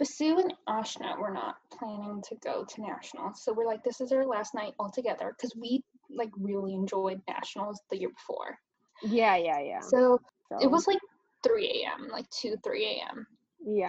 Vasu 0.00 0.40
and 0.40 0.54
Ashna 0.68 1.18
were 1.18 1.32
not 1.32 1.56
planning 1.70 2.22
to 2.28 2.34
go 2.36 2.64
to 2.64 2.80
nationals, 2.80 3.42
so 3.42 3.52
we're 3.52 3.66
like, 3.66 3.84
this 3.84 4.00
is 4.00 4.12
our 4.12 4.24
last 4.24 4.54
night 4.54 4.72
all 4.78 4.90
together 4.90 5.34
because 5.36 5.54
we 5.54 5.82
like 6.08 6.30
really 6.38 6.74
enjoyed 6.74 7.20
nationals 7.28 7.80
the 7.90 7.98
year 7.98 8.10
before. 8.10 8.58
yeah, 9.02 9.36
yeah, 9.36 9.60
yeah. 9.60 9.80
So 9.80 10.20
it 10.60 10.70
was 10.70 10.86
like 10.86 10.98
3 11.44 11.84
a.m., 11.84 12.08
like 12.10 12.28
2, 12.30 12.56
3 12.64 12.84
a.m. 12.86 13.26
yeah. 13.64 13.88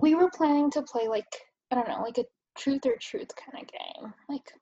We 0.00 0.14
were 0.14 0.30
planning 0.30 0.70
to 0.72 0.82
play 0.82 1.08
like 1.08 1.26
I 1.70 1.76
don't 1.76 1.88
know, 1.88 2.02
like 2.02 2.18
a 2.18 2.24
truth 2.56 2.84
or 2.84 2.96
truth 2.96 3.30
kind 3.36 3.62
of 3.62 3.70
game. 3.70 4.14
Like 4.28 4.52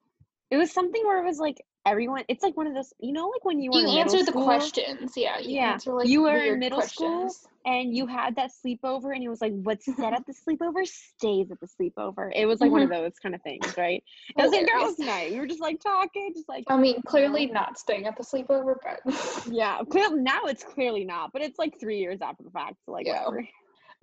It 0.49 0.57
was 0.57 0.71
something 0.71 1.03
where 1.03 1.19
it 1.19 1.25
was 1.25 1.39
like 1.39 1.61
everyone. 1.85 2.23
It's 2.27 2.43
like 2.43 2.55
one 2.55 2.67
of 2.67 2.73
those, 2.73 2.93
you 2.99 3.13
know, 3.13 3.27
like 3.27 3.43
when 3.43 3.59
you 3.59 3.71
were 3.71 3.79
you 3.79 3.99
answer 3.99 4.23
the 4.23 4.31
questions, 4.31 5.13
yeah. 5.15 5.39
You 5.39 5.55
Yeah, 5.55 5.73
answer 5.73 5.93
like 5.93 6.07
you 6.07 6.23
were 6.23 6.37
in 6.37 6.59
middle 6.59 6.81
school, 6.81 7.29
and 7.65 7.95
you 7.95 8.07
had 8.07 8.35
that 8.35 8.51
sleepover, 8.65 9.13
and 9.13 9.23
it 9.23 9.29
was 9.29 9.41
like, 9.41 9.53
"What's 9.53 9.85
said 9.85 10.13
at 10.13 10.25
the 10.25 10.33
sleepover 10.33 10.85
stays 10.85 11.51
at 11.51 11.59
the 11.59 11.67
sleepover." 11.67 12.31
It 12.35 12.45
was 12.45 12.61
like 12.61 12.71
one 12.71 12.81
of 12.81 12.89
mm-hmm. 12.89 13.03
those 13.03 13.13
kind 13.21 13.35
of 13.35 13.41
things, 13.41 13.75
right? 13.77 14.03
It 14.37 14.41
was 14.41 14.53
a 14.53 14.65
girls' 14.65 14.99
night. 14.99 15.31
We 15.31 15.39
were 15.39 15.47
just 15.47 15.61
like 15.61 15.79
talking, 15.79 16.31
just 16.35 16.49
like 16.49 16.63
I 16.67 16.77
mean, 16.77 17.01
clearly 17.03 17.47
not 17.47 17.77
staying 17.77 18.05
at 18.05 18.17
the 18.17 18.23
sleepover, 18.23 18.75
but 18.83 19.45
yeah. 19.51 19.79
Clear, 19.89 20.15
now 20.15 20.41
it's 20.45 20.63
clearly 20.63 21.03
not, 21.03 21.31
but 21.33 21.41
it's 21.41 21.59
like 21.59 21.79
three 21.79 21.99
years 21.99 22.19
after 22.21 22.43
the 22.43 22.51
fact, 22.51 22.75
so 22.85 22.91
like 22.91 23.05
Yeah. 23.05 23.25
whatever. 23.25 23.47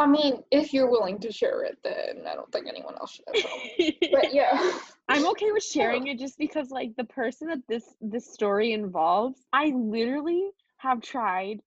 I 0.00 0.06
mean, 0.06 0.42
if 0.50 0.72
you're 0.72 0.90
willing 0.90 1.18
to 1.20 1.32
share 1.32 1.64
it, 1.64 1.78
then 1.82 2.24
I 2.26 2.34
don't 2.34 2.50
think 2.52 2.68
anyone 2.68 2.94
else 2.94 3.14
should 3.14 3.24
have. 3.34 3.94
But 4.12 4.32
yeah. 4.32 4.78
I'm 5.08 5.26
okay 5.28 5.50
with 5.50 5.64
sharing 5.72 6.06
it 6.06 6.18
just 6.18 6.38
because 6.38 6.70
like 6.70 6.94
the 6.96 7.04
person 7.04 7.48
that 7.48 7.66
this 7.68 7.84
this 8.00 8.32
story 8.32 8.72
involves, 8.72 9.44
I 9.52 9.72
literally 9.74 10.50
have 10.76 11.02
tried 11.02 11.60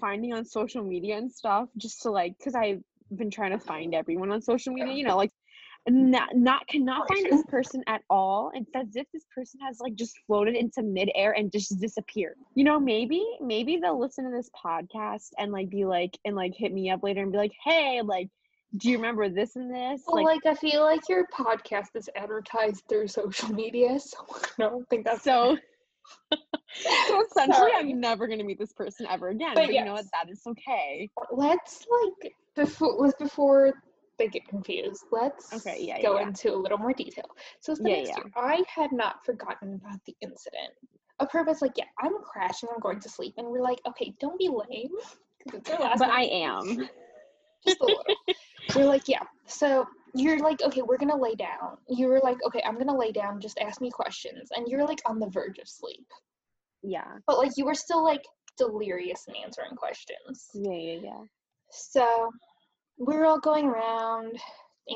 finding 0.00 0.32
on 0.32 0.44
social 0.44 0.82
media 0.82 1.18
and 1.18 1.30
stuff 1.30 1.68
just 1.76 2.02
to 2.02 2.10
like 2.10 2.36
because 2.38 2.54
I've 2.54 2.82
been 3.14 3.30
trying 3.30 3.52
to 3.52 3.58
find 3.58 3.94
everyone 3.94 4.32
on 4.32 4.42
social 4.42 4.72
media, 4.72 4.94
you 4.94 5.04
know, 5.04 5.16
like 5.16 5.30
not 5.88 6.34
not 6.34 6.66
cannot 6.68 7.08
find 7.08 7.26
this 7.26 7.42
person 7.48 7.82
at 7.86 8.02
all. 8.08 8.52
It's 8.54 8.70
as 8.74 8.94
if 8.94 9.06
this 9.12 9.24
person 9.34 9.60
has 9.60 9.80
like 9.80 9.94
just 9.94 10.16
floated 10.26 10.54
into 10.54 10.82
midair 10.82 11.32
and 11.32 11.50
just 11.50 11.80
disappeared. 11.80 12.36
You 12.54 12.64
know, 12.64 12.78
maybe 12.78 13.24
maybe 13.40 13.78
they'll 13.78 13.98
listen 13.98 14.24
to 14.24 14.30
this 14.30 14.50
podcast 14.64 15.30
and 15.38 15.50
like 15.50 15.70
be 15.70 15.84
like 15.84 16.16
and 16.24 16.36
like 16.36 16.54
hit 16.56 16.72
me 16.72 16.90
up 16.90 17.02
later 17.02 17.22
and 17.22 17.32
be 17.32 17.38
like, 17.38 17.52
hey, 17.64 18.00
like, 18.02 18.28
do 18.76 18.90
you 18.90 18.96
remember 18.96 19.28
this 19.28 19.56
and 19.56 19.74
this? 19.74 20.02
Well, 20.06 20.24
like, 20.24 20.46
I 20.46 20.54
feel 20.54 20.82
like 20.82 21.08
your 21.08 21.26
podcast 21.26 21.88
is 21.96 22.08
advertised 22.14 22.84
through 22.88 23.08
social 23.08 23.52
media, 23.52 23.98
so 23.98 24.18
I 24.58 24.62
don't 24.62 24.88
think 24.88 25.04
that's 25.04 25.24
so 25.24 25.58
so 26.74 27.22
essentially 27.30 27.56
Sorry. 27.56 27.72
i'm 27.76 28.00
never 28.00 28.26
going 28.26 28.38
to 28.38 28.44
meet 28.44 28.58
this 28.58 28.72
person 28.72 29.06
ever 29.08 29.28
again 29.28 29.52
But 29.54 29.66
but, 29.66 29.74
you 29.74 29.84
know 29.84 29.92
what 29.92 30.06
that 30.12 30.30
is 30.30 30.42
okay 30.46 31.08
let's 31.30 31.86
like 31.90 32.32
before 32.56 33.00
was 33.00 33.14
before 33.18 33.72
they 34.18 34.28
get 34.28 34.46
confused. 34.48 35.04
Let's 35.10 35.52
Okay, 35.54 35.78
yeah, 35.80 35.98
yeah, 35.98 36.02
go 36.08 36.16
yeah. 36.16 36.22
into 36.28 36.54
a 36.54 36.56
little 36.56 36.78
more 36.78 36.92
detail. 36.92 37.24
So 37.60 37.72
it's 37.72 37.80
the 37.82 37.88
Yeah, 37.88 37.96
next 37.96 38.10
yeah. 38.10 38.16
year. 38.18 38.32
I 38.36 38.62
had 38.74 38.92
not 38.92 39.24
forgotten 39.24 39.74
about 39.74 39.98
the 40.06 40.14
incident. 40.20 40.72
Apurva's 41.20 41.62
like, 41.62 41.72
yeah, 41.76 41.84
I'm 42.00 42.14
crashing. 42.22 42.68
I'm 42.74 42.80
going 42.80 43.00
to 43.00 43.08
sleep, 43.08 43.34
and 43.36 43.46
we're 43.46 43.62
like, 43.62 43.80
okay, 43.88 44.14
don't 44.20 44.38
be 44.38 44.48
lame. 44.48 44.90
'cause 45.50 45.60
it's 45.60 45.70
our 45.70 45.80
last 45.80 45.98
but 45.98 46.08
night. 46.08 46.30
i 46.32 46.34
am 46.36 46.88
just 47.64 47.80
a 47.80 47.84
little. 47.86 48.04
we're 48.76 48.84
like, 48.86 49.08
yeah. 49.08 49.22
So 49.46 49.86
you're 50.14 50.38
like, 50.38 50.62
okay, 50.62 50.82
we're 50.82 50.98
gonna 50.98 51.16
lay 51.16 51.34
down. 51.34 51.78
You 51.88 52.06
were 52.08 52.20
like, 52.22 52.38
okay, 52.46 52.62
I'm 52.64 52.78
gonna 52.78 52.96
lay 52.96 53.12
down. 53.12 53.40
Just 53.40 53.58
ask 53.58 53.80
me 53.80 53.90
questions, 53.90 54.50
and 54.54 54.68
you're 54.68 54.84
like 54.86 55.00
on 55.06 55.18
the 55.18 55.28
verge 55.28 55.58
of 55.58 55.68
sleep, 55.68 56.06
yeah 56.82 57.18
but 57.26 57.38
like 57.38 57.52
you 57.56 57.64
were 57.64 57.74
still 57.74 58.04
like 58.04 58.22
delirious 58.56 59.24
in 59.28 59.34
answering 59.36 59.74
questions. 59.76 60.48
yeah 60.54 60.72
yeah 60.72 60.98
yeah 61.02 61.22
So 61.70 62.30
we're 62.98 63.24
all 63.24 63.40
going 63.40 63.66
around 63.66 64.38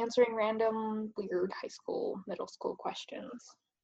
answering 0.00 0.34
random 0.34 1.12
weird 1.16 1.52
high 1.60 1.68
school, 1.68 2.20
middle 2.26 2.48
school 2.48 2.76
questions. 2.76 3.42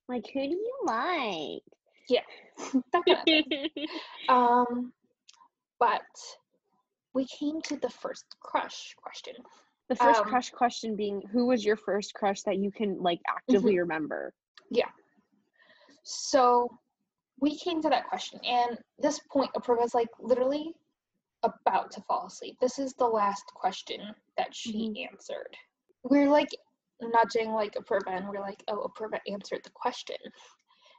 like 0.09 0.25
who 0.33 0.41
do 0.41 0.55
you 0.55 0.79
like 0.85 1.63
That 2.93 3.03
kind 3.07 3.19
of 3.19 3.25
thing. 3.25 3.71
Um, 4.29 4.93
but 5.79 6.03
we 7.15 7.27
came 7.27 7.61
to 7.63 7.77
the 7.77 7.91
first 7.91 8.25
crush 8.41 8.95
question. 9.03 9.35
the 9.89 9.97
first 9.97 10.21
Um, 10.21 10.27
crush 10.27 10.51
question 10.51 10.97
being 10.97 11.23
who 11.33 11.47
was 11.47 11.65
your 11.65 11.77
first 11.77 12.15
crush 12.15 12.43
that 12.43 12.59
you 12.59 12.71
can 12.71 13.01
like 13.03 13.21
actively 13.29 13.79
remember 13.79 14.33
Yeah. 14.71 14.89
So 16.05 16.69
we 17.41 17.57
came 17.59 17.83
to 17.83 17.89
that 17.91 18.09
question, 18.09 18.41
and 18.45 18.79
this 18.99 19.19
point, 19.31 19.51
Apurva's 19.55 19.95
like 19.95 20.09
literally 20.21 20.75
about 21.43 21.91
to 21.93 22.01
fall 22.03 22.27
asleep. 22.27 22.57
This 22.61 22.79
is 22.79 22.95
the 22.95 23.07
last 23.07 23.45
question 23.55 24.01
that 24.37 24.55
she 24.55 24.89
mm-hmm. 24.89 25.13
answered. 25.13 25.57
We're 26.05 26.31
like 26.31 26.49
nudging 27.01 27.53
like 27.53 27.75
Apurva, 27.75 28.17
and 28.17 28.29
we're 28.29 28.41
like, 28.41 28.63
"Oh, 28.69 28.89
Apurva 28.89 29.19
answered 29.31 29.61
the 29.65 29.71
question," 29.71 30.17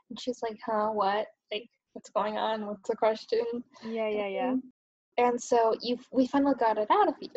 and 0.10 0.20
she's 0.20 0.42
like, 0.42 0.60
"Huh? 0.66 0.90
What? 0.90 1.28
Like, 1.52 1.70
what's 1.94 2.10
going 2.10 2.38
on? 2.38 2.66
What's 2.66 2.90
the 2.90 2.96
question?" 2.96 3.44
yeah 3.86 4.10
yeah 4.10 4.28
yeah 4.28 4.56
And 5.18 5.42
so 5.42 5.76
you, 5.82 5.98
we 6.12 6.28
finally 6.28 6.56
got 6.60 6.78
it 6.78 6.90
out 6.90 7.08
of 7.08 7.16
you. 7.22 7.30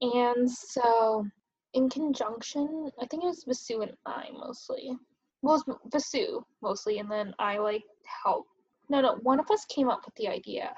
And 0.00 0.50
so, 0.50 1.26
in 1.74 1.88
conjunction, 1.88 2.90
I 3.00 3.06
think 3.06 3.24
it 3.24 3.26
was 3.26 3.44
Vasu 3.44 3.82
and 3.82 3.92
I 4.06 4.28
mostly. 4.32 4.96
Well, 5.42 5.56
it 5.56 5.66
was 5.66 5.78
Vasu 5.92 6.42
mostly, 6.62 6.98
and 6.98 7.10
then 7.10 7.34
I 7.38 7.58
like 7.58 7.84
helped. 8.24 8.50
No, 8.90 9.00
no, 9.00 9.16
one 9.22 9.38
of 9.38 9.50
us 9.50 9.64
came 9.66 9.90
up 9.90 10.02
with 10.06 10.14
the 10.14 10.28
idea. 10.28 10.72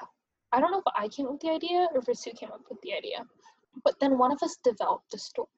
I 0.53 0.61
don't 0.61 0.70
know 0.72 0.78
if 0.78 0.92
I 0.96 1.09
came 1.09 1.26
up 1.26 1.32
with 1.32 1.40
the 1.40 1.51
idea 1.51 1.88
or 1.92 1.98
if 1.98 2.07
Vasu 2.07 2.36
came 2.36 2.51
up 2.51 2.62
with 2.68 2.80
the 2.82 2.94
idea. 2.94 3.24
But 3.84 3.94
then 4.01 4.18
one 4.18 4.32
of 4.32 4.42
us 4.42 4.57
developed 4.64 5.11
the 5.11 5.18
story. 5.18 5.48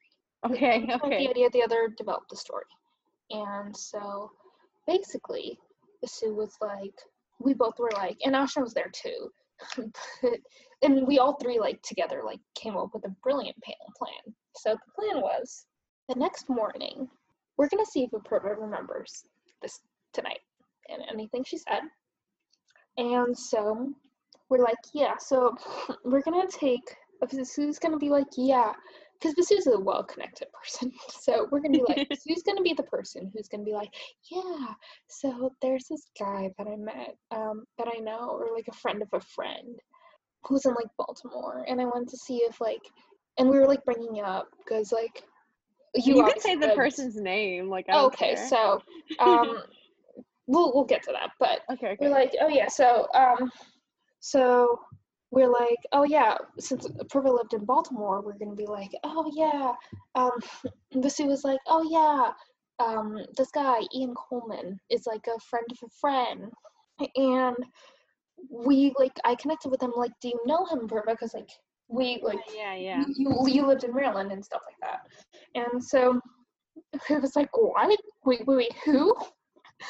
okay 0.45 0.79
One 0.79 0.87
came 0.87 0.91
up 0.91 1.03
with 1.03 1.13
okay 1.13 1.25
The 1.25 1.31
idea, 1.31 1.51
the 1.51 1.63
other 1.63 1.89
developed 1.97 2.31
the 2.31 2.37
story. 2.37 2.65
And 3.31 3.75
so 3.77 4.31
basically, 4.87 5.59
Sue 6.05 6.35
was 6.35 6.57
like, 6.61 6.95
we 7.39 7.55
both 7.55 7.79
were 7.79 7.91
like, 7.95 8.19
and 8.25 8.35
Ashna 8.35 8.63
was 8.63 8.75
there 8.75 8.91
too. 8.93 9.31
but, 10.23 10.33
and 10.83 11.07
we 11.07 11.19
all 11.19 11.35
three 11.35 11.59
like 11.59 11.81
together 11.83 12.23
like 12.25 12.41
came 12.55 12.77
up 12.77 12.91
with 12.93 13.05
a 13.05 13.15
brilliant 13.23 13.57
plan. 13.63 14.35
So 14.57 14.75
the 14.75 14.93
plan 14.95 15.23
was 15.23 15.67
the 16.09 16.17
next 16.17 16.49
morning 16.49 17.09
we're 17.57 17.69
gonna 17.69 17.87
see 17.87 18.05
if 18.05 18.11
Apurva 18.11 18.59
remembers 18.59 19.25
this 19.61 19.81
tonight 20.13 20.41
and 20.89 21.03
anything 21.11 21.45
she 21.45 21.59
said. 21.59 21.83
And 22.97 23.37
so 23.37 23.93
we're 24.49 24.63
like, 24.63 24.77
yeah, 24.95 25.17
so 25.19 25.55
we're 26.05 26.23
gonna 26.23 26.47
take 26.49 26.95
Vasu's 27.25 27.79
gonna 27.79 27.99
be 27.99 28.09
like, 28.11 28.27
yeah, 28.37 28.73
because 29.21 29.35
Vasu's 29.35 29.67
a 29.69 29.79
well 29.79 30.03
connected 30.05 30.49
person. 30.63 30.93
So 31.09 31.49
we're 31.51 31.61
gonna 31.61 31.79
be 31.79 31.85
like, 31.89 32.09
Vasu's 32.11 32.43
gonna 32.43 32.63
be 32.63 32.75
the 32.75 32.83
person 32.85 33.31
who's 33.35 33.49
gonna 33.49 33.65
be 33.65 33.73
like, 33.73 33.91
yeah, 34.31 34.75
so 35.09 35.53
there's 35.63 35.87
this 35.89 36.03
guy 36.19 36.51
that 36.59 36.67
I 36.67 36.77
met, 36.77 37.17
um, 37.31 37.65
that 37.79 37.89
I 37.95 37.99
know, 38.01 38.31
or 38.31 38.49
like 38.55 38.69
a 38.69 38.77
friend 38.77 39.03
of 39.03 39.09
a 39.13 39.21
friend 39.21 39.79
who's 40.45 40.65
in 40.67 40.75
like 40.75 40.89
Baltimore, 40.99 41.65
and 41.69 41.81
I 41.81 41.85
wanted 41.85 42.09
to 42.09 42.17
see 42.17 42.39
if 42.39 42.61
like, 42.61 42.83
and 43.39 43.49
we 43.49 43.59
were 43.59 43.67
like 43.69 43.85
bringing 43.85 44.17
it 44.17 44.25
up 44.25 44.49
because 44.59 44.93
like 44.93 45.23
You, 45.95 46.15
can 46.25 46.41
say 46.41 46.57
the 46.57 46.67
lived- 46.67 46.77
person's 46.77 47.17
name. 47.17 47.69
Like 47.69 47.87
I 47.89 47.99
okay 48.05 48.35
care. 48.35 48.49
so 48.49 48.83
um 49.21 49.63
we'll 50.49 50.73
we'll 50.75 50.85
get 50.85 51.03
to 51.05 51.13
that 51.13 51.31
but 51.39 51.61
okay, 51.73 51.89
okay. 51.91 51.97
we're 52.01 52.09
like 52.11 52.35
oh 52.41 52.49
yeah 52.49 52.67
so 52.69 53.07
um 53.15 53.51
so 54.23 54.79
we're 55.33 55.51
like 55.51 55.79
oh 55.93 56.05
yeah 56.05 56.37
since 56.59 56.87
Purva 57.13 57.35
lived 57.37 57.55
in 57.55 57.65
baltimore 57.65 58.23
we're 58.23 58.39
gonna 58.39 58.55
be 58.55 58.67
like 58.67 58.93
oh 59.03 59.31
yeah 59.35 59.73
um 60.15 60.39
Vasu 60.95 61.27
was 61.27 61.45
like 61.45 61.61
oh 61.67 61.83
yeah 61.91 62.33
um 62.85 63.19
this 63.37 63.51
guy 63.51 63.81
ian 63.95 64.15
coleman 64.15 64.79
is 64.91 65.07
like 65.07 65.27
a 65.27 65.41
friend 65.41 65.67
of 65.71 65.79
a 65.85 65.91
friend 66.01 66.53
and 67.17 67.57
we 68.49 68.93
like 68.97 69.13
i 69.25 69.35
connected 69.35 69.71
with 69.71 69.83
him 69.83 69.93
like 69.97 70.13
do 70.21 70.29
you 70.29 70.41
know 70.47 70.65
him 70.67 70.89
Purva 70.89 71.11
because 71.11 71.35
like 71.35 71.51
we 71.89 72.21
like 72.23 72.39
yeah, 72.55 72.75
yeah. 72.75 73.05
you, 73.17 73.47
you 73.47 73.67
lived 73.67 73.85
in 73.85 73.95
Maryland 73.95 74.33
and 74.33 74.43
stuff 74.45 74.63
like 74.67 74.77
that. 74.81 75.07
And 75.55 75.83
so 75.83 76.21
it 77.11 77.21
was 77.21 77.37
like, 77.37 77.51
what? 77.57 77.89
Wait, 78.25 78.47
wait, 78.47 78.47
wait, 78.47 78.73
who? 78.85 79.15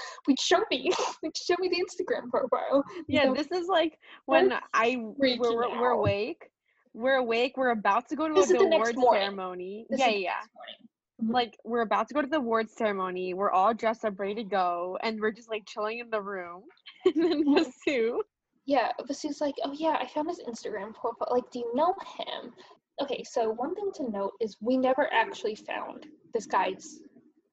Wait, 0.29 0.39
show 0.39 0.63
me. 0.71 0.91
Like, 1.23 1.37
show 1.37 1.55
me 1.61 1.69
the 1.69 1.77
Instagram 1.77 2.31
profile. 2.31 2.85
Yeah, 3.07 3.33
this 3.33 3.47
is 3.53 3.69
like 3.69 3.97
when 4.27 4.51
We're 4.51 4.61
I 4.75 4.97
we're, 4.99 5.39
we're, 5.39 5.81
we're 5.81 5.91
awake. 5.91 6.51
We're 6.95 7.17
awake. 7.17 7.57
We're 7.57 7.71
about 7.71 8.09
to 8.09 8.17
go 8.17 8.29
to 8.29 8.35
This 8.35 8.49
the 8.49 8.59
awards 8.59 8.99
ceremony. 9.01 9.87
This 9.89 10.01
yeah, 10.01 10.09
yeah. 10.09 10.33
morning. 10.55 10.89
Mm-hmm. 11.23 11.33
Like 11.33 11.57
we're 11.65 11.83
about 11.83 12.09
to 12.09 12.15
go 12.15 12.23
to 12.23 12.29
the 12.29 12.39
awards 12.39 12.73
ceremony. 12.77 13.35
We're 13.35 13.51
all 13.51 13.73
dressed 13.73 14.05
up, 14.05 14.19
ready 14.19 14.35
to 14.37 14.45
go, 14.45 14.99
and 15.03 15.21
we're 15.21 15.31
just 15.31 15.49
like 15.49 15.65
chilling 15.67 16.01
in 16.01 16.11
the 16.11 16.21
room. 16.21 16.63
And 17.05 17.15
then. 17.17 17.45
Vasu, 17.45 18.19
Yeah, 18.67 18.91
Vasu's 19.09 19.41
like, 19.41 19.55
oh 19.65 19.73
yeah, 19.73 19.97
I 20.01 20.07
found 20.07 20.29
his 20.29 20.41
Instagram 20.41 20.95
profile. 20.95 21.29
Like, 21.31 21.51
do 21.53 21.61
you 21.61 21.71
know 21.75 21.95
him? 22.19 22.53
Okay, 23.01 23.25
so 23.25 23.51
one 23.51 23.75
thing 23.75 23.91
to 23.97 24.11
note 24.11 24.33
is 24.41 24.57
we 24.61 24.77
never 24.77 25.13
actually 25.13 25.57
found 25.57 26.07
this 26.35 26.47
guy's 26.47 27.01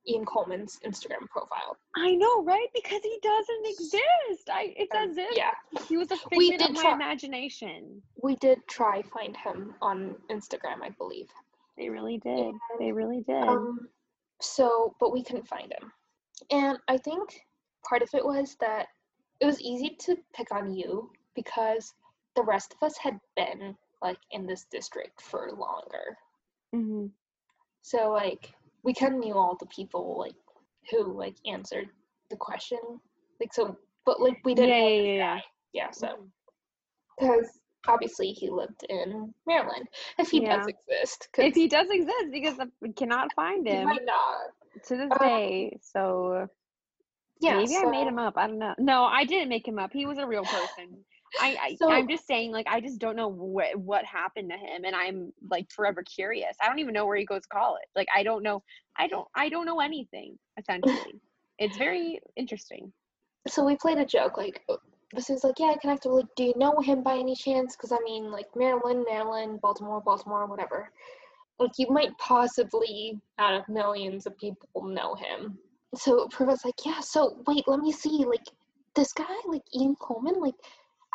Ian 0.07 0.25
Coleman's 0.25 0.79
Instagram 0.85 1.27
profile. 1.29 1.77
I 1.95 2.15
know, 2.15 2.43
right? 2.43 2.67
Because 2.73 3.01
he 3.03 3.19
doesn't 3.21 3.65
exist. 3.67 4.49
I 4.49 4.73
it's 4.77 4.95
Um, 4.95 5.09
as 5.11 5.17
if 5.17 5.35
yeah, 5.37 5.51
he 5.87 5.97
was 5.97 6.11
a 6.11 6.17
figment 6.17 6.61
of 6.61 6.71
my 6.75 6.81
try- 6.81 6.93
imagination. 6.93 8.01
we 8.23 8.35
did 8.37 8.59
try 8.67 9.01
find 9.03 9.35
him 9.37 9.75
on 9.81 10.15
Instagram, 10.31 10.81
I 10.81 10.89
believe. 10.97 11.29
They 11.77 11.89
really 11.89 12.17
did. 12.17 12.53
They 12.79 12.91
really 12.91 13.21
did. 13.21 13.43
Um, 13.43 13.87
so, 14.41 14.95
but 14.99 15.11
we 15.11 15.23
couldn't 15.23 15.47
find 15.47 15.71
him. 15.71 15.91
And 16.51 16.77
I 16.87 16.97
think 16.97 17.45
part 17.87 18.01
of 18.01 18.09
it 18.13 18.25
was 18.25 18.55
that 18.59 18.87
it 19.39 19.45
was 19.45 19.61
easy 19.61 19.95
to 19.99 20.17
pick 20.33 20.53
on 20.53 20.73
you 20.73 21.11
because 21.35 21.93
the 22.35 22.43
rest 22.43 22.73
of 22.73 22.85
us 22.85 22.97
had 22.97 23.19
been 23.35 23.75
like 24.01 24.17
in 24.31 24.45
this 24.47 24.65
district 24.71 25.21
for 25.21 25.51
longer. 25.51 26.17
hmm 26.73 27.07
So 27.81 28.11
like 28.11 28.53
we 28.89 28.93
kind 28.95 29.13
of 29.13 29.19
knew 29.19 29.35
all 29.35 29.55
the 29.59 29.67
people 29.67 30.17
like 30.17 30.33
who 30.89 31.13
like 31.15 31.35
answered 31.45 31.89
the 32.31 32.35
question. 32.35 32.79
Like 33.39 33.53
so, 33.53 33.77
but 34.03 34.19
like 34.19 34.37
we 34.43 34.55
didn't. 34.55 34.71
yeah, 34.71 34.87
yeah, 34.87 35.13
yeah. 35.13 35.35
guy. 35.35 35.43
Yeah. 35.73 35.91
So 35.91 36.07
because 37.19 37.59
obviously 37.87 38.31
he 38.31 38.49
lived 38.49 38.83
in 38.89 39.31
Maryland, 39.45 39.87
if 40.17 40.31
he 40.31 40.39
does 40.39 40.65
Yeah. 40.67 40.73
exist. 40.89 41.29
If 41.37 41.53
he 41.53 41.67
does 41.67 41.87
exist, 41.91 42.31
because 42.31 42.57
we 42.81 42.91
cannot 42.93 43.31
find 43.35 43.67
him 43.67 43.85
might 43.85 44.05
not. 44.05 44.85
to 44.87 44.97
this 44.97 45.11
Um, 45.11 45.17
day. 45.19 45.77
So 45.83 46.47
Yeah. 47.41 47.57
maybe 47.57 47.77
I 47.77 47.85
made 47.91 48.07
him 48.07 48.17
up. 48.17 48.37
I 48.37 48.47
don't 48.47 48.57
know. 48.57 48.73
No, 48.79 49.03
I 49.03 49.23
didn't 49.23 49.49
make 49.49 49.67
him 49.67 49.77
up. 49.77 49.93
He 49.93 50.07
was 50.07 50.17
a 50.17 50.25
real 50.25 50.45
person. 50.45 51.05
I, 51.39 51.57
I 51.61 51.75
So- 51.75 51.91
I'm 51.91 52.07
just 52.07 52.25
saying, 52.27 52.51
like, 52.51 52.67
I 52.69 52.79
just 52.81 52.99
don't 52.99 53.15
know 53.15 53.27
what 53.29 53.75
what 53.77 54.05
happened 54.05 54.49
to 54.51 54.57
him, 54.57 54.83
and 54.85 54.95
I'm 54.95 55.31
like 55.49 55.71
forever 55.71 56.03
curious. 56.03 56.55
I 56.61 56.67
don't 56.67 56.79
even 56.79 56.93
know 56.93 57.05
where 57.05 57.17
he 57.17 57.25
goes 57.25 57.43
to 57.43 57.49
college. 57.49 57.87
Like, 57.95 58.07
I 58.15 58.23
don't 58.23 58.43
know. 58.43 58.63
I 58.97 59.07
don't. 59.07 59.27
I 59.35 59.49
don't 59.49 59.65
know 59.65 59.79
anything. 59.79 60.37
Essentially, 60.57 61.19
it's 61.59 61.77
very 61.77 62.19
interesting. 62.35 62.91
so 63.47 63.63
we 63.65 63.75
played 63.77 63.97
a 63.97 64.05
joke 64.05 64.37
like 64.37 64.61
uh, 64.69 64.75
this 65.15 65.29
is 65.29 65.43
like 65.43 65.55
yeah 65.59 65.67
i 65.73 65.77
connected 65.81 66.09
like 66.09 66.25
do 66.35 66.43
you 66.43 66.53
know 66.57 66.75
him 66.81 67.01
by 67.01 67.15
any 67.17 67.33
chance 67.35 67.75
because 67.75 67.91
i 67.91 67.97
mean 68.03 68.29
like 68.31 68.45
maryland 68.55 69.03
maryland 69.09 69.59
baltimore 69.61 70.01
baltimore 70.01 70.45
whatever 70.45 70.91
like 71.57 71.71
you 71.77 71.87
might 71.89 72.11
possibly 72.17 73.17
out 73.39 73.53
of 73.53 73.67
millions 73.69 74.25
of 74.27 74.37
people 74.37 74.67
know 74.83 75.15
him 75.15 75.57
so 75.95 76.27
Purva's 76.27 76.63
like 76.65 76.75
yeah 76.85 76.99
so 76.99 77.41
wait 77.47 77.63
let 77.67 77.79
me 77.79 77.91
see 77.91 78.23
like 78.27 78.45
this 78.95 79.11
guy 79.13 79.35
like 79.47 79.63
ian 79.73 79.95
coleman 79.95 80.35
like 80.39 80.55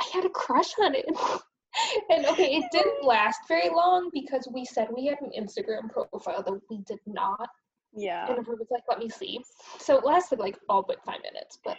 i 0.00 0.04
had 0.12 0.24
a 0.24 0.28
crush 0.30 0.72
on 0.80 0.94
him 0.94 1.04
and 2.10 2.26
okay 2.26 2.54
it 2.56 2.64
didn't 2.72 3.04
last 3.14 3.40
very 3.48 3.68
long 3.68 4.10
because 4.12 4.48
we 4.52 4.64
said 4.64 4.88
we 4.94 5.06
had 5.06 5.18
an 5.20 5.30
instagram 5.38 5.90
profile 5.90 6.42
that 6.42 6.60
we 6.70 6.78
did 6.86 7.00
not 7.06 7.48
Yeah. 7.94 8.28
and 8.28 8.46
was 8.46 8.66
like 8.70 8.84
let 8.88 8.98
me 8.98 9.08
see 9.08 9.40
so 9.78 9.96
it 9.98 10.04
lasted 10.04 10.38
like 10.38 10.58
all 10.68 10.82
but 10.86 11.04
five 11.04 11.20
minutes 11.22 11.58
but 11.64 11.76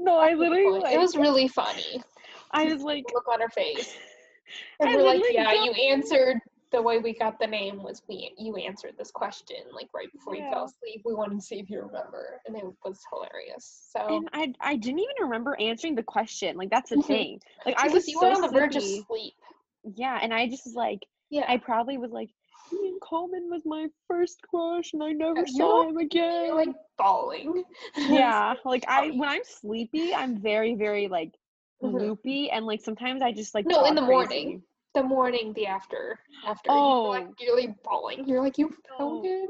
No, 0.00 0.18
I 0.18 0.34
literally 0.34 0.80
like. 0.80 0.94
it 0.94 0.98
was 0.98 1.16
really 1.16 1.46
funny. 1.48 2.02
I 2.50 2.64
was 2.64 2.82
like. 2.82 3.04
Look 3.14 3.28
on 3.28 3.40
her 3.40 3.48
face. 3.50 3.94
And 4.80 4.90
I 4.90 4.96
we're 4.96 5.04
like, 5.04 5.22
yeah, 5.30 5.52
you 5.64 5.72
answered 5.72 6.38
the 6.72 6.82
way 6.82 6.98
we 6.98 7.14
got 7.14 7.38
the 7.38 7.46
name 7.46 7.82
was 7.82 8.02
we 8.08 8.32
you 8.38 8.56
answered 8.56 8.94
this 8.98 9.10
question 9.10 9.56
like 9.74 9.88
right 9.94 10.10
before 10.12 10.34
you 10.34 10.44
fell 10.50 10.64
asleep. 10.64 11.02
We 11.04 11.14
wanted 11.14 11.36
to 11.36 11.42
see 11.42 11.60
if 11.60 11.70
you 11.70 11.80
remember, 11.82 12.40
and 12.46 12.56
it 12.56 12.64
was 12.84 13.00
hilarious. 13.12 13.88
So 13.92 14.00
And 14.16 14.28
I 14.32 14.52
I 14.60 14.76
didn't 14.76 15.00
even 15.00 15.14
remember 15.22 15.56
answering 15.60 15.94
the 15.94 16.02
question. 16.02 16.56
Like 16.56 16.70
that's 16.70 16.90
the 16.90 16.96
Mhm. 16.96 17.06
thing. 17.06 17.40
Like 17.66 17.78
I 17.78 17.88
was 17.88 18.08
you 18.08 18.18
so 18.18 18.26
were 18.26 18.32
on 18.32 18.40
the 18.40 18.48
verge 18.48 18.76
of 18.76 18.82
sleepy. 18.82 19.06
sleep. 19.08 19.34
Yeah, 19.96 20.18
and 20.22 20.32
I 20.32 20.48
just 20.48 20.64
was 20.64 20.74
like, 20.74 21.00
Yeah, 21.30 21.44
I 21.48 21.58
probably 21.58 21.98
was 21.98 22.10
like, 22.12 22.30
Ian 22.72 22.98
Coleman 23.02 23.48
was 23.50 23.62
my 23.64 23.86
first 24.08 24.40
crush, 24.48 24.92
and 24.92 25.02
I 25.02 25.12
never 25.12 25.46
saw 25.46 25.88
him 25.88 25.96
again. 25.98 26.46
you're 26.46 26.54
like 26.56 26.74
bawling. 26.98 27.64
yeah, 27.96 28.54
like 28.64 28.84
I 28.88 29.10
when 29.10 29.28
I'm 29.28 29.44
sleepy, 29.44 30.14
I'm 30.14 30.38
very 30.40 30.74
very 30.74 31.08
like 31.08 31.32
Mhm. 31.82 31.98
loopy, 31.98 32.50
and 32.50 32.64
like 32.66 32.80
sometimes 32.80 33.22
I 33.22 33.32
just 33.32 33.54
like 33.54 33.66
No, 33.66 33.84
in 33.84 33.94
the 33.94 34.02
morning. 34.02 34.62
The 34.94 35.02
morning, 35.02 35.52
the 35.54 35.66
after, 35.66 36.18
after. 36.46 36.70
Oh. 36.70 37.02
like 37.10 37.28
you're 37.40 37.56
like 37.56 37.82
bawling. 37.82 38.26
You're 38.28 38.42
like 38.42 38.58
you 38.58 38.68
found 38.98 39.22
No. 39.22 39.22
him. 39.22 39.48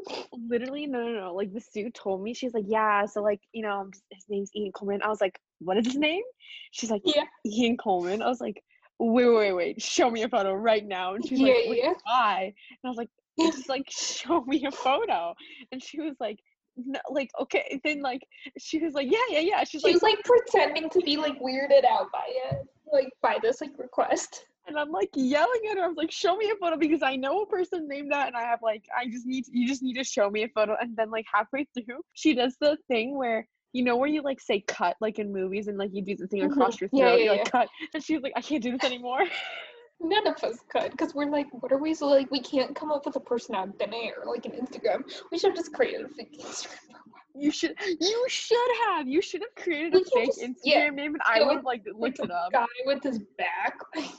Literally, 0.49 0.87
no, 0.87 1.03
no, 1.03 1.13
no. 1.21 1.35
Like 1.35 1.53
the 1.53 1.61
Sue 1.61 1.91
told 1.91 2.23
me, 2.23 2.33
she's 2.35 2.55
like, 2.55 2.65
yeah. 2.69 3.07
So 3.07 3.23
like, 3.23 3.41
you 3.53 3.63
know, 3.63 3.91
his 4.11 4.25
name's 4.29 4.51
Ian 4.55 4.73
Coleman. 4.73 5.03
I 5.03 5.09
was 5.09 5.21
like, 5.21 5.39
what 5.59 5.77
is 5.77 5.87
his 5.87 5.97
name? 5.97 6.23
She's 6.71 6.91
like, 6.91 7.03
Yeah. 7.05 7.25
Ian 7.47 7.77
Coleman. 7.77 8.23
I 8.23 8.29
was 8.29 8.41
like, 8.41 8.63
wait, 8.99 9.29
wait, 9.29 9.53
wait, 9.53 9.83
show 9.83 10.11
me 10.11 10.23
a 10.23 10.29
photo 10.29 10.53
right 10.55 10.87
now. 10.87 11.15
And 11.15 11.27
she's 11.27 11.41
Yeah, 11.41 11.55
like, 11.69 11.79
yeah. 11.79 11.93
why? 12.05 12.43
And 12.71 12.79
I 12.85 12.89
was 12.89 12.99
like, 12.99 13.11
just 13.41 13.69
like 13.69 13.87
show 13.91 14.43
me 14.45 14.65
a 14.67 14.71
photo. 14.71 15.35
And 15.73 15.83
she 15.83 16.01
was 16.01 16.15
like, 16.21 16.39
no, 16.77 17.01
like 17.11 17.31
okay. 17.41 17.81
Then 17.85 18.01
like 18.01 18.23
she 18.59 18.79
was 18.79 18.95
like, 18.95 19.11
yeah, 19.11 19.19
yeah, 19.29 19.41
yeah. 19.41 19.65
She's 19.65 19.81
She 19.83 19.89
like, 19.89 19.95
was 19.95 20.03
like 20.03 20.19
pretending 20.25 20.89
to 20.91 21.01
be 21.01 21.17
like 21.17 21.39
weirded 21.41 21.85
out 21.85 22.11
by 22.13 22.25
it, 22.29 22.67
like 22.93 23.13
by 23.23 23.39
this 23.43 23.61
like 23.61 23.73
request. 23.79 24.47
And 24.67 24.79
I'm 24.79 24.91
like 24.91 25.11
yelling 25.15 25.61
at 25.71 25.77
her. 25.77 25.85
I 25.85 25.89
was 25.89 25.97
like, 25.97 26.11
show 26.11 26.37
me 26.37 26.51
a 26.51 26.57
photo 26.57 26.77
because 26.77 27.03
I 27.03 27.17
know 27.17 27.43
a 27.43 27.47
person 27.47 27.89
named 27.89 28.13
that, 28.13 28.29
and 28.29 28.37
I 28.37 28.43
have 28.43 28.61
like, 28.63 28.85
I 28.97 29.07
just 29.07 29.27
need 29.27 29.45
you 29.51 29.67
just 29.69 29.83
need 29.83 29.95
to 29.95 30.05
show 30.05 30.31
me 30.31 30.45
a 30.45 30.49
photo. 30.49 30.77
And 30.81 30.97
then 30.97 31.11
like 31.11 31.27
halfway 31.33 31.67
through, 31.75 32.01
she 32.15 32.35
does 32.35 32.57
the 32.61 32.77
thing 32.89 33.17
where. 33.17 33.47
You 33.75 33.83
know 33.85 33.97
where 33.97 34.07
you 34.07 34.21
like 34.21 34.39
say 34.39 34.61
cut 34.61 34.97
like 35.01 35.19
in 35.19 35.33
movies 35.33 35.67
and 35.67 35.79
like 35.79 35.95
you 35.95 36.03
do 36.03 36.15
the 36.15 36.27
thing 36.27 36.43
Mhm. 36.43 36.53
across 36.53 36.79
your 36.79 36.91
throat, 36.91 36.99
Yeah, 36.99 37.09
you're 37.15 37.19
yeah, 37.21 37.31
like 37.31 37.39
yeah. 37.47 37.51
cut, 37.51 37.69
and 37.95 38.05
she's 38.05 38.21
like, 38.21 38.35
I 38.37 38.43
can't 38.43 38.63
do 38.63 38.73
this 38.73 38.85
anymore. 38.85 39.21
None 40.03 40.27
of 40.27 40.35
us 40.45 40.59
could, 40.69 40.91
because 40.91 41.15
we're 41.15 41.31
like, 41.31 41.47
what 41.63 41.73
are 41.73 41.79
we 41.79 41.95
so 41.95 42.07
like? 42.09 42.31
We 42.31 42.41
can't 42.41 42.77
come 42.77 42.93
up 42.93 43.07
with 43.07 43.17
a 43.17 43.21
person 43.21 43.55
out 43.55 43.69
of 43.69 43.77
thin 43.77 43.95
air, 43.95 44.17
like 44.27 44.45
an 44.45 44.53
Instagram. 44.53 45.11
We 45.31 45.39
should 45.39 45.53
have 45.53 45.57
just 45.57 45.73
created 45.73 46.03
a 46.05 46.09
fake 46.11 46.33
Instagram 46.39 46.69
profile. 46.91 47.01
You 47.35 47.51
should 47.51 47.75
you 47.99 48.27
should 48.29 48.71
have 48.85 49.09
you 49.09 49.23
should 49.23 49.41
have 49.41 49.65
created 49.65 49.95
We 49.95 50.03
a 50.03 50.05
fake 50.05 50.27
just- 50.27 50.43
Instagram 50.43 50.93
name 50.95 51.15
and 51.15 51.23
I 51.25 51.43
would 51.43 51.65
like 51.65 51.83
looked 51.99 52.19
it 52.21 52.31
up. 52.31 52.53
guy 52.53 52.67
with 52.85 53.03
his 53.03 53.21
back 53.39 53.79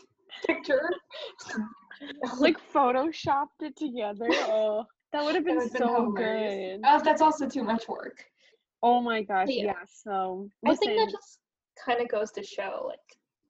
picture. 0.46 0.90
Like 2.40 2.58
photoshopped 2.74 3.62
it 3.62 3.78
together. 3.78 4.28
Oh, 4.32 4.84
that 5.14 5.24
would 5.24 5.36
have 5.36 5.46
been 5.46 5.60
been 5.60 5.70
so 5.70 6.12
hilarious. 6.12 6.78
good. 6.78 6.82
Oh, 6.86 7.02
that's 7.04 7.22
also 7.22 7.48
too 7.48 7.64
much 7.64 7.88
work. 7.88 8.26
Oh 8.82 9.00
my 9.00 9.22
gosh, 9.22 9.48
yeah. 9.50 9.66
yeah. 9.66 9.74
So 9.88 10.50
I 10.66 10.76
think 10.76 10.98
that 10.98 11.10
just 11.12 11.40
kind 11.86 12.02
of 12.02 12.10
goes 12.10 12.32
to 12.32 12.44
show, 12.44 12.86
like, 12.88 13.00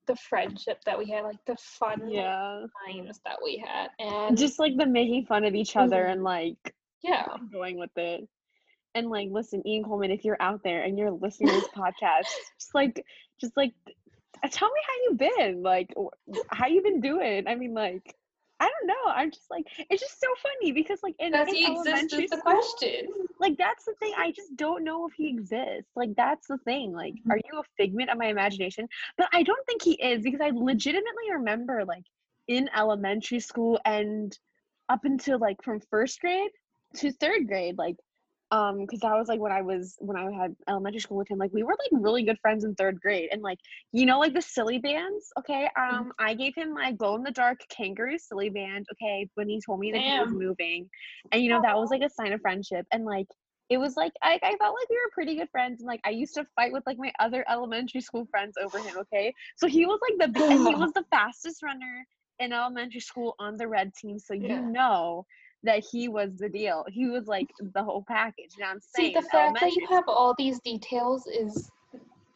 the 0.06 0.16
friendship 0.18 0.80
that 0.86 0.98
we 1.00 1.10
had, 1.10 1.24
like 1.24 1.44
the 1.48 1.56
fun 1.56 2.08
Yeah. 2.08 2.66
times 2.86 3.22
that 3.26 3.38
we 3.44 3.58
had, 3.66 3.88
and 4.00 4.38
Just 4.38 4.60
like 4.60 4.76
the 4.78 4.86
making 4.86 5.26
fun 5.26 5.46
of 5.46 5.56
each 5.56 5.76
other 5.78 6.04
Mhm. 6.06 6.12
and 6.12 6.24
like 6.24 6.76
yeah, 7.02 7.26
going 7.52 7.78
with 7.80 7.98
it. 7.98 8.28
And 8.96 9.10
like, 9.10 9.30
listen, 9.32 9.66
Ian 9.66 9.84
Coleman, 9.86 10.12
if 10.12 10.24
you're 10.26 10.42
out 10.42 10.62
there 10.64 10.84
and 10.84 10.98
you're 11.00 11.12
listening 11.12 11.50
to 11.50 11.56
this 11.56 11.68
podcast, 11.76 12.28
just 12.60 12.76
like, 12.76 13.04
just 13.42 13.56
like, 13.58 13.74
Uh, 14.42 14.48
tell 14.50 14.70
me 14.70 14.82
how 14.88 14.94
you've 15.04 15.18
been, 15.38 15.64
like, 15.64 15.94
how 16.50 16.68
you've 16.68 16.84
been 16.84 17.02
doing. 17.02 17.48
I 17.48 17.56
mean, 17.56 17.74
like, 17.74 18.16
I 18.64 18.70
don't 18.70 18.88
know. 18.88 19.12
I'm 19.12 19.30
just 19.30 19.52
like, 19.52 19.66
it's 19.90 20.02
just 20.02 20.22
so 20.22 20.28
funny 20.42 20.72
because 20.72 21.00
like 21.04 21.16
in, 21.20 21.34
does 21.34 21.50
in 21.50 21.56
he 21.56 21.66
exist? 21.70 22.14
Is 22.14 22.30
the 22.30 22.38
school, 22.38 22.54
question. 22.54 23.08
like 23.38 23.58
that's 23.58 23.84
the 23.84 23.94
thing. 24.00 24.14
I 24.18 24.32
just 24.32 24.56
don't 24.56 24.86
know 24.86 25.06
if 25.06 25.14
he 25.18 25.28
exists. 25.28 25.92
Like 25.98 26.16
that's 26.16 26.48
the 26.48 26.58
thing. 26.60 26.94
Like, 26.94 27.16
are 27.30 27.36
mm-hmm. 27.36 27.54
you 27.56 27.60
a 27.60 27.64
figment 27.76 28.10
of 28.10 28.18
my 28.18 28.28
imagination? 28.28 28.88
But 29.18 29.28
I 29.34 29.44
don't 29.44 29.66
think 29.66 29.82
he 29.82 29.94
is 29.94 30.24
because 30.24 30.40
I 30.40 30.52
legitimately 30.54 31.32
remember 31.34 31.84
like 31.86 32.06
in 32.48 32.70
elementary 32.74 33.42
school 33.42 33.82
and 33.84 34.38
up 34.88 35.04
until 35.04 35.40
like 35.40 35.62
from 35.62 35.82
first 35.90 36.22
grade 36.22 36.52
to 36.98 37.12
third 37.12 37.48
grade, 37.48 37.78
like 37.78 37.98
um 38.52 38.80
because 38.82 39.00
that 39.00 39.16
was 39.16 39.28
like 39.28 39.40
when 39.40 39.52
i 39.52 39.62
was 39.62 39.96
when 40.00 40.18
i 40.18 40.30
had 40.32 40.56
elementary 40.68 41.00
school 41.00 41.18
with 41.18 41.30
him 41.30 41.38
like 41.38 41.52
we 41.54 41.64
were 41.64 41.72
like 41.74 42.02
really 42.04 42.24
good 42.24 42.38
friends 42.42 42.64
in 42.64 42.76
third 42.76 43.00
grade 43.00 43.30
and 43.32 43.42
like 43.42 43.58
you 43.92 44.06
know 44.06 44.20
like 44.20 44.34
the 44.34 44.42
silly 44.42 44.78
bands 44.80 45.32
okay? 45.40 45.70
Um 45.78 46.12
i 46.20 46.34
gave 46.34 46.54
him 46.56 46.74
my 46.74 46.92
glow 46.92 47.16
in 47.16 47.24
the 47.24 47.32
dark 47.32 47.60
kangaroo 47.70 48.18
silly 48.18 48.50
band 48.50 48.86
okay 48.94 49.28
when 49.36 49.50
he 49.50 49.60
told 49.66 49.80
me 49.80 49.92
that 49.92 50.02
he 50.02 50.20
was 50.20 50.32
moving 50.34 50.90
and 51.32 51.42
you 51.44 51.50
know 51.50 51.62
that 51.62 51.78
was 51.78 51.90
like 51.90 52.02
a 52.02 52.10
sign 52.10 52.34
of 52.34 52.42
friendship 52.42 52.86
and 52.92 53.06
like 53.06 53.28
it 53.70 53.78
was 53.78 53.96
like 53.96 54.12
I, 54.22 54.40
I 54.44 54.56
felt 54.58 54.76
like 54.80 54.90
we 54.90 54.98
were 54.98 55.12
pretty 55.14 55.36
good 55.36 55.50
friends 55.52 55.82
and 55.82 55.88
like 55.88 56.02
i 56.06 56.10
used 56.10 56.36
to 56.36 56.46
fight 56.56 56.72
with 56.74 56.84
like 56.86 56.98
my 56.98 57.12
other 57.20 57.46
elementary 57.50 58.02
school 58.02 58.28
friends 58.30 58.56
over 58.62 58.80
him 58.80 58.96
okay? 58.98 59.34
So 59.58 59.68
he 59.68 59.86
was 59.86 60.00
like 60.02 60.20
the 60.32 60.44
and 60.54 60.62
he 60.62 60.76
was 60.76 60.92
the 60.94 61.06
fastest 61.12 61.64
runner 61.64 62.06
in 62.40 62.52
elementary 62.54 63.00
school 63.00 63.36
on 63.40 63.58
the 63.58 63.68
red 63.68 63.94
team 63.96 64.20
so 64.20 64.34
you 64.34 64.50
Yeah. 64.50 64.62
know 64.62 65.26
that 65.64 65.84
he 65.92 66.08
was 66.08 66.36
the 66.38 66.50
deal. 66.50 66.86
He 66.90 67.08
was 67.08 67.28
like 67.28 67.50
the 67.74 67.84
whole 67.84 68.04
package. 68.08 68.52
What 68.58 68.68
I'm 68.68 68.80
See, 68.82 69.14
the 69.14 69.22
fact 69.22 69.60
that 69.60 69.74
you 69.74 69.88
have 69.90 70.04
all 70.08 70.36
these 70.38 70.60
details 70.60 71.26
is 71.28 71.70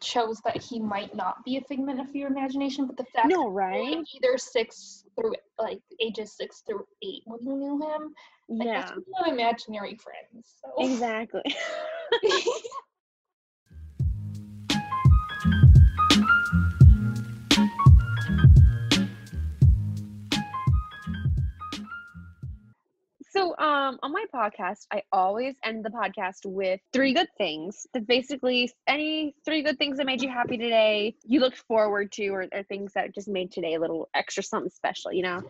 shows 0.01 0.39
that 0.45 0.61
he 0.61 0.79
might 0.79 1.15
not 1.15 1.43
be 1.43 1.57
a 1.57 1.61
figment 1.61 1.99
of 1.99 2.15
your 2.15 2.27
imagination, 2.29 2.85
but 2.85 2.97
the 2.97 3.05
fact 3.05 3.27
No, 3.27 3.37
that 3.37 3.43
you 3.43 3.49
were, 3.49 3.53
right? 3.53 3.97
either 4.15 4.37
six 4.37 5.05
through 5.15 5.33
like 5.59 5.81
ages 5.99 6.33
six 6.37 6.61
through 6.61 6.85
eight 7.03 7.23
when 7.25 7.39
you 7.41 7.55
knew 7.55 7.81
him, 7.81 8.13
like 8.49 8.67
yeah, 8.67 8.81
that's 8.81 8.91
when 9.07 9.33
imaginary 9.33 9.97
friends. 9.97 10.55
So 10.61 10.71
exactly. 10.83 11.41
So, 23.37 23.55
um, 23.59 23.99
on 24.01 24.11
my 24.11 24.25
podcast, 24.33 24.87
I 24.91 25.03
always 25.11 25.57
end 25.63 25.85
the 25.85 25.91
podcast 25.91 26.43
with 26.43 26.79
three 26.91 27.13
good 27.13 27.27
things. 27.37 27.85
That 27.93 28.07
basically 28.07 28.71
any 28.87 29.35
three 29.45 29.61
good 29.61 29.77
things 29.77 29.97
that 29.97 30.07
made 30.07 30.23
you 30.23 30.29
happy 30.29 30.57
today, 30.57 31.15
you 31.23 31.39
looked 31.39 31.59
forward 31.67 32.11
to, 32.13 32.29
or, 32.29 32.47
or 32.51 32.63
things 32.63 32.93
that 32.93 33.13
just 33.13 33.27
made 33.27 33.51
today 33.51 33.75
a 33.75 33.79
little 33.79 34.09
extra 34.15 34.41
something 34.41 34.71
special. 34.71 35.13
You 35.13 35.21
know? 35.21 35.43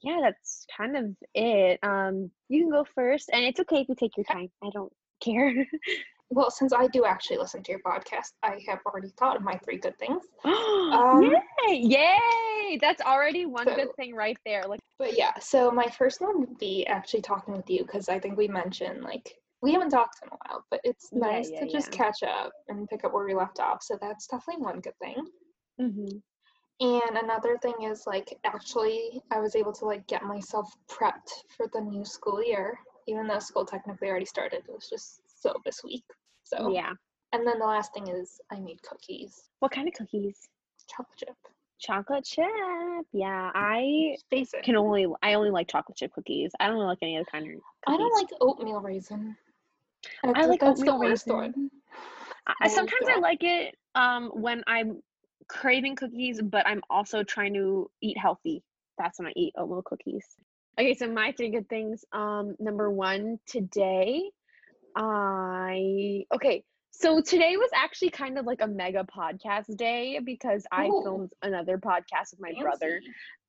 Yeah, 0.00 0.20
that's 0.22 0.64
kind 0.74 0.96
of 0.96 1.14
it. 1.34 1.78
Um, 1.82 2.30
you 2.48 2.62
can 2.62 2.70
go 2.70 2.86
first, 2.94 3.28
and 3.30 3.44
it's 3.44 3.60
okay 3.60 3.80
if 3.80 3.90
you 3.90 3.96
take 3.96 4.16
your 4.16 4.24
time. 4.24 4.48
I 4.64 4.70
don't 4.72 4.92
care. 5.22 5.52
well, 6.30 6.50
since 6.50 6.72
I 6.72 6.88
do 6.88 7.04
actually 7.04 7.38
listen 7.38 7.62
to 7.62 7.72
your 7.72 7.80
podcast, 7.80 8.32
I 8.42 8.58
have 8.68 8.80
already 8.86 9.10
thought 9.18 9.36
of 9.36 9.42
my 9.42 9.56
three 9.64 9.78
good 9.78 9.98
things. 9.98 10.22
Um, 10.86 11.22
Yay! 11.68 11.76
Yay! 11.78 12.78
That's 12.80 13.02
already 13.02 13.44
one 13.44 13.66
good 13.66 13.94
thing 13.96 14.14
right 14.14 14.38
there. 14.46 14.62
Like, 14.66 14.80
But 14.98 15.18
yeah, 15.18 15.32
so 15.40 15.70
my 15.70 15.86
first 15.86 16.20
one 16.20 16.40
would 16.40 16.58
be 16.58 16.86
actually 16.86 17.22
talking 17.22 17.54
with 17.54 17.68
you 17.68 17.84
because 17.84 18.08
I 18.08 18.20
think 18.20 18.36
we 18.36 18.46
mentioned 18.48 19.02
like 19.02 19.34
we 19.62 19.72
haven't 19.72 19.90
talked 19.90 20.20
in 20.22 20.28
a 20.28 20.36
while, 20.46 20.64
but 20.70 20.80
it's 20.84 21.08
nice 21.12 21.50
yeah, 21.50 21.60
to 21.60 21.70
just 21.70 21.92
yeah. 21.92 21.98
catch 21.98 22.22
up 22.22 22.52
and 22.68 22.88
pick 22.88 23.04
up 23.04 23.12
where 23.12 23.24
we 23.24 23.34
left 23.34 23.58
off. 23.58 23.82
So 23.82 23.98
that's 24.00 24.26
definitely 24.26 24.62
one 24.62 24.80
good 24.80 24.96
thing. 25.00 25.16
mhm. 25.80 26.22
And 26.78 27.16
another 27.16 27.56
thing 27.62 27.74
is 27.82 28.04
like 28.06 28.38
actually 28.44 29.22
I 29.32 29.40
was 29.40 29.56
able 29.56 29.72
to 29.72 29.86
like 29.86 30.06
get 30.06 30.22
myself 30.22 30.70
prepped 30.88 31.32
for 31.56 31.66
the 31.72 31.80
new 31.80 32.04
school 32.04 32.42
year, 32.42 32.78
even 33.08 33.26
though 33.26 33.38
school 33.38 33.64
technically 33.64 34.08
already 34.08 34.26
started. 34.26 34.62
It 34.68 34.74
was 34.74 34.88
just 34.88 35.20
so 35.46 35.60
this 35.64 35.82
week. 35.84 36.04
So 36.44 36.70
yeah. 36.70 36.92
And 37.32 37.46
then 37.46 37.58
the 37.58 37.66
last 37.66 37.92
thing 37.92 38.08
is 38.08 38.40
I 38.50 38.58
made 38.60 38.82
cookies, 38.82 39.48
What 39.60 39.72
kind 39.72 39.88
of 39.88 39.94
cookies? 39.94 40.48
chocolate 40.88 41.18
chip. 41.18 41.36
Chocolate 41.78 42.24
chip. 42.24 42.46
Yeah, 43.12 43.50
I 43.54 44.16
Basic. 44.30 44.62
can 44.62 44.76
only 44.76 45.06
I 45.22 45.34
only 45.34 45.50
like 45.50 45.68
chocolate 45.68 45.96
chip 45.98 46.12
cookies. 46.14 46.52
I 46.60 46.68
don't 46.68 46.78
like 46.78 46.98
any 47.02 47.16
other 47.16 47.26
kind 47.30 47.44
of 47.44 47.50
cookies. 47.50 47.62
I 47.86 47.96
don't 47.96 48.14
like 48.14 48.28
oatmeal 48.40 48.80
raisin. 48.80 49.36
I 50.24 50.46
like 50.46 50.60
that's 50.60 50.80
oatmeal 50.80 50.98
the 50.98 51.04
worst 51.04 51.26
raisin. 51.26 51.52
one. 51.52 51.70
I, 52.62 52.68
sometimes 52.68 53.06
I 53.08 53.18
like 53.18 53.42
it 53.42 53.76
um 53.94 54.30
when 54.34 54.62
I'm 54.66 55.02
craving 55.48 55.96
cookies, 55.96 56.40
but 56.42 56.66
I'm 56.66 56.80
also 56.88 57.22
trying 57.22 57.54
to 57.54 57.90
eat 58.00 58.16
healthy. 58.18 58.62
That's 58.98 59.18
when 59.18 59.28
I 59.28 59.32
eat 59.36 59.52
oatmeal 59.58 59.82
cookies. 59.84 60.24
Okay, 60.78 60.94
so 60.94 61.10
my 61.10 61.32
three 61.36 61.50
good 61.50 61.68
things. 61.68 62.04
Um, 62.12 62.54
number 62.58 62.90
one, 62.90 63.38
today, 63.46 64.30
I 64.96 66.24
okay. 66.34 66.64
So 66.90 67.20
today 67.20 67.56
was 67.58 67.68
actually 67.74 68.08
kind 68.08 68.38
of 68.38 68.46
like 68.46 68.62
a 68.62 68.66
mega 68.66 69.04
podcast 69.04 69.76
day 69.76 70.18
because 70.24 70.64
I 70.72 70.86
Ooh. 70.86 71.02
filmed 71.04 71.32
another 71.42 71.76
podcast 71.76 72.30
with 72.32 72.40
my 72.40 72.52
brother. 72.60 73.00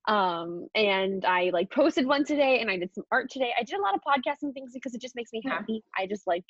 Um 0.08 0.68
and 0.74 1.26
i 1.26 1.50
like 1.52 1.70
posted 1.70 2.06
one 2.06 2.24
today 2.24 2.62
and 2.62 2.72
i 2.72 2.78
did 2.78 2.94
some 2.96 3.04
art 3.12 3.30
today 3.30 3.52
i 3.60 3.64
did 3.64 3.78
a 3.78 3.82
lot 3.82 3.94
of 3.94 4.00
podcasting 4.08 4.54
things 4.54 4.72
because 4.74 4.94
it 4.94 5.02
just 5.02 5.18
makes 5.18 5.34
me 5.34 5.42
Yeah. 5.44 5.52
happy 5.56 5.84
i 5.98 6.08
just 6.08 6.26
like 6.26 6.46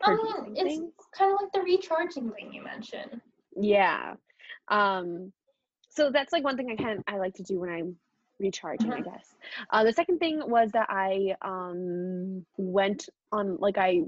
producing 0.00 0.54
it's 0.56 0.62
things 0.64 0.92
kind 1.14 1.30
of 1.34 1.38
like 1.42 1.52
the 1.52 1.60
recharging 1.60 2.30
thing 2.30 2.54
you 2.54 2.62
mentioned. 2.64 3.20
yeah 3.60 4.14
um 4.68 5.30
so 5.90 6.10
that's 6.10 6.32
like 6.32 6.42
one 6.42 6.56
thing 6.56 6.70
i 6.70 6.82
kind 6.82 6.98
of 6.98 7.04
i 7.06 7.18
like 7.18 7.34
to 7.34 7.42
do 7.42 7.60
when 7.60 7.68
i'm 7.68 7.96
recharging 8.40 8.92
i 8.92 9.00
Mhm. 9.00 9.04
guess 9.04 9.34
uh 9.70 9.84
the 9.84 9.92
second 9.92 10.18
thing 10.18 10.40
was 10.48 10.70
that 10.72 10.86
i 10.90 11.34
um 11.42 12.44
went 12.56 13.08
on 13.32 13.56
like 13.58 13.78
i 13.78 14.02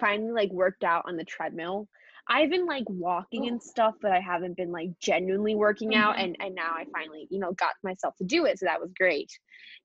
finally 0.00 0.32
like 0.32 0.50
worked 0.52 0.84
out 0.84 1.04
on 1.06 1.16
the 1.16 1.24
treadmill 1.24 1.88
i've 2.28 2.50
been 2.50 2.66
like 2.66 2.84
walking 2.88 3.44
Oh. 3.44 3.48
and 3.48 3.62
stuff 3.62 3.94
but 4.02 4.12
i 4.12 4.20
haven't 4.20 4.56
been 4.56 4.70
like 4.70 4.90
genuinely 5.00 5.54
working 5.54 5.94
out 5.94 6.16
Mhm. 6.16 6.24
and 6.24 6.36
and 6.40 6.54
now 6.54 6.72
i 6.74 6.84
finally 6.92 7.26
you 7.30 7.38
know 7.38 7.52
got 7.52 7.74
myself 7.82 8.14
to 8.16 8.24
do 8.24 8.44
it 8.44 8.58
so 8.58 8.66
that 8.66 8.80
was 8.80 8.92
great 8.92 9.30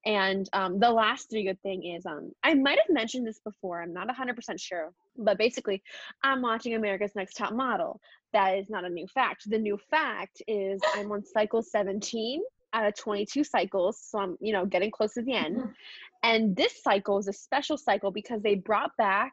and 0.05 0.49
um 0.53 0.79
the 0.79 0.89
last 0.91 1.29
three 1.29 1.43
good 1.45 1.61
thing 1.61 1.83
is 1.83 2.05
um 2.05 2.31
i 2.43 2.53
might 2.53 2.77
have 2.79 2.89
mentioned 2.89 3.25
this 3.25 3.39
before 3.39 3.81
i'm 3.81 3.93
not 3.93 4.07
100% 4.09 4.59
sure 4.59 4.91
but 5.17 5.37
basically 5.37 5.81
i'm 6.23 6.41
watching 6.41 6.73
america's 6.75 7.15
next 7.15 7.35
top 7.35 7.53
model 7.53 7.99
that 8.33 8.57
is 8.57 8.69
not 8.69 8.83
a 8.85 8.89
new 8.89 9.07
fact 9.07 9.43
the 9.49 9.57
new 9.57 9.77
fact 9.89 10.41
is 10.47 10.81
i'm 10.95 11.11
on 11.11 11.23
cycle 11.23 11.61
17 11.61 12.41
out 12.73 12.85
of 12.85 12.95
22 12.95 13.43
cycles 13.43 13.99
so 14.01 14.19
i'm 14.19 14.37
you 14.41 14.51
know 14.53 14.65
getting 14.65 14.91
close 14.91 15.13
to 15.13 15.21
the 15.21 15.33
end 15.33 15.57
Mhm. 15.57 15.73
and 16.23 16.55
this 16.55 16.81
cycle 16.81 17.17
is 17.17 17.27
a 17.27 17.33
special 17.33 17.77
cycle 17.77 18.11
because 18.11 18.41
they 18.41 18.55
brought 18.55 18.91
back 18.97 19.31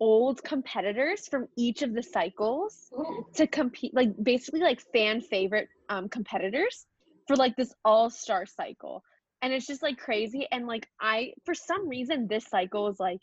old 0.00 0.42
competitors 0.42 1.28
from 1.28 1.46
each 1.56 1.82
of 1.82 1.94
the 1.94 2.02
cycles 2.02 2.90
Ooh. 2.98 3.26
to 3.34 3.46
compete 3.46 3.94
like 3.94 4.10
basically 4.22 4.60
like 4.60 4.80
fan 4.92 5.20
favorite 5.20 5.68
um 5.88 6.08
competitors 6.08 6.86
for 7.26 7.36
like 7.36 7.54
this 7.56 7.72
all-star 7.84 8.44
cycle 8.46 9.02
and 9.42 9.52
it's 9.52 9.66
just 9.66 9.82
like 9.82 9.96
crazy 9.98 10.46
and 10.50 10.66
like 10.66 10.86
i 11.00 11.32
for 11.44 11.54
some 11.54 11.88
reason 11.88 12.26
this 12.28 12.46
cycle 12.48 12.88
is 12.88 12.98
like 12.98 13.20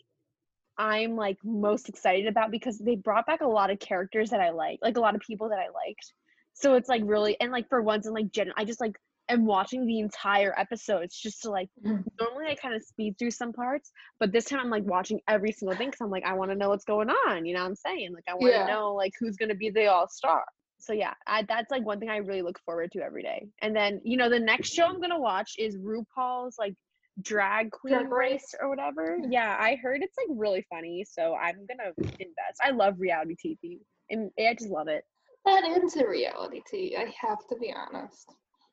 i'm 0.78 1.16
like 1.16 1.36
most 1.44 1.88
excited 1.88 2.26
about 2.26 2.50
because 2.50 2.78
they 2.78 2.96
brought 2.96 3.26
back 3.26 3.42
a 3.42 3.46
lot 3.46 3.70
of 3.70 3.78
characters 3.78 4.30
that 4.30 4.40
i 4.40 4.50
like 4.50 4.78
like 4.82 4.96
a 4.96 5.00
lot 5.00 5.14
of 5.14 5.20
people 5.20 5.48
that 5.50 5.58
i 5.58 5.68
liked 5.86 6.14
so 6.54 6.74
it's 6.74 6.88
like 6.88 7.02
really 7.04 7.38
and 7.40 7.52
like 7.52 7.68
for 7.68 7.82
once 7.82 8.06
in 8.06 8.14
like 8.14 8.30
gen 8.32 8.50
i 8.56 8.64
just 8.64 8.80
like 8.80 8.96
am 9.32 9.46
watching 9.46 9.86
the 9.86 10.00
entire 10.00 10.54
episode. 10.58 11.02
It's 11.02 11.20
just 11.20 11.42
to 11.42 11.50
like 11.50 11.68
Mhm. 11.84 12.04
normally 12.20 12.46
i 12.50 12.54
kind 12.54 12.74
of 12.74 12.82
speed 12.82 13.14
through 13.18 13.30
some 13.30 13.52
parts 13.52 13.90
but 14.18 14.30
this 14.32 14.44
time 14.44 14.60
i'm 14.60 14.70
like 14.70 14.84
watching 14.84 15.20
every 15.28 15.52
single 15.52 15.76
thing 15.76 15.88
because 15.88 16.00
i'm 16.02 16.10
like 16.10 16.24
i 16.24 16.34
want 16.34 16.50
to 16.50 16.56
know 16.56 16.68
what's 16.68 16.84
going 16.84 17.08
on 17.08 17.46
you 17.46 17.54
know 17.54 17.60
what 17.60 17.68
i'm 17.68 17.74
saying 17.76 18.12
like 18.12 18.24
i 18.28 18.34
want 18.34 18.52
to 18.52 18.58
Yeah. 18.58 18.66
know 18.66 18.94
like 18.94 19.12
who's 19.18 19.36
going 19.36 19.48
to 19.48 19.54
be 19.54 19.70
the 19.70 19.86
all-star 19.86 20.44
so 20.78 20.92
yeah 20.92 21.14
I, 21.26 21.42
that's 21.48 21.70
like 21.70 21.84
one 21.84 21.98
thing 21.98 22.10
i 22.10 22.18
really 22.18 22.42
look 22.42 22.58
forward 22.66 22.90
to 22.92 23.00
every 23.00 23.22
day 23.22 23.46
and 23.62 23.74
then 23.74 24.00
you 24.04 24.16
know 24.18 24.28
the 24.28 24.38
next 24.38 24.72
show 24.74 24.84
i'm 24.84 24.98
going 24.98 25.10
to 25.10 25.18
watch 25.18 25.54
is 25.58 25.76
rupaul's 25.78 26.56
like 26.58 26.74
drag 27.22 27.70
queen 27.70 27.94
Drag 27.94 28.10
race 28.12 28.30
Race? 28.32 28.54
or 28.60 28.68
whatever 28.68 29.18
yeah 29.30 29.56
i 29.58 29.76
heard 29.82 30.02
it's 30.02 30.16
like 30.18 30.36
really 30.38 30.64
funny 30.70 31.04
so 31.10 31.34
i'm 31.36 31.66
gonna 31.66 31.92
invest 32.18 32.60
i 32.62 32.70
love 32.70 32.94
reality 32.98 33.34
tv 33.44 33.78
and 34.10 34.30
i 34.38 34.54
just 34.54 34.70
love 34.70 34.88
it 34.88 35.04
That 35.46 35.64
is 35.82 35.96
a 35.96 36.06
reality 36.06 36.60
too. 36.70 36.90
I 36.98 37.12
have 37.26 37.38
to 37.48 37.56
be 37.56 37.72
honest. 37.74 38.30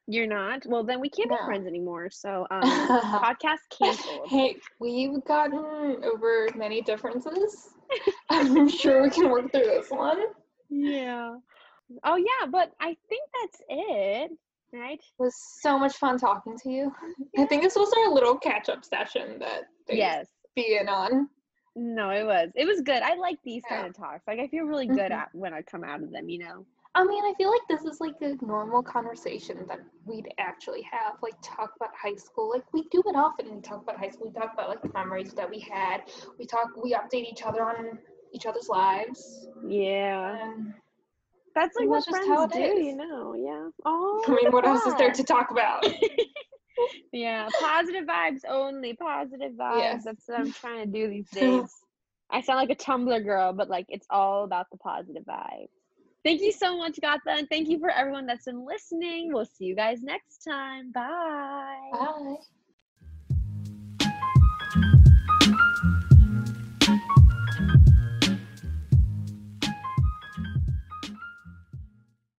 You're 0.07 0.27
not 0.27 0.65
well 0.65 0.83
then 0.83 0.99
we 1.01 1.09
can't 1.09 1.29
No. 1.29 1.37
be 1.37 1.43
friends 1.45 1.67
anymore 1.67 2.09
so 2.09 2.47
um 2.51 2.61
podcast 2.63 3.59
canceled 3.77 4.29
hey, 4.29 4.55
we've 4.79 5.23
gotten 5.25 5.59
over 6.03 6.47
many 6.55 6.81
differences. 6.81 7.69
I'm 8.29 8.67
sure 8.69 9.01
we 9.03 9.09
can 9.09 9.29
work 9.29 9.51
through 9.51 9.63
this 9.63 9.89
one. 9.89 10.19
Yeah. 10.69 11.35
Oh 12.03 12.15
yeah, 12.17 12.47
but 12.49 12.73
I 12.81 12.97
think 13.09 13.23
that's 13.41 13.61
it. 13.69 14.31
Right? 14.73 14.99
It 14.99 15.03
was 15.23 15.33
so 15.61 15.79
much 15.79 15.95
fun 15.95 16.17
talking 16.17 16.57
to 16.63 16.69
you. 16.69 16.93
I 17.37 17.45
think 17.45 17.61
this 17.63 17.75
was 17.77 17.91
our 17.97 18.13
little 18.13 18.37
catch 18.37 18.67
up 18.67 18.83
session 18.83 19.39
that 19.39 19.63
Yes. 19.89 20.27
be 20.55 20.77
in 20.79 20.89
on. 20.89 21.29
No, 21.77 22.09
it 22.09 22.25
was. 22.25 22.49
It 22.55 22.65
was 22.65 22.81
good. 22.81 23.01
I 23.03 23.15
like 23.15 23.37
these 23.45 23.63
Yeah. 23.69 23.77
kind 23.77 23.87
of 23.87 23.95
talks. 23.95 24.27
Like 24.27 24.39
I 24.39 24.47
feel 24.47 24.65
really 24.65 24.87
good 24.87 25.11
Mhm. 25.11 25.21
at 25.21 25.29
when 25.33 25.53
I 25.53 25.61
come 25.61 25.83
out 25.85 26.01
of 26.03 26.11
them, 26.11 26.27
you 26.27 26.39
know. 26.39 26.65
I 26.97 27.03
mean, 27.03 27.23
I 27.23 27.33
feel 27.37 27.51
like 27.51 27.61
this 27.69 27.85
is 27.85 28.01
like 28.01 28.15
a 28.21 28.43
normal 28.43 28.81
conversation 28.81 29.63
that 29.67 29.81
we'd 30.05 30.27
actually 30.39 30.81
have. 30.91 31.13
Like, 31.21 31.35
talk 31.43 31.73
about 31.75 31.91
high 31.95 32.15
school. 32.15 32.49
Like, 32.49 32.63
we 32.73 32.87
do 32.89 33.03
it 33.05 33.15
often. 33.15 33.53
We 33.53 33.61
talk 33.61 33.83
about 33.83 33.99
high 33.99 34.09
school. 34.09 34.27
We 34.27 34.33
talk 34.33 34.53
about 34.53 34.69
like 34.69 34.81
the 34.81 34.89
memories 34.93 35.31
that 35.33 35.47
we 35.47 35.59
had. 35.59 36.01
We 36.39 36.47
talk. 36.47 36.69
We 36.81 36.95
update 36.95 37.31
each 37.31 37.43
other 37.43 37.61
on 37.61 37.99
each 38.33 38.47
other's 38.47 38.67
lives. 38.67 39.47
Yeah. 39.67 40.37
And 40.41 40.73
That's 41.53 41.77
like 41.77 41.87
what 41.87 42.03
friends 42.05 42.27
how 42.27 42.47
do, 42.47 42.59
it 42.59 42.83
you 42.83 42.95
know. 42.95 43.35
Yeah. 43.35 43.69
Oh. 43.85 44.23
I 44.27 44.31
mean, 44.31 44.51
what 44.51 44.65
else 44.65 44.83
is 44.87 44.95
there 44.95 45.11
to 45.11 45.23
talk 45.23 45.51
about? 45.51 45.85
yeah, 47.13 47.47
positive 47.61 48.05
vibes 48.05 48.41
only. 48.49 48.95
Positive 48.95 49.51
vibes. 49.51 49.79
Yes. 49.79 50.03
That's 50.03 50.23
what 50.27 50.39
I'm 50.39 50.51
trying 50.51 50.91
to 50.91 50.99
do 50.99 51.07
these 51.09 51.29
days. 51.33 51.69
I 52.31 52.41
sound 52.41 52.57
like 52.57 52.71
a 52.71 52.83
Tumblr 52.83 53.23
girl, 53.23 53.53
but 53.53 53.69
like 53.69 53.85
it's 53.89 54.07
all 54.09 54.43
about 54.45 54.65
the 54.71 54.77
positive 54.77 55.23
vibes. 55.23 55.69
Thank 56.28 56.41
you 56.41 56.51
so 56.51 56.78
much, 56.78 56.99
Gatha, 56.99 57.30
and 57.30 57.47
thank 57.47 57.69
you 57.69 57.80
for 57.80 57.89
everyone 57.89 58.25
that's 58.25 58.43
been 58.43 58.65
listening. 58.65 59.32
We'll 59.32 59.45
see 59.45 59.63
you 59.63 59.78
guys 59.78 60.03
next 60.03 60.39
time. 60.39 60.91
Bye. 60.91 61.89
Bye. 61.93 62.36